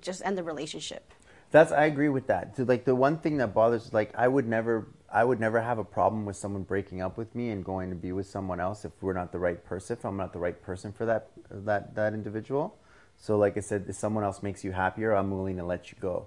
[0.00, 1.12] just end the relationship.
[1.50, 2.56] That's I agree with that.
[2.56, 5.78] To, like the one thing that bothers, like I would never, I would never have
[5.78, 8.86] a problem with someone breaking up with me and going to be with someone else
[8.86, 9.96] if we're not the right person.
[9.98, 12.76] If I'm not the right person for that that that individual.
[13.18, 15.98] So like I said, if someone else makes you happier, I'm willing to let you
[16.00, 16.26] go.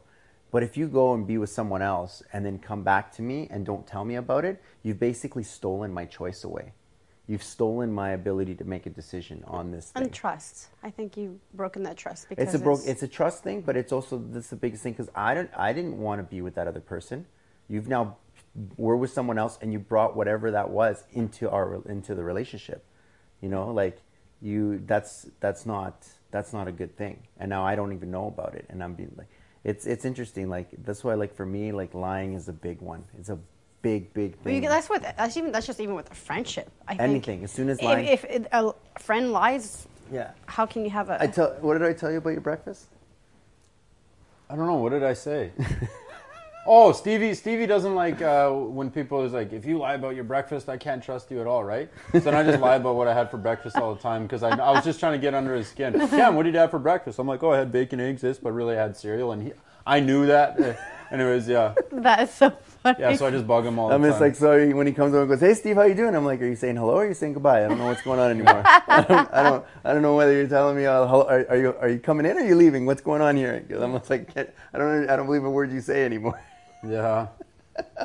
[0.51, 3.47] But if you go and be with someone else and then come back to me
[3.49, 6.73] and don't tell me about it, you've basically stolen my choice away.
[7.27, 10.03] You've stolen my ability to make a decision on this thing.
[10.03, 10.67] And trust.
[10.83, 12.81] I think you've broken that trust because It's a broke.
[12.85, 15.49] It's a trust thing, but it's also this is the biggest thing because I don't.
[15.57, 17.25] I didn't want to be with that other person.
[17.67, 18.17] You've now
[18.77, 22.85] were with someone else, and you brought whatever that was into our into the relationship.
[23.41, 23.97] You know, like
[24.41, 24.81] you.
[24.85, 27.23] That's that's not that's not a good thing.
[27.37, 29.27] And now I don't even know about it, and I'm being like,
[29.63, 30.49] it's it's interesting.
[30.49, 33.03] Like that's why, like for me, like lying is a big one.
[33.19, 33.37] It's a
[33.81, 34.69] big big But you, thing.
[34.69, 36.71] that's what that's even that's just even with a friendship.
[36.87, 37.43] I think Anything.
[37.43, 40.31] As soon as if, lying- if it- a friend lies, yeah.
[40.47, 41.21] how can you have a?
[41.21, 41.51] I tell.
[41.61, 42.85] What did I tell you about your breakfast?
[44.49, 44.75] I don't know.
[44.75, 45.51] What did I say?
[46.65, 47.33] oh, Stevie.
[47.33, 50.77] Stevie doesn't like uh, when people is like, if you lie about your breakfast, I
[50.77, 51.89] can't trust you at all, right?
[52.13, 54.43] So then I just lie about what I had for breakfast all the time because
[54.43, 55.93] I, I was just trying to get under his skin.
[56.09, 57.19] Cam, what did you have for breakfast?
[57.19, 59.53] I'm like, oh, I had bacon, eggs, this, but really I had cereal, and he,
[59.85, 60.59] I knew that.
[60.59, 60.73] Uh,
[61.11, 61.75] Anyways, yeah.
[61.91, 62.49] that is so
[62.81, 62.97] funny.
[62.99, 64.09] Yeah, so I just bug him all the I'm time.
[64.09, 66.25] just like, so when he comes over and goes, "Hey, Steve, how you doing?" I'm
[66.25, 68.19] like, "Are you saying hello or are you saying goodbye?" I don't know what's going
[68.19, 68.63] on anymore.
[68.65, 71.57] I, don't, I don't, I don't know whether you're telling me, uh, hello, are, are
[71.57, 72.87] you, are you coming in or are you leaving?
[72.87, 73.63] What's going on here?
[73.69, 76.41] 'Cause I'm just like, I don't, I don't believe a word you say anymore.
[76.87, 77.27] Yeah,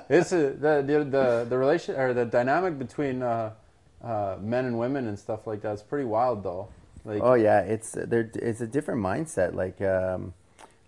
[0.08, 3.52] it's a, the, the the the relation or the dynamic between uh,
[4.02, 6.68] uh, men and women and stuff like that is pretty wild though.
[7.04, 8.30] Like, Oh yeah, it's there.
[8.34, 9.54] It's a different mindset.
[9.54, 10.34] Like, um,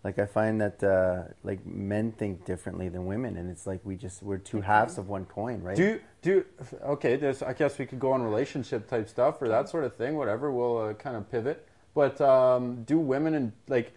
[0.04, 3.96] like I find that uh, like men think differently than women, and it's like we
[3.96, 5.76] just we're two halves of one coin, right?
[5.76, 6.44] do do
[6.84, 7.16] okay.
[7.16, 10.16] There's I guess we could go on relationship type stuff or that sort of thing.
[10.16, 11.66] Whatever, we'll uh, kind of pivot.
[11.94, 13.92] But um, do women and like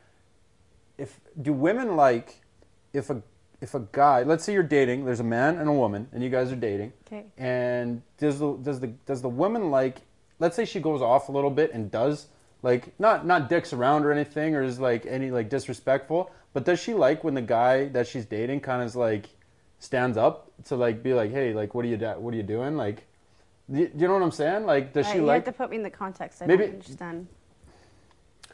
[0.98, 2.41] if do women like
[2.93, 3.22] if a
[3.62, 6.30] if a guy let's say you're dating there's a man and a woman and you
[6.30, 7.26] guys are dating Okay.
[7.38, 9.97] and does the does the does the woman like
[10.39, 12.28] let's say she goes off a little bit and does
[12.64, 16.80] like not not dicks around or anything or is like any like disrespectful but does
[16.80, 19.28] she like when the guy that she's dating kind of is like
[19.80, 22.43] stands up to like be like hey like what are you da- what are you
[22.43, 23.06] doing like
[23.72, 25.58] do you, you know what I'm saying like does Uh, she you like have to
[25.58, 26.41] put me in the context.
[26.41, 27.28] I Maybe- don't understand.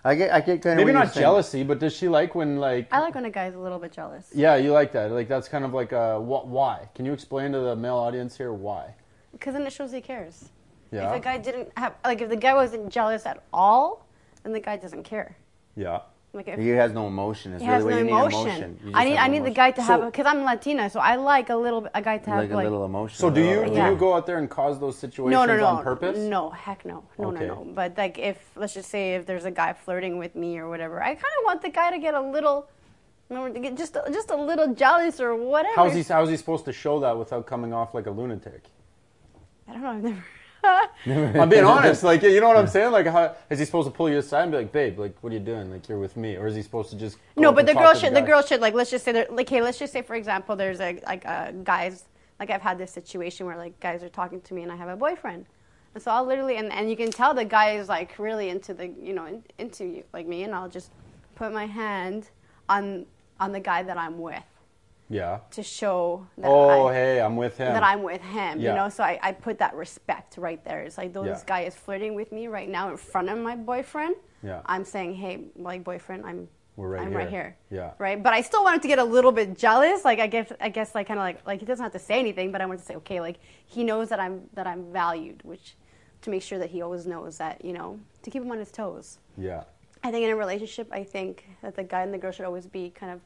[0.03, 2.87] I get, I get kind of maybe not jealousy but does she like when like
[2.91, 4.29] I like when a guy's a little bit jealous.
[4.33, 5.11] Yeah, you like that.
[5.11, 6.89] Like that's kind of like a wh- why?
[6.95, 8.95] Can you explain to the male audience here why?
[9.31, 10.49] Because then it shows he cares.
[10.91, 11.07] Yeah.
[11.07, 14.05] If the guy didn't have, like, if the guy wasn't jealous at all,
[14.43, 15.37] then the guy doesn't care.
[15.75, 16.01] yeah.
[16.33, 17.51] Like, if He has no emotion.
[17.53, 18.79] It's he really has no you emotion, need emotion.
[18.85, 20.89] You I need, have I no need the guy to have, So- because I'm Latina,
[20.89, 22.63] so I like a little, a guy to have like a like.
[22.63, 23.17] little emotion.
[23.17, 23.89] So do you do Yeah.
[23.89, 26.17] you go out there and cause those situations no, no, no, on purpose?
[26.19, 27.47] No, heck no, no, Okay.
[27.47, 27.71] no, no.
[27.73, 31.03] But like, if let's just say if there's a guy flirting with me or whatever,
[31.03, 32.69] I kind of want the guy to get a little,
[33.29, 35.75] to get just a, just a little jealous or whatever.
[35.75, 38.63] How's he how's he supposed to show that without coming off like a lunatic?
[39.67, 39.89] I don't know.
[39.89, 40.23] I've never.
[41.05, 42.03] I'm being honest.
[42.03, 42.91] Like you know what I'm saying?
[42.91, 45.31] Like how is he supposed to pull you aside and be like, babe, like what
[45.31, 45.71] are you doing?
[45.71, 48.13] Like you're with me, or is he supposed to just No, but the girl should.
[48.13, 48.27] The guy?
[48.27, 48.73] girl should like.
[48.73, 51.53] Let's just say, there- like, hey, let's just say, for example, there's a like a
[51.63, 52.05] guys.
[52.39, 54.89] Like I've had this situation where like guys are talking to me and I have
[54.89, 55.45] a boyfriend,
[55.93, 58.73] and so I'll literally and, and you can tell the guy is like really into
[58.73, 60.91] the you know in, into you like me, and I'll just
[61.35, 62.29] put my hand
[62.67, 63.05] on
[63.39, 64.43] on the guy that I'm with
[65.11, 65.39] Yeah.
[65.51, 67.73] to show that Oh, I, hey, I'm with him.
[67.73, 68.59] that I'm with him.
[68.59, 68.69] Yeah.
[68.71, 70.81] You know, so I, I put that respect right there.
[70.81, 71.33] It's like, though Yeah.
[71.33, 74.15] this guy is flirting with me right now in front of my boyfriend.
[74.41, 74.61] Yeah.
[74.65, 76.47] I'm saying, hey, like boyfriend, I'm
[76.77, 77.17] We're right I'm here.
[77.19, 77.57] right here.
[77.69, 77.91] Yeah.
[77.99, 78.21] Right.
[78.23, 80.03] But I still wanted to get a little bit jealous.
[80.05, 82.17] Like I guess I guess like kind of like like he doesn't have to say
[82.17, 85.41] anything, but I wanted to say, okay, like he knows that I'm that I'm valued,
[85.43, 85.75] which
[86.23, 88.71] to make sure that he always knows that you know to keep him on his
[88.71, 89.19] toes.
[89.37, 89.63] Yeah.
[90.03, 92.65] I think in a relationship, I think that the guy and the girl should always
[92.65, 93.19] be kind of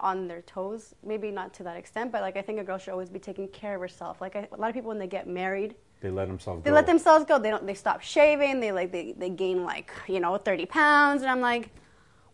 [0.00, 0.94] on their toes.
[1.04, 3.48] Maybe not to that extent, but like I think a girl should always be taking
[3.48, 4.20] care of herself.
[4.20, 6.74] Like I, a lot of people when they get married, They let themselves they go.
[6.74, 7.38] let themselves go.
[7.38, 7.66] They don't.
[7.66, 8.60] They stop shaving.
[8.60, 11.70] They like they, they gain like you know thirty pounds, and I'm like,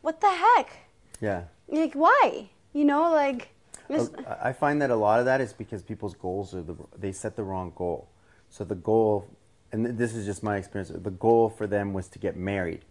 [0.02, 0.68] what the heck?
[1.20, 1.44] Yeah.
[1.68, 2.48] Like why?
[2.72, 3.48] You know, like.
[3.90, 6.76] just- Uh, I find that a lot of that is because people's goals are the
[6.98, 8.08] they set the wrong goal.
[8.48, 9.26] So the goal,
[9.72, 10.90] and this is just my experience.
[10.94, 12.84] The goal for them was to get married,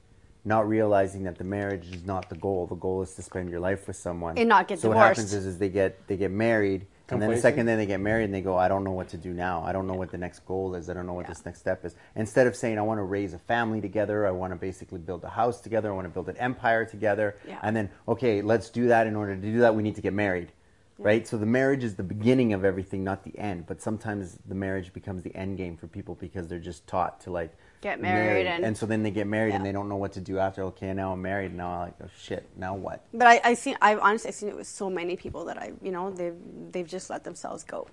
[0.45, 2.67] not realizing that the marriage is not the goal.
[2.67, 5.33] The goal is to spend your life with someone And not get so what happens
[5.33, 8.25] is, is they get they get married, and then the second then they get married
[8.25, 9.63] and they go, I don't know what to do now.
[9.63, 10.89] I don't know what the next goal is.
[10.89, 11.29] I don't know what Yeah.
[11.33, 11.95] this next step is.
[12.15, 15.23] Instead of saying I want to raise a family together, I want to basically build
[15.23, 17.59] a house together, I want to build an empire together, Yeah.
[17.63, 19.07] and then okay, let's do that.
[19.07, 20.51] In order to do that, we need to get married
[20.97, 21.27] right?
[21.27, 23.65] So the marriage is the beginning of everything, not the end.
[23.67, 27.31] But sometimes the marriage becomes the end game for people because they're just taught to
[27.31, 27.51] like
[27.81, 30.39] Get married and- so then they get married and they don't know what to do
[30.39, 30.63] after.
[30.63, 31.53] Okay, now I'm married.
[31.53, 33.03] Now I'm like, oh shit, now what?
[33.13, 35.91] But I, I seen, I've honestly seen it with so many people that I, you
[35.91, 36.35] know, they've
[36.71, 37.87] they've just let themselves go.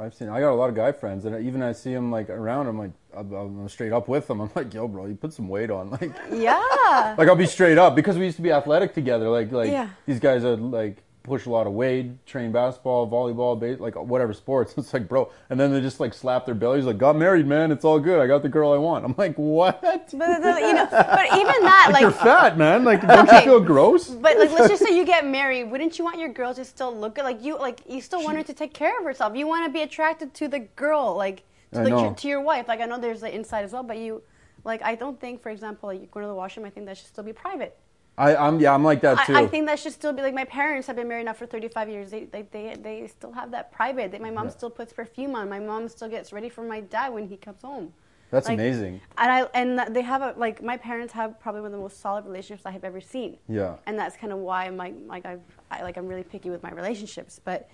[0.00, 0.28] I've seen.
[0.28, 2.68] I got a lot of guy friends, and even I see them like around.
[2.68, 4.40] I'm like, I'm, I'm straight up with them.
[4.40, 5.90] I'm like, yo, bro, you put some weight on.
[6.00, 7.14] Like, Yeah.
[7.18, 9.28] like I'll be straight up because we used to be athletic together.
[9.28, 9.88] Like, like Yeah.
[10.06, 10.98] these guys are like
[11.28, 14.74] push a lot of weight, train basketball, volleyball, base, like whatever sports.
[14.78, 17.70] It's like, bro, and then they just like slap their bellies, like, got married, man.
[17.70, 18.20] It's all good.
[18.20, 19.04] I got the girl I want.
[19.04, 19.80] I'm like, what?
[19.82, 22.84] But, you know, but even that, Like, you're fat, man.
[22.84, 23.44] Like, don't you Okay.
[23.44, 24.08] feel gross?
[24.08, 25.70] but like, let's just say you get married.
[25.70, 27.24] Wouldn't you want your girl to still look good?
[27.24, 29.36] Like you, like you still want her to take care of herself.
[29.36, 32.14] You want to be attracted to the girl, like to, the, know.
[32.14, 32.66] to your wife.
[32.68, 34.22] Like I know there's the inside as well, but you,
[34.64, 36.64] like I don't think, for example, like you go to the washroom.
[36.66, 37.76] I think that should still be private.
[38.18, 39.34] I, I'm yeah, I'm like that too.
[39.34, 41.46] I, I think that should still be like my parents have been married now for
[41.46, 42.10] 35 years.
[42.10, 44.10] They they they, they still have that private.
[44.10, 44.50] They, my mom Yeah.
[44.50, 45.48] still puts perfume on.
[45.48, 47.92] My mom still gets ready for my dad when he comes home.
[48.30, 49.00] That's like- amazing.
[49.16, 52.00] And I and they have a like my parents have probably one of the most
[52.00, 53.38] solid relationships I have ever seen.
[53.48, 53.76] Yeah.
[53.86, 55.40] And that's kind of why my like I've
[55.70, 57.68] I like I'm really picky with my relationships, but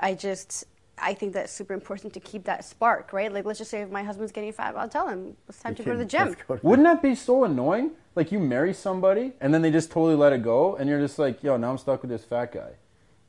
[0.00, 0.64] I just
[1.02, 3.32] I think that's super important to keep that spark, right?
[3.32, 5.82] Like let's just say if my husband's getting fat, I'll tell him it's time to
[5.82, 6.34] go to the gym.
[6.34, 7.92] To- Wouldn't that be so annoying?
[8.16, 11.18] Like you marry somebody and then they just totally let it go, and you're just
[11.18, 12.70] like, yo, now I'm stuck with this fat guy.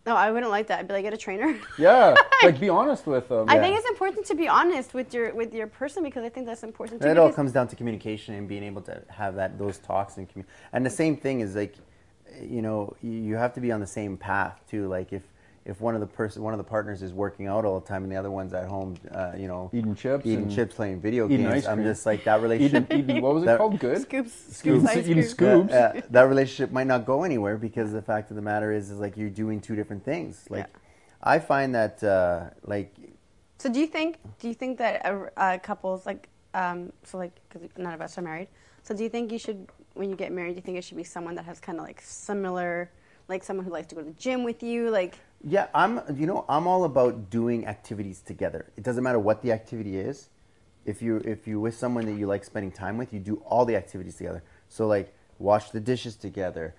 [0.08, 0.80] No, I wouldn't like that.
[0.80, 1.56] I'd be like, get a trainer.
[1.78, 3.48] Yeah, like be honest with them.
[3.48, 3.62] I Yeah.
[3.62, 6.64] think it's important to be honest with your with your person because I think that's
[6.64, 7.08] important too.
[7.08, 10.18] And it all comes down to communication and being able to have that those talks
[10.18, 11.76] and commu- and the same thing is like
[12.42, 15.22] you know you you have to be on the same path too like if
[15.66, 18.04] if one of the person one of the partners is working out all the time
[18.04, 21.00] and the other one's at home uh, you know Eating chips eating and chips playing
[21.00, 23.80] video eating games ice i'm just like that relationship eating what was it That- called?
[23.80, 24.02] Good.
[24.02, 25.72] Scoops, Scoops, scoops, eating scoops.
[25.72, 28.90] uh, uh, that relationship might not go anywhere because the fact of the matter is
[28.90, 30.46] is like you're doing two different things.
[30.50, 30.68] Like
[31.24, 32.96] i find that uh, like
[33.60, 37.34] So do you think do you think that uh, uh, couples like um, so like
[37.48, 38.48] because none of us are married,
[38.84, 40.98] so do you think you should when you get married, do you think it should
[40.98, 42.90] be someone that has kind of like similar,
[43.28, 46.02] like someone who likes to go to the gym with you, like Yeah, I'm.
[46.16, 48.72] You know, I'm all about doing activities together.
[48.78, 50.30] It doesn't matter what the activity is.
[50.86, 53.66] If you if you with someone that you like spending time with, you do all
[53.66, 54.44] the activities together.
[54.70, 56.76] So like wash the dishes together,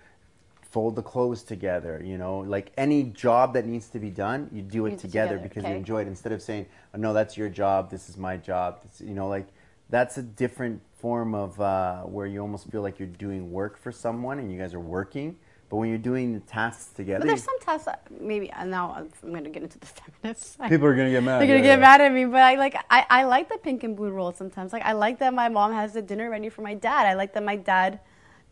[0.63, 2.01] fold the clothes together.
[2.05, 5.39] You know, like any job that needs to be done, you do it together, together,
[5.39, 5.73] because okay.
[5.73, 6.09] you enjoy it.
[6.09, 7.91] Instead of saying, oh, "No, that's your job.
[7.91, 9.49] This is my job." It's, you know, like
[9.91, 13.91] that's a different form of uh, where you almost feel like you're doing work for
[13.91, 15.37] someone and you guys are working.
[15.73, 19.33] But when you're doing the tasks together, But there's some tasks that maybe now I'm
[19.33, 19.87] going to get into the
[20.21, 20.69] feminist side.
[20.69, 21.41] People are gonna get mad.
[21.41, 21.89] They're gonna yeah, get yeah.
[21.89, 24.75] mad at me, but I like I, I like the pink and blue roll sometimes.
[24.75, 27.07] Like I like that my mom has the dinner ready for my dad.
[27.07, 28.01] I like that my dad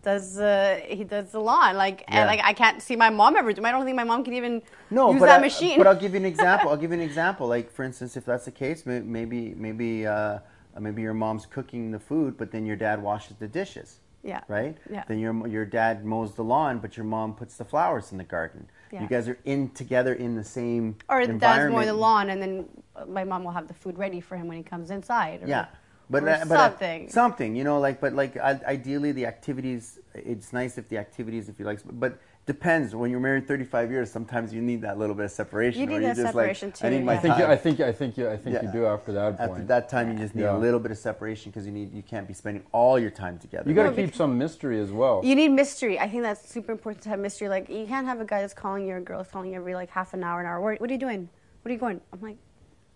[0.02, 1.76] does uh, he does the lawn.
[1.76, 2.20] Like Yeah.
[2.20, 3.62] and like I can't see my mom ever do.
[3.66, 5.76] I don't think my mom can even no, use but that I, machine.
[5.76, 6.70] But I'll give you an example.
[6.70, 7.46] I'll give you an example.
[7.46, 10.38] Like for instance, if that's the case, may- maybe maybe uh,
[10.78, 13.99] maybe your mom's cooking the food, but then your dad washes the dishes.
[14.22, 14.40] Yeah.
[14.48, 14.76] Right.
[14.90, 15.04] Yeah.
[15.08, 18.24] Then your your dad mows the lawn, but your mom puts the flowers in the
[18.24, 18.68] garden.
[18.92, 19.02] Yeah.
[19.02, 22.42] You guys are in together in the same or the dad's mowing the lawn, and
[22.42, 22.68] then
[23.08, 25.42] my mom will have the food ready for him when he comes inside.
[25.42, 25.66] Or, Yeah.
[26.10, 27.08] But, or uh, but uh, something.
[27.08, 30.00] something, you know, like, but like, ideally, the activities.
[30.12, 32.94] It's nice if the activities, if you like, but depends.
[32.94, 35.80] When you're married 35 years, sometimes you need that little bit of separation.
[35.80, 37.44] You or need you're that just like, separation I too, need my I think you.
[37.44, 39.50] I think I think you, I think you do after that point.
[39.50, 40.56] After that time, you just need Yeah.
[40.56, 43.38] a little bit of separation because you need you can't be spending all your time
[43.38, 43.68] together.
[43.68, 45.20] you got to No, keep some mystery as well.
[45.24, 45.98] You need mystery.
[45.98, 47.48] I think that's super important to have mystery.
[47.48, 49.56] Like you can't have a guy that's calling you or a girl that's calling you
[49.56, 50.60] every like half an hour, an hour.
[50.60, 51.28] What, what are you doing?
[51.62, 52.00] What are you going?
[52.12, 52.36] I'm like,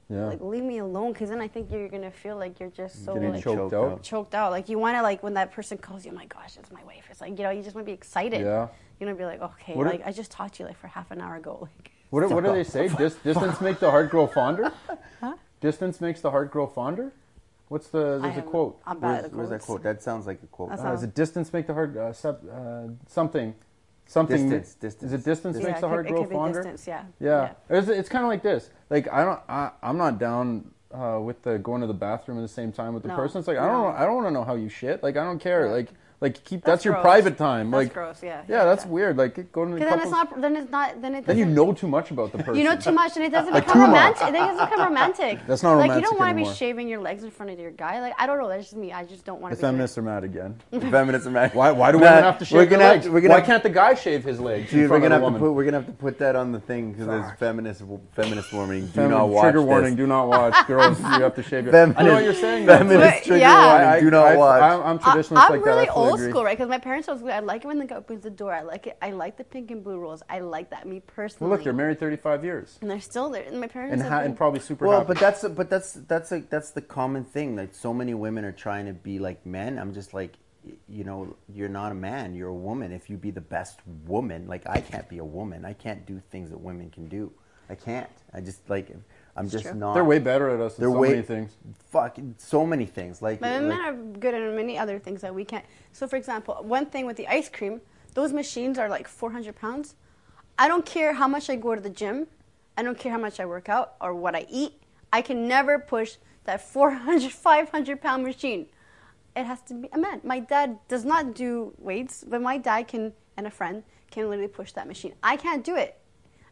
[0.08, 0.26] yeah.
[0.26, 3.14] like leave me alone, because then I think you're gonna feel like you're just so
[3.14, 3.92] Getting like, choked choked out.
[3.92, 4.02] out.
[4.02, 4.50] choked out.
[4.52, 6.82] Like you want to like when that person calls you, oh my gosh, it's my
[6.84, 7.06] wife.
[7.10, 8.40] It's like you know you just want to be excited.
[8.42, 8.68] Yeah.
[9.00, 10.86] You know, be like okay, What if- like I just talked to you like for
[10.88, 11.68] half an hour ago.
[11.78, 11.90] Like
[12.22, 12.86] What, do- what do they say?
[12.98, 14.70] Dis- distance makes the heart grow fonder.
[15.60, 17.12] Distance makes the heart grow fonder.
[17.68, 18.18] What's the?
[18.20, 18.78] There's a quote.
[18.86, 19.82] I'm bad Where's, at the where's that quote?
[19.82, 20.68] That sounds like a quote.
[20.70, 23.54] That Uh, sounds- is it distance make the heart uh, sep- uh, something?
[24.06, 24.50] Something.
[24.50, 25.12] Distance, Is distance.
[25.12, 26.58] it distance Yeah, makes it the could- heart it grow could be fonder?
[26.62, 27.04] distance, yeah.
[27.20, 27.50] Yeah.
[27.70, 28.70] It's, it's kind of like this.
[28.90, 29.40] Like I don't.
[29.48, 32.94] I, I'm not down uh, with the going to the bathroom at the same time
[32.94, 33.38] with the No, person.
[33.38, 33.94] It's like I don't.
[33.96, 35.02] I don't want to know how you shit.
[35.02, 35.66] Like I don't care.
[35.66, 35.72] Yeah.
[35.72, 35.88] Like
[36.24, 37.70] like keep that's, That's your private time.
[37.70, 38.42] That's like gross, yeah.
[38.48, 38.90] Yeah, that's Yeah.
[38.90, 39.16] weird.
[39.16, 40.40] Like going to the Because then it's not.
[40.40, 41.02] Then it's not.
[41.02, 41.26] Then it.
[41.26, 42.56] Then you know too much about the person.
[42.56, 44.16] You know too much, and it doesn't Like, become too much.
[44.20, 44.28] romantic.
[44.28, 45.38] It doesn't become romantic.
[45.46, 47.58] That's not romantic like you don't want to be shaving your legs in front of
[47.60, 48.00] your guy.
[48.00, 48.48] Like I don't know.
[48.48, 48.92] That's just me.
[48.92, 49.60] I just don't want The to.
[49.60, 50.56] be doing feminists are mad again.
[50.90, 51.54] Feminists are mad.
[51.54, 51.70] Why?
[51.70, 53.04] Why do Nah, women have to shave we're their gonna have legs?
[53.06, 55.16] to- we're gonna why have- can't the guy shave his legs in Dude, we're gonna
[55.16, 57.06] of have a to put we're gonna have to put that on the thing because
[57.06, 57.82] there's feminist
[58.14, 58.86] feminist warning.
[58.88, 59.94] Do not watch trigger warning.
[59.96, 60.54] Do not watch.
[60.66, 61.72] Girls, you have to shave your.
[61.72, 62.66] Feminist, I know what you're saying.
[62.66, 63.88] Feminist But, trigger warning.
[63.88, 64.62] I- do not I- watch.
[64.62, 65.92] I'm, I'm I- traditionalist I'm like really that.
[66.14, 66.32] I old agree.
[66.32, 66.56] school, right?
[66.56, 67.24] Because my parents always.
[67.24, 68.52] I like it when the guy opens the door.
[68.54, 68.96] I like it.
[69.02, 70.22] I like the pink and blue rules.
[70.28, 70.86] I like that.
[70.86, 71.50] Me personally.
[71.50, 73.42] Well, look, they're married 35 years, and they're still there.
[73.44, 73.92] And my parents.
[73.92, 75.08] and, have ha- been- and probably super well, happy.
[75.08, 77.56] but that's but that's that's a, that's the common thing.
[77.56, 79.78] Like so many women are trying to be like men.
[79.78, 80.34] I'm just like,
[80.88, 82.34] you know, you're not a man.
[82.34, 82.92] You're a woman.
[82.92, 85.64] If you be the best woman, like I can't be a woman.
[85.64, 87.32] I can't do things that women can do.
[87.68, 88.10] I can't.
[88.32, 88.88] I just like
[89.36, 89.74] I'm just true.
[89.74, 89.94] not.
[89.94, 90.76] they're way better at us.
[90.76, 91.56] They're Than so way many things.
[91.90, 93.20] Fucking so many things.
[93.20, 95.64] Like, But men like- are good at many other things that we can't.
[95.92, 97.80] So, for example, one thing with the ice cream,
[98.14, 99.94] those machines are like 400 pounds.
[100.58, 102.28] I don't care how much I go to the gym.
[102.76, 104.80] I don't care how much I work out or what I eat.
[105.12, 108.66] I can never push that 400, 500 pound machine.
[109.34, 110.20] It has to be a man.
[110.22, 113.82] My dad does not do weights, but my dad can, and a friend
[114.12, 115.14] can literally push that machine.
[115.24, 115.98] I can't do it.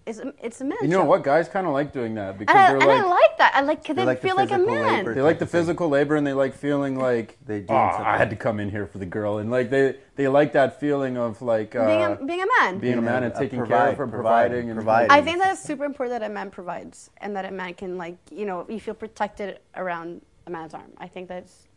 [0.04, 0.78] It's a, it's a man.
[0.82, 1.04] You know show.
[1.04, 1.22] what?
[1.22, 3.04] Guys kind of like doing that because And, I, they're and like.
[3.04, 3.52] I like that.
[3.54, 4.96] I like because They they, like the feel like a physical man.
[4.98, 5.14] labor.
[5.14, 8.36] they like the physical labor and they like feeling like They oh, I had to
[8.36, 11.76] come in here for the girl and like they they like that feeling of like
[11.76, 12.78] uh, being, a, being a man.
[12.78, 15.10] being a man a- and a taking care of her, provide- providing and providing.
[15.12, 17.96] I think that is super important that a man provides and that a man can
[17.96, 20.90] like you know you feel protected around a man's arm.
[20.98, 21.68] I think that's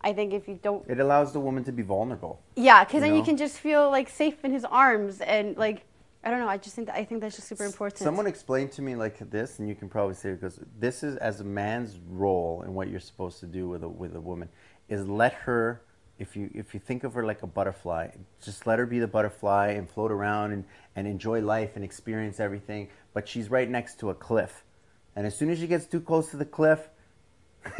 [0.00, 2.40] I think if you don't it allows the woman to be vulnerable.
[2.54, 5.84] yeah, because then You you can just feel like safe in his arms and like
[6.26, 6.48] I don't know.
[6.48, 8.00] I just think that I think that's just super important.
[8.00, 11.38] Someone explained to me like this, and you can probably say because this is as
[11.40, 14.48] a man's role and what you're supposed to do with a with a woman
[14.88, 15.82] is let her
[16.18, 18.08] if you if you think of her like a butterfly,
[18.42, 20.64] just let her be the butterfly and float around and,
[20.96, 22.88] and enjoy life and experience everything.
[23.14, 24.64] But she's right next to a cliff,
[25.14, 26.88] and as soon as she gets too close to the cliff,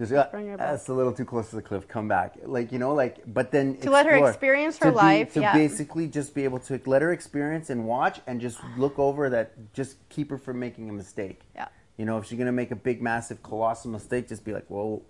[0.00, 0.70] just uh, Bring her back.
[0.70, 1.86] that's a little too close to the cliff.
[1.86, 4.96] Come back, like you know, like but then To let her experience her To be-
[4.96, 5.52] life, to yeah.
[5.52, 9.52] basically just be able to let her experience and watch and just look over that.
[9.74, 11.42] Just keep her from making a mistake.
[11.54, 11.68] Yeah.
[11.98, 15.02] You know, if she's gonna make a big, massive, colossal mistake, just be like, "Whoa,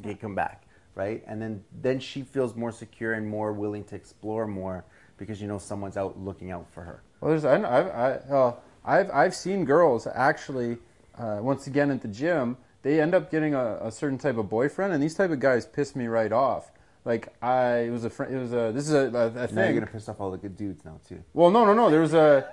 [0.00, 0.64] okay, come back,"
[0.94, 1.22] right?
[1.26, 4.84] And then then she feels more secure and more willing to explore more
[5.18, 7.02] because you know someone's out looking out for her.
[7.20, 8.54] Well, there's I, I've I, uh,
[8.86, 10.78] I've I've seen girls actually
[11.18, 12.56] uh, once again at the gym.
[12.82, 15.66] They end up getting a, a certain type of boyfriend, and these type of guys
[15.66, 16.70] piss me right off.
[17.04, 18.34] Like I, it was a friend.
[18.34, 18.72] It was a.
[18.74, 21.00] This is a, a, a Now you're gonna piss off all the good dudes now
[21.08, 21.22] too.
[21.34, 21.90] Well, no, no, no.
[21.90, 22.46] There was a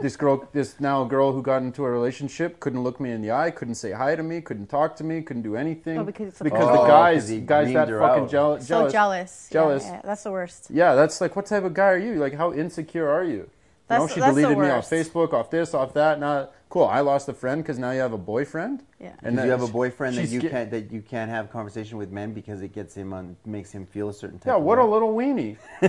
[0.00, 3.30] this girl, this now girl who got into a relationship, couldn't look me in the
[3.30, 6.28] eye, couldn't say hi to me, couldn't talk to me, couldn't do anything Oh, because
[6.28, 8.30] it's a- because Oh, the guys, 'cause he guys that fucking out.
[8.30, 9.48] jeal- So jealous, jealous.
[9.50, 9.84] Yeah, jealous.
[9.84, 10.70] yeah, that's the worst.
[10.70, 12.14] Yeah, that's like, what type of guy are you?
[12.16, 13.48] Like, how insecure are you?
[13.92, 14.88] You know, she that's deleted me off.
[14.88, 16.18] Facebook, off this, off that.
[16.20, 16.84] Now, cool.
[16.84, 18.84] I lost a friend because now you have a boyfriend.
[19.00, 19.14] Yeah.
[19.22, 21.98] And that- you have a boyfriend that you sca- can't that you can't have conversation
[21.98, 24.46] with men because it gets him on makes him feel a certain type.
[24.46, 25.56] Yeah, of what a little weenie.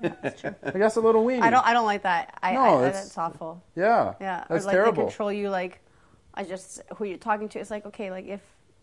[0.00, 0.54] That's true.
[0.62, 1.42] Like that's a little weenie.
[1.42, 1.66] I don't.
[1.66, 2.38] I don't like that.
[2.42, 3.62] I, No, I, I that's awful.
[3.76, 5.04] Yeah, Yeah, that's or like terrible.
[5.04, 5.50] they control you.
[5.50, 5.80] Like,
[6.34, 7.58] I just who you're talking to.
[7.58, 8.40] It's like okay, like if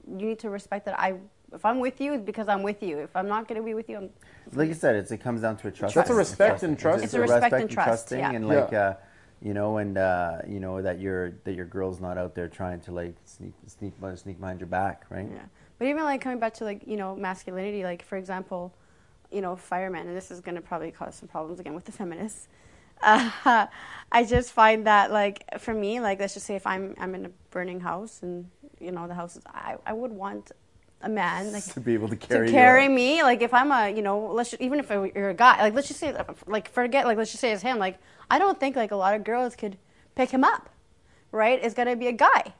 [0.07, 1.15] you need to respect that I.
[1.53, 2.99] If I'm with you, it's because I'm with you.
[2.99, 4.09] If I'm not going to be with you, I'm,
[4.53, 5.95] like I said, it's, it comes down to a trust.
[5.95, 7.03] That's a respect and trust.
[7.03, 8.31] It's a respect and trust, thing, yeah.
[8.31, 8.53] and Yeah.
[8.53, 8.93] like uh,
[9.41, 12.79] you know, and uh, you know that your that your girl's not out there trying
[12.81, 15.27] to like sneak sneak sneak behind your back, right?
[15.31, 15.43] yeah.
[15.79, 18.73] But even like coming back to like you know masculinity, like for example,
[19.31, 21.91] you know firemen, and this is going to probably cause some problems again with the
[21.91, 22.47] feminists.
[23.01, 23.29] Uh,
[24.11, 27.25] I just find that like for me, like let's just say if I'm I'm in
[27.27, 28.49] a burning house and
[28.79, 30.51] you know the house is, I I would want
[31.01, 33.89] a man like To be able to carry to carry me like if i'm a
[33.89, 36.15] you know let's ju- even if you're a guy like let's just say
[36.47, 37.99] like forget like let's just say it's him like
[38.31, 39.77] i don't think like a lot of girls could
[40.15, 40.69] pick him up
[41.31, 41.59] right?
[41.61, 42.53] It's got to be a guy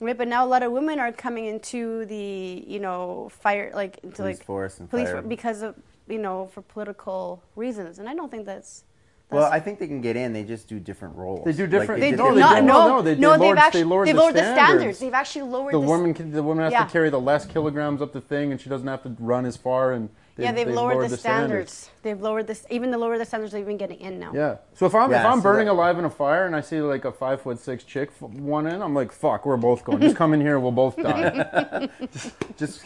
[0.00, 0.16] right?
[0.18, 4.16] But now a lot of women are coming into the you know fire like into
[4.16, 5.22] Police like force and police fire.
[5.22, 5.74] because of
[6.08, 7.98] you know for political reasons.
[7.98, 8.84] And i don't think that's
[9.30, 10.32] Well, I think they can get in.
[10.32, 11.44] They just do different roles.
[11.44, 12.66] They do Like, different- they did no, they not don't.
[12.66, 14.58] no No, they- they no lowered- they've they actually lowered they've the lowered the standards.
[14.70, 16.84] standards they've actually lowered the the woman, can, the woman has Yeah.
[16.84, 19.56] to carry the less kilograms up the thing, and she doesn't have to run as
[19.56, 19.92] far.
[19.92, 21.72] And they, yeah they've, lowered, the, standards.
[21.72, 21.90] standards.
[22.02, 24.56] they've lowered this even the lower the standards they've been getting in now Yeah.
[24.74, 26.80] So if I'm if I'm so burning that- alive in a fire and I see
[26.80, 30.00] like a five foot six chick one in, I'm like, fuck, we're both going.
[30.00, 31.88] Just come in here, and we'll both die.
[32.56, 32.82] just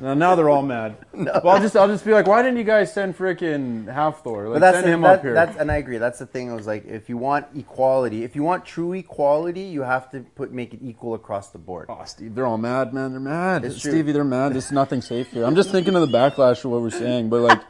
[0.00, 0.96] now, now they're all mad.
[1.16, 4.44] Well, I'll just I'll just be like, why didn't you guys send freaking Hafthor?
[4.50, 5.34] Like, But that's send the, him that, up here.
[5.34, 5.98] That's, and I agree.
[5.98, 6.50] That's the thing.
[6.50, 10.20] I was like, if you want equality, if you want true equality, you have to
[10.20, 11.86] put make it equal across the board.
[11.88, 13.12] Oh, Steve, they're all mad, man.
[13.12, 13.64] They're mad.
[13.64, 13.92] It's true.
[13.92, 14.52] Stevie, they're mad.
[14.54, 15.44] There's nothing safe here.
[15.44, 17.60] I'm just thinking of the backlash of what we're saying, but like,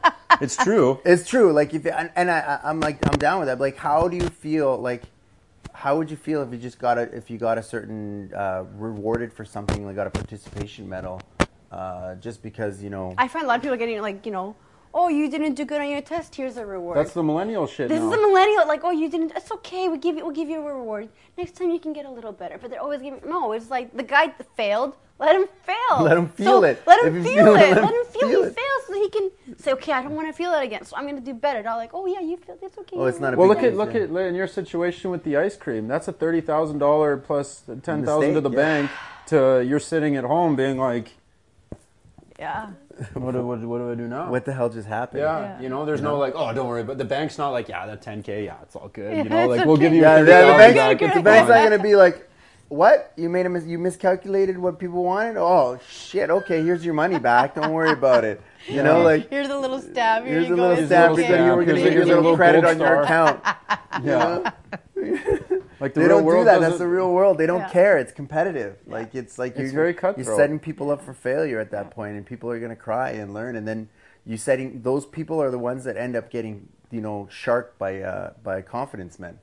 [0.41, 0.99] it's true.
[1.05, 1.53] It's true.
[1.53, 3.57] Like if and, and I, I- I'm like I'm down with that.
[3.57, 4.77] But like, how do you feel?
[4.77, 5.03] Like,
[5.73, 8.65] how would you feel if you just got a if you got a certain uh,
[8.75, 11.21] rewarded for something, like got a participation medal,
[11.71, 13.13] uh, just because you know?
[13.17, 14.55] I find a lot of people getting like, you know,
[14.93, 16.35] oh, you didn't do good on your test.
[16.35, 16.97] Here's a reward.
[16.97, 18.05] That's the millennial shit this now.
[18.05, 18.67] is the millennial.
[18.67, 19.33] Like, oh, you didn't.
[19.35, 19.87] It's okay.
[19.89, 20.23] We give you.
[20.25, 21.09] We'll give you a reward.
[21.37, 22.57] Next time you can get a little better.
[22.57, 23.21] But they're always giving.
[23.25, 24.95] No, it's like the guy failed.
[25.19, 26.03] Let him fail.
[26.03, 26.83] Let him feel So, it.
[26.85, 27.61] Let him feel feel it.
[27.69, 28.55] it, Let him feel, feel he it.
[28.55, 30.85] fails so he can say, okay, I don't want to feel that again.
[30.85, 31.63] So I'm going to do better.
[31.63, 32.97] Not like, oh yeah, you feel it's okay.
[32.97, 35.23] Oh, it's not a well, big look at deal, look at in your situation with
[35.23, 35.87] the ice cream.
[35.87, 38.55] That's a thirty thousand dollar plus ten thousand to the yeah.
[38.55, 38.91] bank.
[39.27, 41.16] To you're sitting at home being like,
[42.39, 42.67] Yeah.
[43.13, 44.29] what do, what, what do I do now?
[44.29, 45.21] What the hell just happened?
[45.21, 45.61] yeah, Yeah.
[45.61, 46.17] you know, there's You no know?
[46.19, 48.89] like, oh, don't worry, but the bank's not like, yeah, that 10k, yeah, it's all
[48.89, 49.11] good.
[49.17, 50.99] Yeah, You know, it's like we'll give you Yeah, yeah, the thousand bank's, back.
[50.99, 51.13] good.
[51.17, 52.29] the bank's not gonna be like,
[52.69, 53.13] what?
[53.15, 55.37] You made a mis- you miscalculated what people wanted.
[55.37, 56.29] Oh shit!
[56.29, 57.55] Okay, here's your money back.
[57.55, 58.41] Don't worry about it.
[58.67, 60.25] You know, like Here's a little stab.
[60.25, 61.13] Here here's you a little It's stamp.
[61.13, 61.45] okay.
[61.45, 63.41] You're Here's a little little credit on your account.
[64.03, 64.51] Yeah.
[65.79, 66.61] Like the They real don't do that.
[66.61, 67.37] That's the real world.
[67.37, 67.69] They don't Yeah.
[67.69, 67.97] care.
[67.97, 68.77] It's competitive.
[68.85, 72.15] Like it's like It's you're, very You're setting people up for failure at that point,
[72.17, 73.89] and people are gonna cry and learn, and then
[74.25, 78.01] you setting those people are the ones that end up getting you know sharked by
[78.01, 79.39] uh, by confidence men.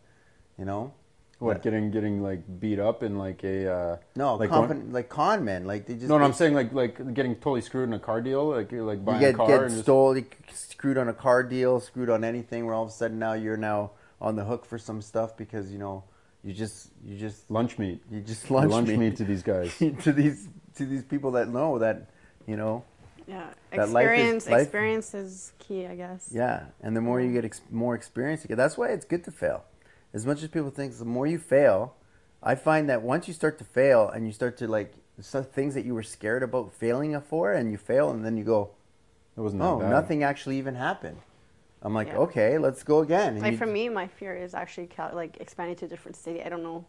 [0.58, 0.92] You know.
[1.40, 5.08] What getting getting like beat up in like a uh, No, like like, going- like
[5.08, 7.92] con men, like they just no, no, I'm saying like like getting totally screwed in
[7.92, 10.16] a car deal, like you're like you buying get a car get and just, stole,
[10.16, 12.64] you get screwed on a car deal, screwed on anything.
[12.64, 13.90] Where all of a sudden now you're now
[14.22, 16.04] on the hook for some stuff because you know
[16.44, 18.02] you just you just lunch meat.
[18.10, 19.76] you just lunch, lunch me meat to these guys.
[19.78, 22.10] to these to these people that know that
[22.46, 22.84] you know
[23.26, 23.48] Yeah.
[23.70, 24.48] That life is- Experience.
[24.50, 26.30] life- Experience is key, I guess.
[26.32, 29.24] yeah and the more you get ex- more experience you get that's why it's good
[29.24, 29.64] to fail
[30.12, 31.94] as much as people think the more you fail
[32.42, 35.72] i find that once you start to fail and you start to like some things
[35.74, 38.70] that you were scared about failing for and you fail and then you go
[39.36, 39.90] It wasn't that Oh, bad.
[39.90, 41.18] nothing actually even happened.
[41.84, 42.18] I'm like, Yeah.
[42.18, 43.34] okay, let's go again.
[43.34, 46.42] And Like for me, my fear is actually cal- like expanding to a different city.
[46.42, 46.84] I don't know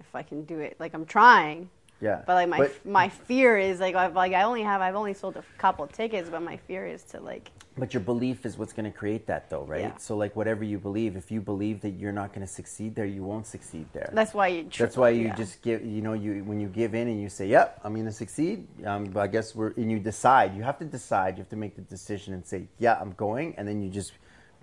[0.00, 0.76] if I can do it.
[0.78, 1.68] Like I'm trying,
[2.00, 2.22] yeah.
[2.26, 5.14] but like my But- my fear is like I've, like I only have I've only
[5.14, 8.56] sold a couple of tickets, but my fear is to like But your belief is
[8.56, 9.80] what's going to create that, though, right?
[9.92, 9.96] Yeah.
[9.98, 13.04] So, like, whatever you believe, if you believe that you're not going to succeed there,
[13.04, 14.08] you won't succeed there.
[14.14, 14.62] that's why you.
[14.78, 15.34] That's why you yeah.
[15.34, 18.06] just give, you know, you when you give in and you say, "Yep, I'm going
[18.14, 20.54] to succeed." Um, but I guess we're and you decide.
[20.56, 21.30] You have to decide.
[21.36, 24.12] You have to make the decision and say, "Yeah, I'm going," and then you just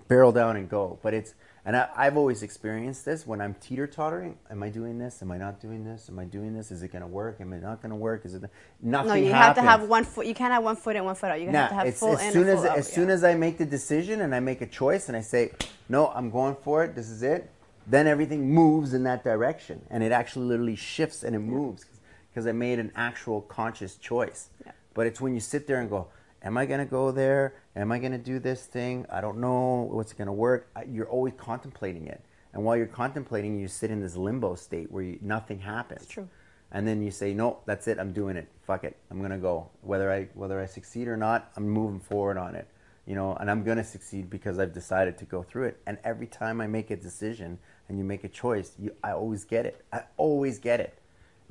[0.08, 1.00] barrel down and go.
[1.02, 1.34] But it's
[1.66, 4.38] and I, I've always experienced this when I'm teeter tottering.
[4.52, 5.22] Am I doing this?
[5.22, 6.10] Am I not doing this?
[6.10, 6.72] Am I doing this?
[6.72, 7.38] Is it going to work?
[7.40, 8.26] Am I not going to work?
[8.26, 8.44] Is it
[8.82, 9.08] nothing?
[9.08, 10.26] No, you have to have one foot.
[10.26, 11.40] You can't have one foot in, one foot out.
[11.40, 12.78] You Nah, have to have full as in soon and as full out.
[12.78, 15.52] as soon as I make the decision and I make a choice and I say,
[15.88, 16.96] no, I'm going for it.
[16.96, 17.50] This is it.
[17.88, 21.86] Then everything moves in that direction, and it actually literally shifts and it moves
[22.30, 24.50] because I made an actual conscious choice.
[24.66, 24.72] Yeah.
[24.94, 26.08] But it's when you sit there and go,
[26.44, 27.56] "Am I going to go there?
[27.76, 29.06] Am I going to do this thing?
[29.10, 32.22] I don't know what's going to work." I- You're always contemplating it,
[32.54, 36.06] and while you're contemplating, you sit in this limbo state where you, nothing happens.
[36.06, 36.28] true.
[36.76, 38.00] And then you say, "No, that's it.
[38.00, 38.48] I'm doing it.
[38.66, 38.98] Fuck it.
[39.12, 39.70] I'm gonna go.
[39.82, 42.68] Whether I whether I succeed or not, I'm moving forward on it.
[43.06, 45.78] You know, and I'm gonna succeed because I've decided to go through it.
[45.86, 49.44] And every time I make a decision and you make a choice, you, I always
[49.46, 49.86] get it.
[49.92, 50.98] I always get it.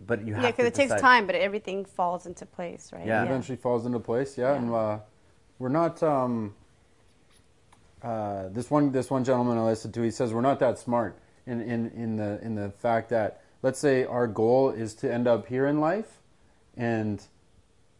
[0.05, 3.07] But you have yeah, to because it takes time, but everything falls into place, right?
[3.07, 3.25] Yeah.
[3.25, 4.37] eventually falls into place.
[4.37, 4.99] Yeah, and uh,
[5.59, 6.03] we're not.
[6.03, 6.55] Um,
[8.03, 11.17] uh, this one, this one gentleman I listened to, he says we're not that smart
[11.47, 15.29] in, in, in the in the fact that let's say our goal is to end
[15.29, 16.21] up here in life,
[16.77, 17.23] and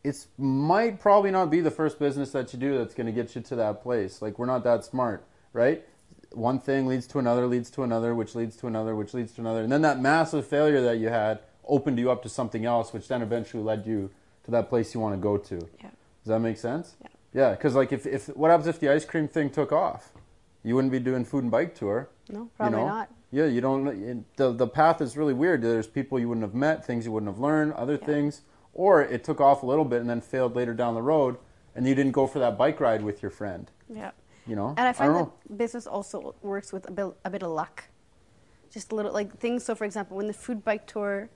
[0.03, 3.35] it's might probably not be the first business that you do that's going to get
[3.37, 4.21] you to that place.
[4.21, 5.85] Like we're not that smart, right?
[6.33, 9.41] One thing leads to another, leads to another, which leads to another, which leads to
[9.41, 12.93] another, and then that massive failure that you had opened you up to something else,
[12.93, 14.11] which then eventually led you
[14.45, 15.55] to that place you want to go to.
[15.81, 15.91] Yeah.
[16.25, 16.97] Does that make sense?
[17.01, 17.09] Yeah.
[17.35, 20.13] Yeah, because like if, if what happens if the ice cream thing took off,
[20.63, 22.09] you wouldn't be doing food and bike tour.
[22.29, 22.89] No, probably you know?
[22.93, 23.11] not.
[23.31, 24.27] Yeah, you don't.
[24.37, 25.63] The the path is really weird.
[25.63, 28.07] There's people you wouldn't have met, things you wouldn't have learned, other Yeah.
[28.07, 28.43] things,
[28.75, 31.39] or it took off a little bit and then failed later down the road,
[31.75, 33.71] and you didn't go for that bike ride with your friend.
[33.89, 34.11] Yeah.
[34.47, 37.43] You know, And I find don't that business also works with a bit, a bit
[37.45, 37.85] of luck.
[38.71, 39.65] Just a little, like things.
[39.65, 41.31] So, for example, when the food bike tour,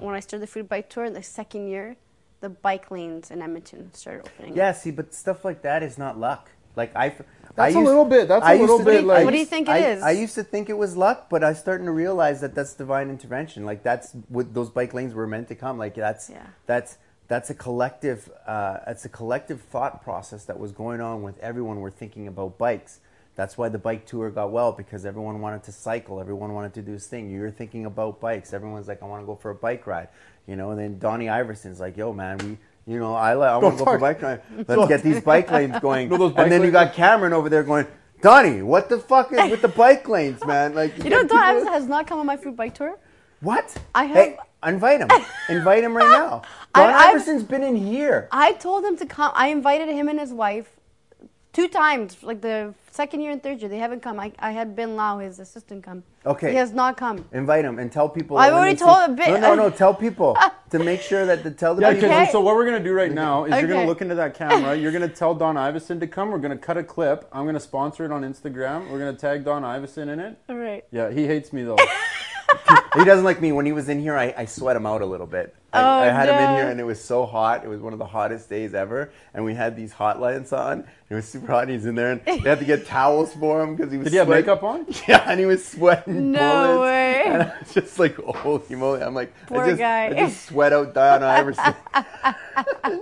[0.00, 1.96] when I started the food bike tour in the second year,
[2.40, 4.56] the bike lanes in Edmonton started opening.
[4.56, 6.50] Yeah, see, but stuff like that is not luck.
[6.76, 7.12] Like I,
[7.56, 9.72] That's a a little bit- that's a little bit like- What do you think it
[9.72, 10.02] I, is?
[10.02, 13.10] I used to think it was luck, but I'm starting to realize that that's divine
[13.10, 13.64] intervention.
[13.64, 15.76] Like that's what those bike lanes were meant to come.
[15.78, 16.46] Like that's Yeah.
[16.66, 18.30] that's that's a collective.
[18.46, 21.80] Uh, it's a collective thought process that was going on with everyone.
[21.80, 23.00] Were thinking about bikes.
[23.38, 26.20] That's why the bike tour got well because everyone wanted to cycle.
[26.20, 27.30] Everyone wanted to do this thing.
[27.30, 28.52] You're thinking about bikes.
[28.52, 30.08] Everyone's like, I want to go for a bike ride.
[30.48, 32.58] You know, and then Donnie Iverson's like, Yo, man, we.
[32.92, 34.42] You know, I, I want to go for a bike ride.
[34.66, 36.08] Let's get these bike lanes going.
[36.10, 37.86] No, bike and then you got Cameron over there going,
[38.22, 40.74] Donnie, what the fuck is with the bike lanes, man?
[40.74, 42.98] Like, You know, get Don people- Evans has not come on my food bike tour.
[43.40, 43.76] what?
[43.94, 45.08] I have- Hey, invite him.
[45.48, 46.42] invite him right now.
[46.74, 48.26] I- Don I've- Iverson's been in here.
[48.32, 49.30] I told him to come.
[49.36, 50.74] I invited him and his wife
[51.52, 53.68] two times, like the second year and third year.
[53.68, 54.18] They haven't come.
[54.18, 56.02] I, I had Ben Lau, his assistant, come.
[56.26, 56.50] Okay.
[56.50, 57.24] He has not come.
[57.32, 58.36] Invite him and tell people.
[58.36, 59.70] I've already told see- a bit- No, no, no.
[59.70, 60.36] Tell people
[60.70, 62.10] to make sure that the tell the Yeah, people.
[62.10, 62.28] Okay.
[62.32, 64.74] so what we're gonna do right now is you're gonna look into that camera.
[64.74, 66.30] You're gonna tell Don Iverson to come.
[66.32, 67.28] We're gonna cut a clip.
[67.32, 68.90] I'm gonna sponsor it on Instagram.
[68.90, 70.36] We're gonna tag Don Iverson in it.
[70.48, 70.84] All right.
[70.90, 71.78] Yeah, he hates me though.
[72.98, 73.52] he doesn't like me.
[73.52, 75.54] When he was in here, I, I sweat him out a little bit.
[75.72, 77.62] I, Oh, I had him in here, and it was so hot.
[77.64, 79.10] It was one of the hottest days ever.
[79.34, 80.86] And we had these hot lights on.
[81.10, 81.64] It was super hot.
[81.64, 84.04] And he's in there, and they had to get towels for him because he was.
[84.06, 84.86] Did he have makeup on?
[85.08, 86.80] Yeah, and he was sweating No bullets.
[86.82, 87.22] way.
[87.26, 89.02] And I was just like, holy moly!
[89.02, 90.06] I'm like, Poor I just, guy.
[90.06, 91.74] I just sweat out Don Iverson.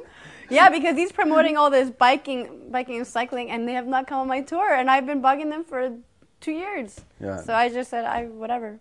[0.48, 4.20] Yeah, because he's promoting all this biking, biking and cycling, and they have not come
[4.20, 5.92] on my tour, and I've been bugging them for
[6.40, 7.00] two years.
[7.20, 7.38] Yeah.
[7.42, 8.78] So I just said, I whatever.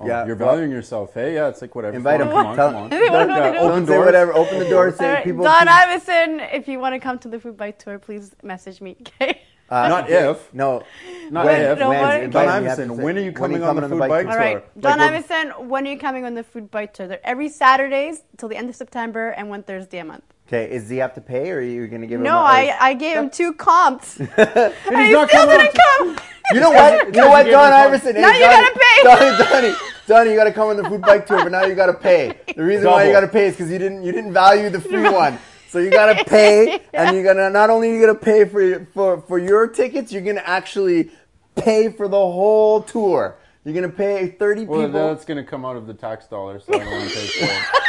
[0.00, 1.14] Oh, Yeah, you're well- valuing yourself.
[1.14, 1.96] Hey, yeah, it's like whatever.
[1.96, 2.28] Invite him.
[2.28, 2.90] Come on, come on.
[2.90, 4.06] They want to Yeah, open don't- Don't say doors.
[4.06, 4.32] whatever.
[4.34, 4.86] Open the door.
[4.86, 5.44] All Say right, people.
[5.44, 5.68] Don please-
[6.08, 8.96] Iverson, if you want to come to the food bike tour, please message me.
[9.20, 9.40] Okay.
[9.70, 10.54] uh, Not if.
[10.54, 10.82] No.
[11.30, 11.78] Not when, if.
[11.78, 13.98] No, when, Don him, you have Iverson, say- when are you coming on the food
[13.98, 14.32] bike bike tour?
[14.32, 14.82] All right, Tour.
[14.82, 17.06] Don Iverson, when are you coming on the food bike tour?
[17.08, 20.22] They're every Saturdays till the end of September and one Thursday a month.
[20.46, 22.24] Okay, is he have to pay, or are you going to give him?
[22.24, 24.18] No, a- I, I gave him two comps.
[24.20, 26.16] and he's he still didn't come.
[26.52, 27.06] You know what?
[27.06, 28.14] You know what, Don gave him Iverson?
[28.20, 29.02] Now you Donnie, gotta pay.
[29.02, 29.76] Donnie, Donnie,
[30.06, 31.94] Donnie, you got to come on the food bike tour, but now you got to
[31.94, 32.38] pay.
[32.56, 35.08] The reason why you gotta pay is because you didn't you didn't value the free
[35.08, 35.38] one.
[35.68, 38.86] So you got to pay, and you're gonna not only you gonna pay for your,
[38.94, 41.10] for for your tickets, you're gonna actually
[41.56, 43.36] pay for the whole tour.
[43.64, 45.08] You're gonna pay thirty Well, people.
[45.08, 47.26] that's going to come out of the tax dollars, so I don't want to pay
[47.26, 47.82] for it.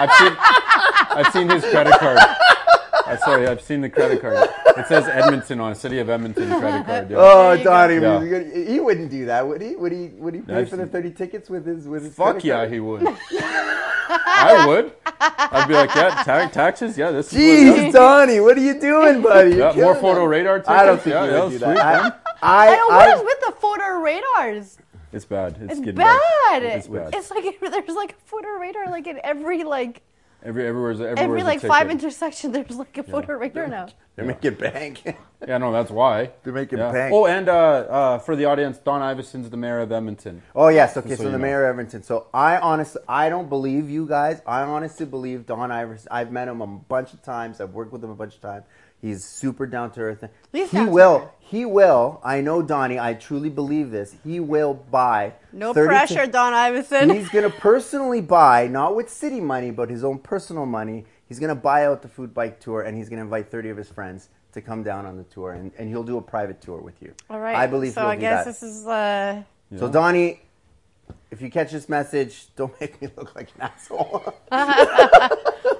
[0.00, 0.36] I've seen,
[1.18, 2.18] I've seen his credit card.
[3.12, 4.48] Uh, sorry, I've seen the credit card.
[4.76, 7.10] It says Edmonton on it, City of Edmonton credit card.
[7.10, 7.16] Yeah.
[7.20, 7.70] Oh, There you go.
[7.70, 7.94] Donnie,
[8.30, 8.38] Yeah.
[8.38, 9.76] was he wouldn't do that, would he?
[9.76, 10.08] Would he?
[10.08, 12.14] Would he pay I've for the thirty tickets with his with his?
[12.14, 12.72] Fuck yeah, card?
[12.72, 13.06] he would.
[14.10, 14.92] I would.
[15.20, 16.96] I'd be like, yeah, ta- taxes.
[16.96, 17.38] Yeah, this is.
[17.38, 19.56] Jeez, What, Donnie, what are you doing, buddy?
[19.56, 20.28] yeah, more photo it.
[20.28, 20.70] radar tickets.
[20.70, 22.22] I don't think yeah, you yeah, would do sweet, that.
[22.42, 24.78] I, I know I, what I, is with the photo radars.
[25.12, 25.56] It's bad.
[25.60, 26.62] It's, It's getting bad.
[26.62, 27.14] It's bad.
[27.14, 30.02] It's like there's like a photo radar like in every like
[30.42, 32.02] Every everywhere's everywhere's every a like five ticket.
[32.04, 32.52] intersections.
[32.52, 33.88] There's like a photo radar now.
[34.14, 35.02] they're making bank.
[35.46, 36.32] Yeah, no, that's why.
[36.42, 36.90] They're making Yeah.
[36.90, 37.14] bank.
[37.14, 40.42] Oh, and uh, uh, for the audience, Don Iveson's the mayor of Edmonton.
[40.52, 41.10] Oh yes, okay.
[41.10, 41.42] Just So, so the know.
[41.42, 42.02] mayor of Edmonton.
[42.02, 44.42] So I honestly, I don't believe you guys.
[44.46, 46.08] I honestly believe Don Iverson.
[46.10, 47.60] I've met him a bunch of times.
[47.60, 48.64] I've worked with him a bunch of times.
[49.00, 50.28] He's super down to earth.
[50.52, 51.32] He's He will.
[51.38, 52.20] He will.
[52.24, 52.98] I know Donnie.
[52.98, 54.14] I truly believe this.
[54.24, 55.34] He will buy.
[55.52, 57.10] No 30 pressure, Don Iverson.
[57.10, 61.06] He's gonna personally buy, not with city money, but his own personal money.
[61.28, 63.88] He's gonna buy out the food bike tour, and he's gonna invite thirty of his
[63.88, 67.00] friends to come down on the tour, and, and he'll do a private tour with
[67.00, 67.14] you.
[67.30, 67.54] All right.
[67.56, 68.00] I believe so.
[68.00, 69.42] he'll I do guess this is uh.
[69.78, 70.40] So Donnie,
[71.30, 74.34] if you catch this message, don't make me look like an asshole.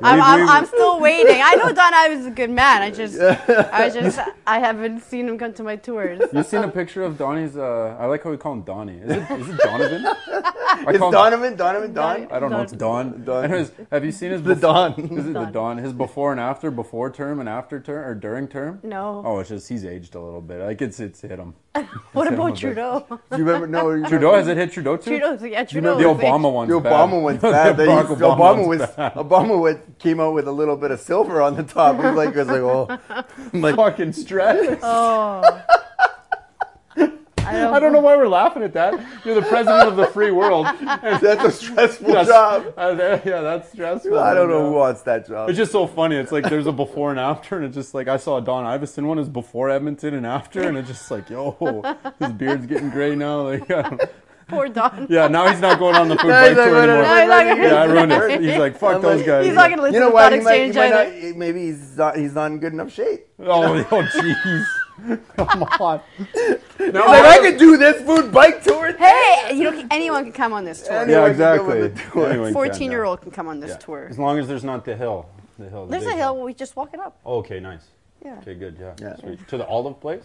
[0.01, 1.41] I'm, I'm, I'm still waiting.
[1.43, 2.83] I know Don Iverson's a good man.
[2.83, 6.21] I just, I just, I haven't seen him come to my tours.
[6.33, 7.57] You've seen a picture of Donnie's?
[7.57, 8.99] Uh, I like how we call him Donnie.
[8.99, 10.07] Is it is it Donovan?
[10.07, 12.29] I it's call him- Donovan, Donovan, Don.
[12.31, 12.61] I don't know.
[12.61, 13.25] It's Don.
[13.25, 13.45] Don.
[13.45, 14.93] Anyways, have you seen his The bef- Don.
[15.19, 15.53] Is it the Don.
[15.53, 15.79] Don?
[15.79, 18.79] His before and after, before term and after term, or during term?
[18.85, 19.23] No.
[19.25, 20.61] Oh, it's just he's aged a little bit.
[20.61, 21.55] Like it's it's hit him.
[22.13, 22.57] what about.
[22.57, 23.05] Trudeau?
[23.09, 23.67] Do you remember?
[23.67, 25.19] No, Trudeau has it hit Trudeau too?
[25.19, 25.97] Trudeau's yeah, Trudeau.
[25.97, 26.05] the.
[26.05, 26.81] Obama one's The.
[26.81, 27.79] Obama one's bad.
[27.79, 29.15] Used- Obama Obama was bad.
[29.15, 31.97] Obama was, came out with a little bit of silver on the top.
[31.97, 32.99] He was like, was like, oh,
[33.53, 34.79] I'm like, fucking stress.
[34.83, 35.43] Oh.
[37.49, 38.95] I don't, I don't know why we're laughing at that.
[39.25, 40.67] You're the president of the free world.
[40.83, 42.27] that's a stressful Yes.
[42.27, 42.73] job.
[42.77, 42.95] Uh,
[43.25, 44.19] yeah, that's stressful.
[44.19, 45.49] I don't know who wants that job.
[45.49, 46.17] It's just so funny.
[46.17, 48.65] It's like there's a before and after, and it's just like I saw a Don
[48.65, 51.83] Iverson one is before Edmonton and after, and it's just like, yo,
[52.19, 53.39] his beard's getting gray now.
[53.49, 53.99] Like, I
[54.49, 55.07] Poor Don.
[55.11, 57.03] yeah, now he's not going on the food No, bike he's not tour anymore.
[57.03, 58.41] No, he's not Yeah, I ruined it.
[58.41, 59.45] He's like, fuck I'm those guys.
[59.45, 60.23] He's not gonna listen you know to what?
[60.33, 61.29] Thought He might, he Exchange might either.
[61.29, 63.27] not, maybe he's not, he's not in good enough shape.
[63.41, 64.65] Oh, oh, jeez.
[65.37, 66.01] Come on.
[66.81, 68.93] No, Like, I could do this food bike tour.
[68.93, 69.03] Thing.
[69.03, 70.99] Hey, you know, anyone can come on this tour.
[70.99, 71.81] Anyone Yeah, exactly.
[71.83, 72.31] with the tour.
[72.31, 73.77] Anyone Fourteen year old can come on this Yeah.
[73.77, 74.07] tour.
[74.11, 75.27] As long as there's not the hill.
[75.59, 75.87] The hill.
[75.87, 76.41] the There's a big hill.
[76.43, 77.19] We just walk it up.
[77.25, 77.87] Oh, okay, nice.
[78.25, 78.39] Yeah.
[78.43, 78.77] Okay, good.
[78.81, 78.95] Yeah.
[79.01, 79.17] Yeah.
[79.17, 79.47] Sweet.
[79.49, 80.25] To the olive place.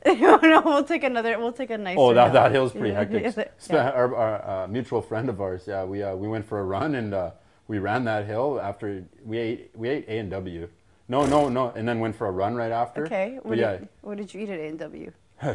[0.06, 1.38] no, no, we'll take another.
[1.38, 1.96] We'll take a nice.
[1.98, 3.22] Oh, that, that hill's pretty hectic.
[3.24, 3.44] Yeah.
[3.58, 6.64] Sp- Our, our uh, mutual friend of ours, yeah, we uh, we went for a
[6.64, 7.30] run and uh,
[7.66, 10.68] we ran that hill after we ate we ate A and W.
[11.08, 13.04] No, no, no, and then went for a run right after.
[13.06, 13.34] Okay.
[13.42, 15.12] But What, yeah, did, what did you eat at A and W?
[15.42, 15.54] I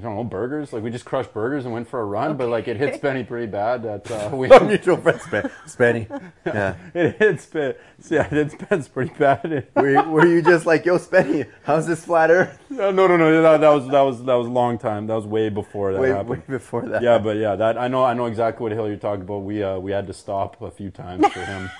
[0.00, 0.72] don't know burgers.
[0.72, 3.26] Like we just crushed burgers and went for a run, but like it hit Spenny
[3.26, 3.82] pretty bad.
[3.82, 6.30] That uh, we Our mutual friend, Spen- Spenny.
[6.46, 6.76] Yeah.
[6.94, 7.74] it hit Spen.
[8.08, 9.66] Yeah, it hit Spen's pretty bad.
[9.74, 12.58] Were you, were you just like, yo, Spenny, how's this flat earth?
[12.70, 13.42] no, no, no, no.
[13.42, 15.08] That, that was that was that was a long time.
[15.08, 16.28] That was way before that Way, happened.
[16.28, 17.02] way before that.
[17.02, 19.38] Yeah, but yeah, that I know I know exactly what hill you're talking about.
[19.42, 21.70] We uh, we had to stop a few times for him.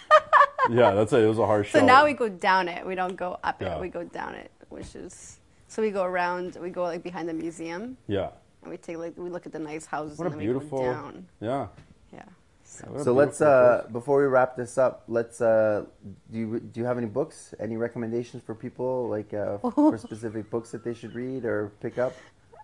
[0.71, 1.23] Yeah, that's it.
[1.23, 1.73] it was a harsh.
[1.73, 1.87] So shot.
[1.87, 2.87] now we go down it.
[2.87, 3.77] We don't go up Yeah.
[3.77, 3.81] it.
[3.81, 5.39] We go down it, which is
[5.69, 6.57] so we go around.
[6.61, 8.31] We go like behind the museum, Yeah.
[8.63, 10.79] and we take like we look at the nice houses, What a and then beautiful.
[10.81, 11.27] we go down.
[11.41, 11.67] Yeah.
[12.13, 12.23] Yeah.
[12.65, 15.85] So So let's uh, before we wrap this up, let's uh,
[16.33, 17.55] do you do you have any books?
[17.61, 21.99] Any recommendations for people like uh, for specific books that they should read or pick
[21.99, 22.15] up?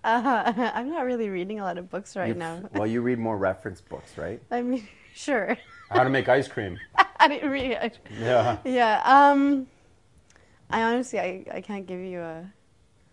[0.03, 2.63] uh, I'm not really reading a lot of books right You- now.
[2.75, 4.41] Well, you read more reference books, right?
[4.51, 5.59] I mean, sure.
[5.91, 6.79] How to make ice cream.
[7.25, 7.99] I didn't read it.
[8.19, 8.57] Yeah.
[8.65, 9.03] Yeah.
[9.05, 9.67] Um.
[10.71, 12.45] I honestly, I, I can't give you a.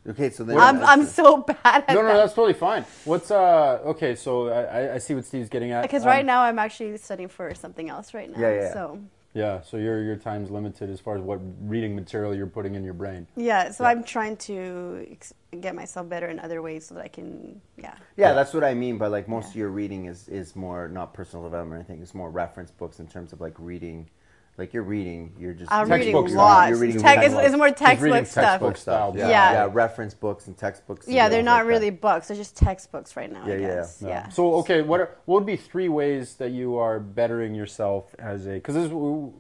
[0.09, 2.13] Okay, so then I'm I'm so bad at No, no, that.
[2.17, 2.85] that's totally fine.
[3.03, 3.81] What's uh?
[3.93, 5.81] Okay, so I, I- I see what Steve's getting at.
[5.81, 8.39] Because Um, right now I'm actually studying for something else right now.
[8.39, 8.73] Yeah, yeah.
[8.73, 8.99] So
[9.37, 12.83] Yeah, so your your time's limited as far as what reading material you're putting in
[12.83, 13.27] your brain.
[13.35, 13.91] yeah, so Yeah.
[13.91, 17.93] I'm trying to ex- get myself better in other ways so that I can yeah.
[18.15, 18.97] Yeah, that's what I mean.
[18.97, 22.01] But like most of your reading is is more not personal development or anything.
[22.01, 24.09] It's more reference books in terms of like reading.
[24.57, 26.35] Like you're reading, you're just I'm reading style.
[26.35, 26.69] lots.
[26.71, 27.45] You're reading Tech- it's, textbook.
[27.45, 28.43] it's more textbook stuff.
[28.43, 29.13] textbook style.
[29.15, 29.51] Yeah, Yeah.
[29.53, 31.05] yeah, reference books and textbooks.
[31.05, 31.69] and Yeah, they're not like that.
[31.69, 32.27] really books.
[32.27, 33.45] They're just textbooks right now.
[33.45, 34.01] Yeah, I yeah, guess.
[34.01, 34.07] Yeah.
[34.09, 34.29] Yeah.
[34.29, 38.47] So okay, what are, what would be three ways that you are bettering yourself as
[38.47, 38.53] a?
[38.53, 38.91] Because this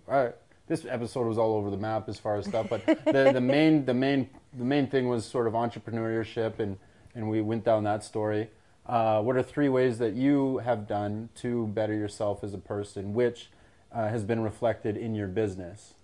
[0.07, 0.31] uh,
[0.67, 3.85] this episode was all over the map as far as stuff, but the the main
[3.85, 6.77] the main the main thing was sort of entrepreneurship, and
[7.15, 8.49] and we went down that story.
[8.85, 13.13] Uh, what are three ways that you have done to better yourself as a person,
[13.15, 13.49] which
[13.97, 15.95] uh, has been reflected in your business?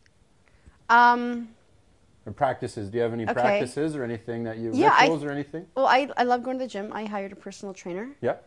[0.90, 1.50] Um.
[2.26, 2.90] Or practices?
[2.90, 3.34] Do you have any Okay.
[3.34, 5.68] practices or anything that you Yeah, I- rituals or anything?
[5.76, 6.92] Well, I I love going to the gym.
[6.94, 8.10] I hired a personal trainer.
[8.22, 8.38] Yeah.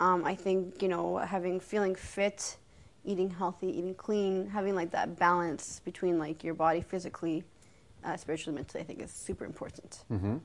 [0.00, 2.56] Um, I think you know having feeling fit,
[3.04, 7.44] eating healthy, eating clean, having like that balance between like your body physically,
[8.04, 10.02] uh, spiritually, mentally, I think is super important.
[10.10, 10.36] Mm-hmm.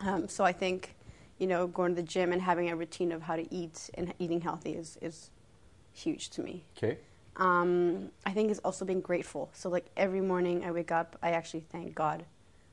[0.00, 0.96] Um, so I think,
[1.38, 4.14] you know, going to the gym and having a routine of how to eat and
[4.18, 5.30] eating healthy is, is
[5.92, 6.64] huge to me.
[6.76, 6.96] Okay.
[7.36, 9.50] Um, I think it's also being grateful.
[9.52, 12.24] So like every morning I wake up, I actually thank God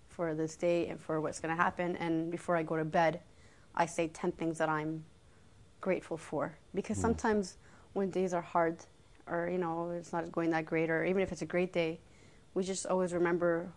[0.10, 1.96] for this day and for what's going to happen.
[1.98, 3.22] And before I go to bed,
[3.76, 5.06] I say 10 things that I'm
[5.82, 6.58] grateful for.
[6.74, 7.02] Because Mm.
[7.02, 7.58] sometimes
[7.94, 8.78] when days are hard
[9.28, 12.00] or, you know, it's not going that great or even if it's a great day,
[12.54, 13.72] we just always remember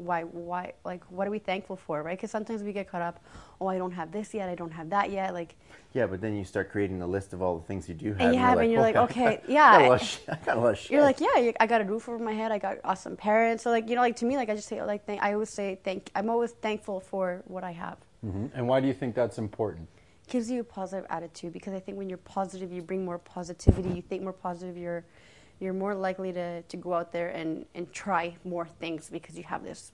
[0.00, 2.16] why, why, like, what are we thankful for, right?
[2.16, 3.20] Because sometimes we get caught up,
[3.60, 5.34] oh, I don't have this yet, I don't have that yet.
[5.34, 5.54] Like,
[5.92, 8.20] Yeah, but then you start creating a list of all the things you do have.
[8.22, 9.72] and you have, and you're like, "Oh, okay, I yeah.
[9.72, 10.24] got a lot of shit.
[10.28, 10.90] I got a lot of shit.
[10.90, 12.50] You're like, yeah, I got a roof over my head.
[12.52, 13.62] I got awesome parents.
[13.62, 15.50] So like, you know, like to me, like I just say, like, thank, I always
[15.50, 16.10] say thank.
[16.14, 17.98] I'm always thankful for what I have.
[18.22, 19.86] hmm And why do you think that's important?
[20.28, 23.90] Gives you a positive attitude because I think when you're positive, you bring more positivity.
[23.90, 24.76] You think more positive.
[24.78, 25.04] You're
[25.60, 29.44] you're more likely to, to go out there and, and try more things because you
[29.44, 29.92] have this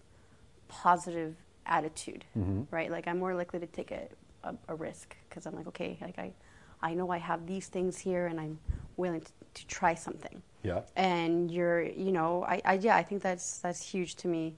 [0.68, 1.34] positive
[1.66, 2.66] attitude, Mhm.
[2.70, 2.90] right?
[2.90, 4.08] Like I'm more likely to take a,
[4.44, 6.32] a, a risk because I'm like, okay, like I,
[6.80, 8.58] I know I have these things here and I'm
[8.96, 10.42] willing to, to try something.
[10.62, 10.82] Yeah.
[10.96, 14.56] and you're you know I, I yeah i think that's that's huge to me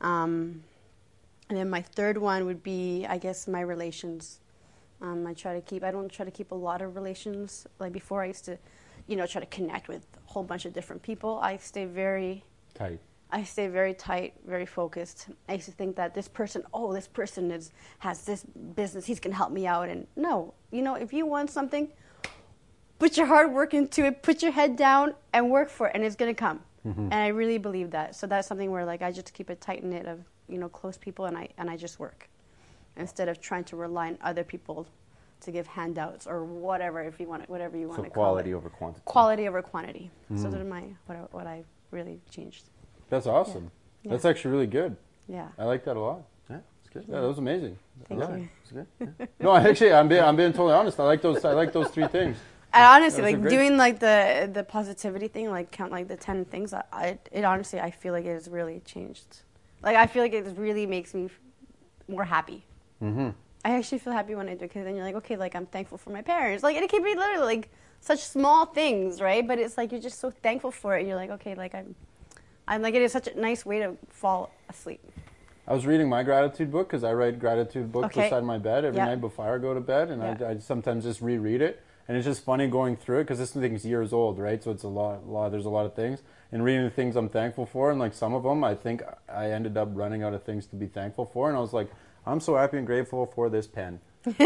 [0.00, 0.64] um,
[1.48, 4.40] and then my third one would be i guess my relations
[5.00, 7.92] um, i try to keep i don't try to keep a lot of relations like
[7.92, 8.58] before i used to
[9.06, 12.44] you know try to connect with a whole bunch of different people i stay very
[12.76, 13.00] Tight.
[13.30, 15.28] I stay very tight, very focused.
[15.48, 19.18] I used to think that this person, oh, this person is has this business, he's
[19.18, 19.88] gonna help me out.
[19.88, 21.88] And no, you know, if you want something,
[22.98, 26.04] put your hard work into it, put your head down, and work for it, and
[26.04, 26.60] it's gonna come.
[26.86, 27.00] Mm-hmm.
[27.00, 28.14] And I really believe that.
[28.14, 30.96] So that's something where like I just keep a tight knit of you know close
[30.96, 32.28] people, and I and I just work
[32.96, 34.86] instead of trying to rely on other people
[35.40, 38.24] to give handouts or whatever if you want it, whatever you want so to call
[38.24, 38.26] it.
[38.26, 39.02] quality over quantity.
[39.04, 40.10] Quality over quantity.
[40.34, 42.64] So those are my what I, what I really changed.
[43.10, 43.70] That's awesome.
[44.02, 44.12] Yeah.
[44.12, 44.96] That's actually really good.
[45.28, 45.48] Yeah.
[45.58, 46.22] I like that a lot.
[46.48, 47.04] Yeah, it's good.
[47.08, 47.78] Yeah, that was amazing.
[48.08, 48.36] Thank yeah.
[48.36, 48.48] you.
[48.72, 48.86] Good.
[49.18, 49.26] Yeah.
[49.40, 50.98] No, actually, I'm being, I'm being totally honest.
[50.98, 51.44] I like those.
[51.44, 52.36] I like those three things.
[52.72, 53.50] And honestly, like great.
[53.50, 56.74] doing like the the positivity thing, like count like the ten things.
[56.74, 59.42] I, I it honestly, I feel like it has really changed.
[59.82, 61.30] Like I feel like it really makes me
[62.08, 62.64] more happy.
[63.02, 63.30] Mm-hmm.
[63.64, 65.98] I actually feel happy when I do because then you're like, okay, like I'm thankful
[65.98, 66.62] for my parents.
[66.62, 67.68] Like it can be literally like
[68.00, 69.46] such small things, right?
[69.46, 71.06] But it's like you're just so thankful for it.
[71.06, 71.94] You're like, okay, like I'm,
[72.68, 75.00] I'm like it is such a nice way to fall asleep.
[75.68, 78.24] I was reading my gratitude book because I write gratitude book Okay.
[78.24, 79.06] beside my bed every Yeah.
[79.06, 80.46] night before I go to bed, and Yeah.
[80.46, 81.82] I, I sometimes just reread it.
[82.08, 84.62] And it's just funny going through it because this thing's years old, right?
[84.62, 85.48] So it's a lot, a lot.
[85.50, 86.22] There's a lot of things,
[86.52, 89.50] and reading the things I'm thankful for, and like some of them, I think I
[89.50, 91.90] ended up running out of things to be thankful for, and I was like,
[92.26, 94.00] I'm so happy and grateful for this pen.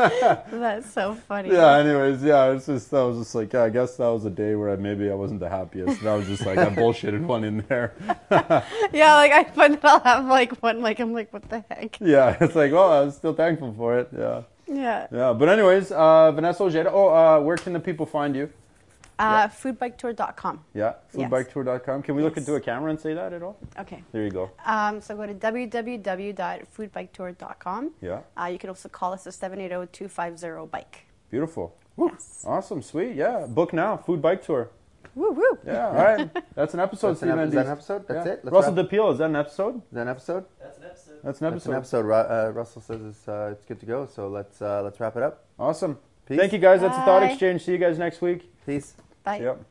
[0.00, 1.50] That's so funny.
[1.50, 1.78] Yeah.
[1.78, 2.52] Anyways, yeah.
[2.52, 3.64] It's just I was just like, yeah.
[3.64, 6.00] I guess that was a day where I, maybe I wasn't the happiest.
[6.00, 7.94] And I was just like, I bullshitted one in there.
[8.30, 11.98] Yeah, like I find that I'll have like one, like I'm like, what the heck?
[12.00, 12.36] Yeah.
[12.40, 14.08] It's like, well, I was still thankful for it.
[14.16, 14.42] Yeah.
[14.66, 15.06] Yeah.
[15.12, 16.92] Yeah, but anyways, uh, Vanessa Ojeda.
[16.92, 18.50] Oh, uh, where can the people find you?
[19.20, 20.64] Uh, foodbiketour.com.
[20.74, 21.30] Yeah, Yes.
[21.30, 22.02] foodbiketour.com.
[22.02, 22.46] Can we look Yes.
[22.48, 23.56] into a camera and say that at all?
[23.78, 24.02] Okay.
[24.12, 24.50] There you go.
[24.64, 27.90] Um, so go to www.foodbiketour.com.
[28.00, 31.06] Yeah, Uh, you can also call us at 780-250-BIKE.
[31.30, 31.76] beautiful.
[31.96, 32.08] Woo.
[32.12, 32.44] Yes.
[32.46, 33.14] Awesome, sweet.
[33.14, 33.96] Yeah, book now.
[33.98, 34.70] Food bike tour.
[35.14, 35.58] Woo woo.
[35.66, 36.30] Yeah, all right.
[36.54, 37.08] That's an episode.
[37.10, 38.06] That's an Steve ep- is that an episode?
[38.08, 38.32] That's Yeah.
[38.32, 38.44] it?
[38.44, 39.12] Let's Russell wrap- DePeel.
[39.12, 39.76] Is that an episode?
[39.76, 40.44] Is that an episode?
[40.60, 41.20] That's an episode.
[41.22, 41.72] That's an episode.
[41.72, 42.10] That's an episode.
[42.10, 44.06] Uh, Russell says it's, uh, it's good to go.
[44.06, 45.44] So let's uh, let's wrap it up.
[45.58, 45.98] Awesome.
[46.26, 46.38] Peace.
[46.38, 46.80] Thank you guys.
[46.80, 47.64] That's a thought exchange.
[47.64, 48.50] See you guys next week.
[48.64, 48.94] Peace.
[49.24, 49.40] Bye.
[49.40, 49.66] Yep.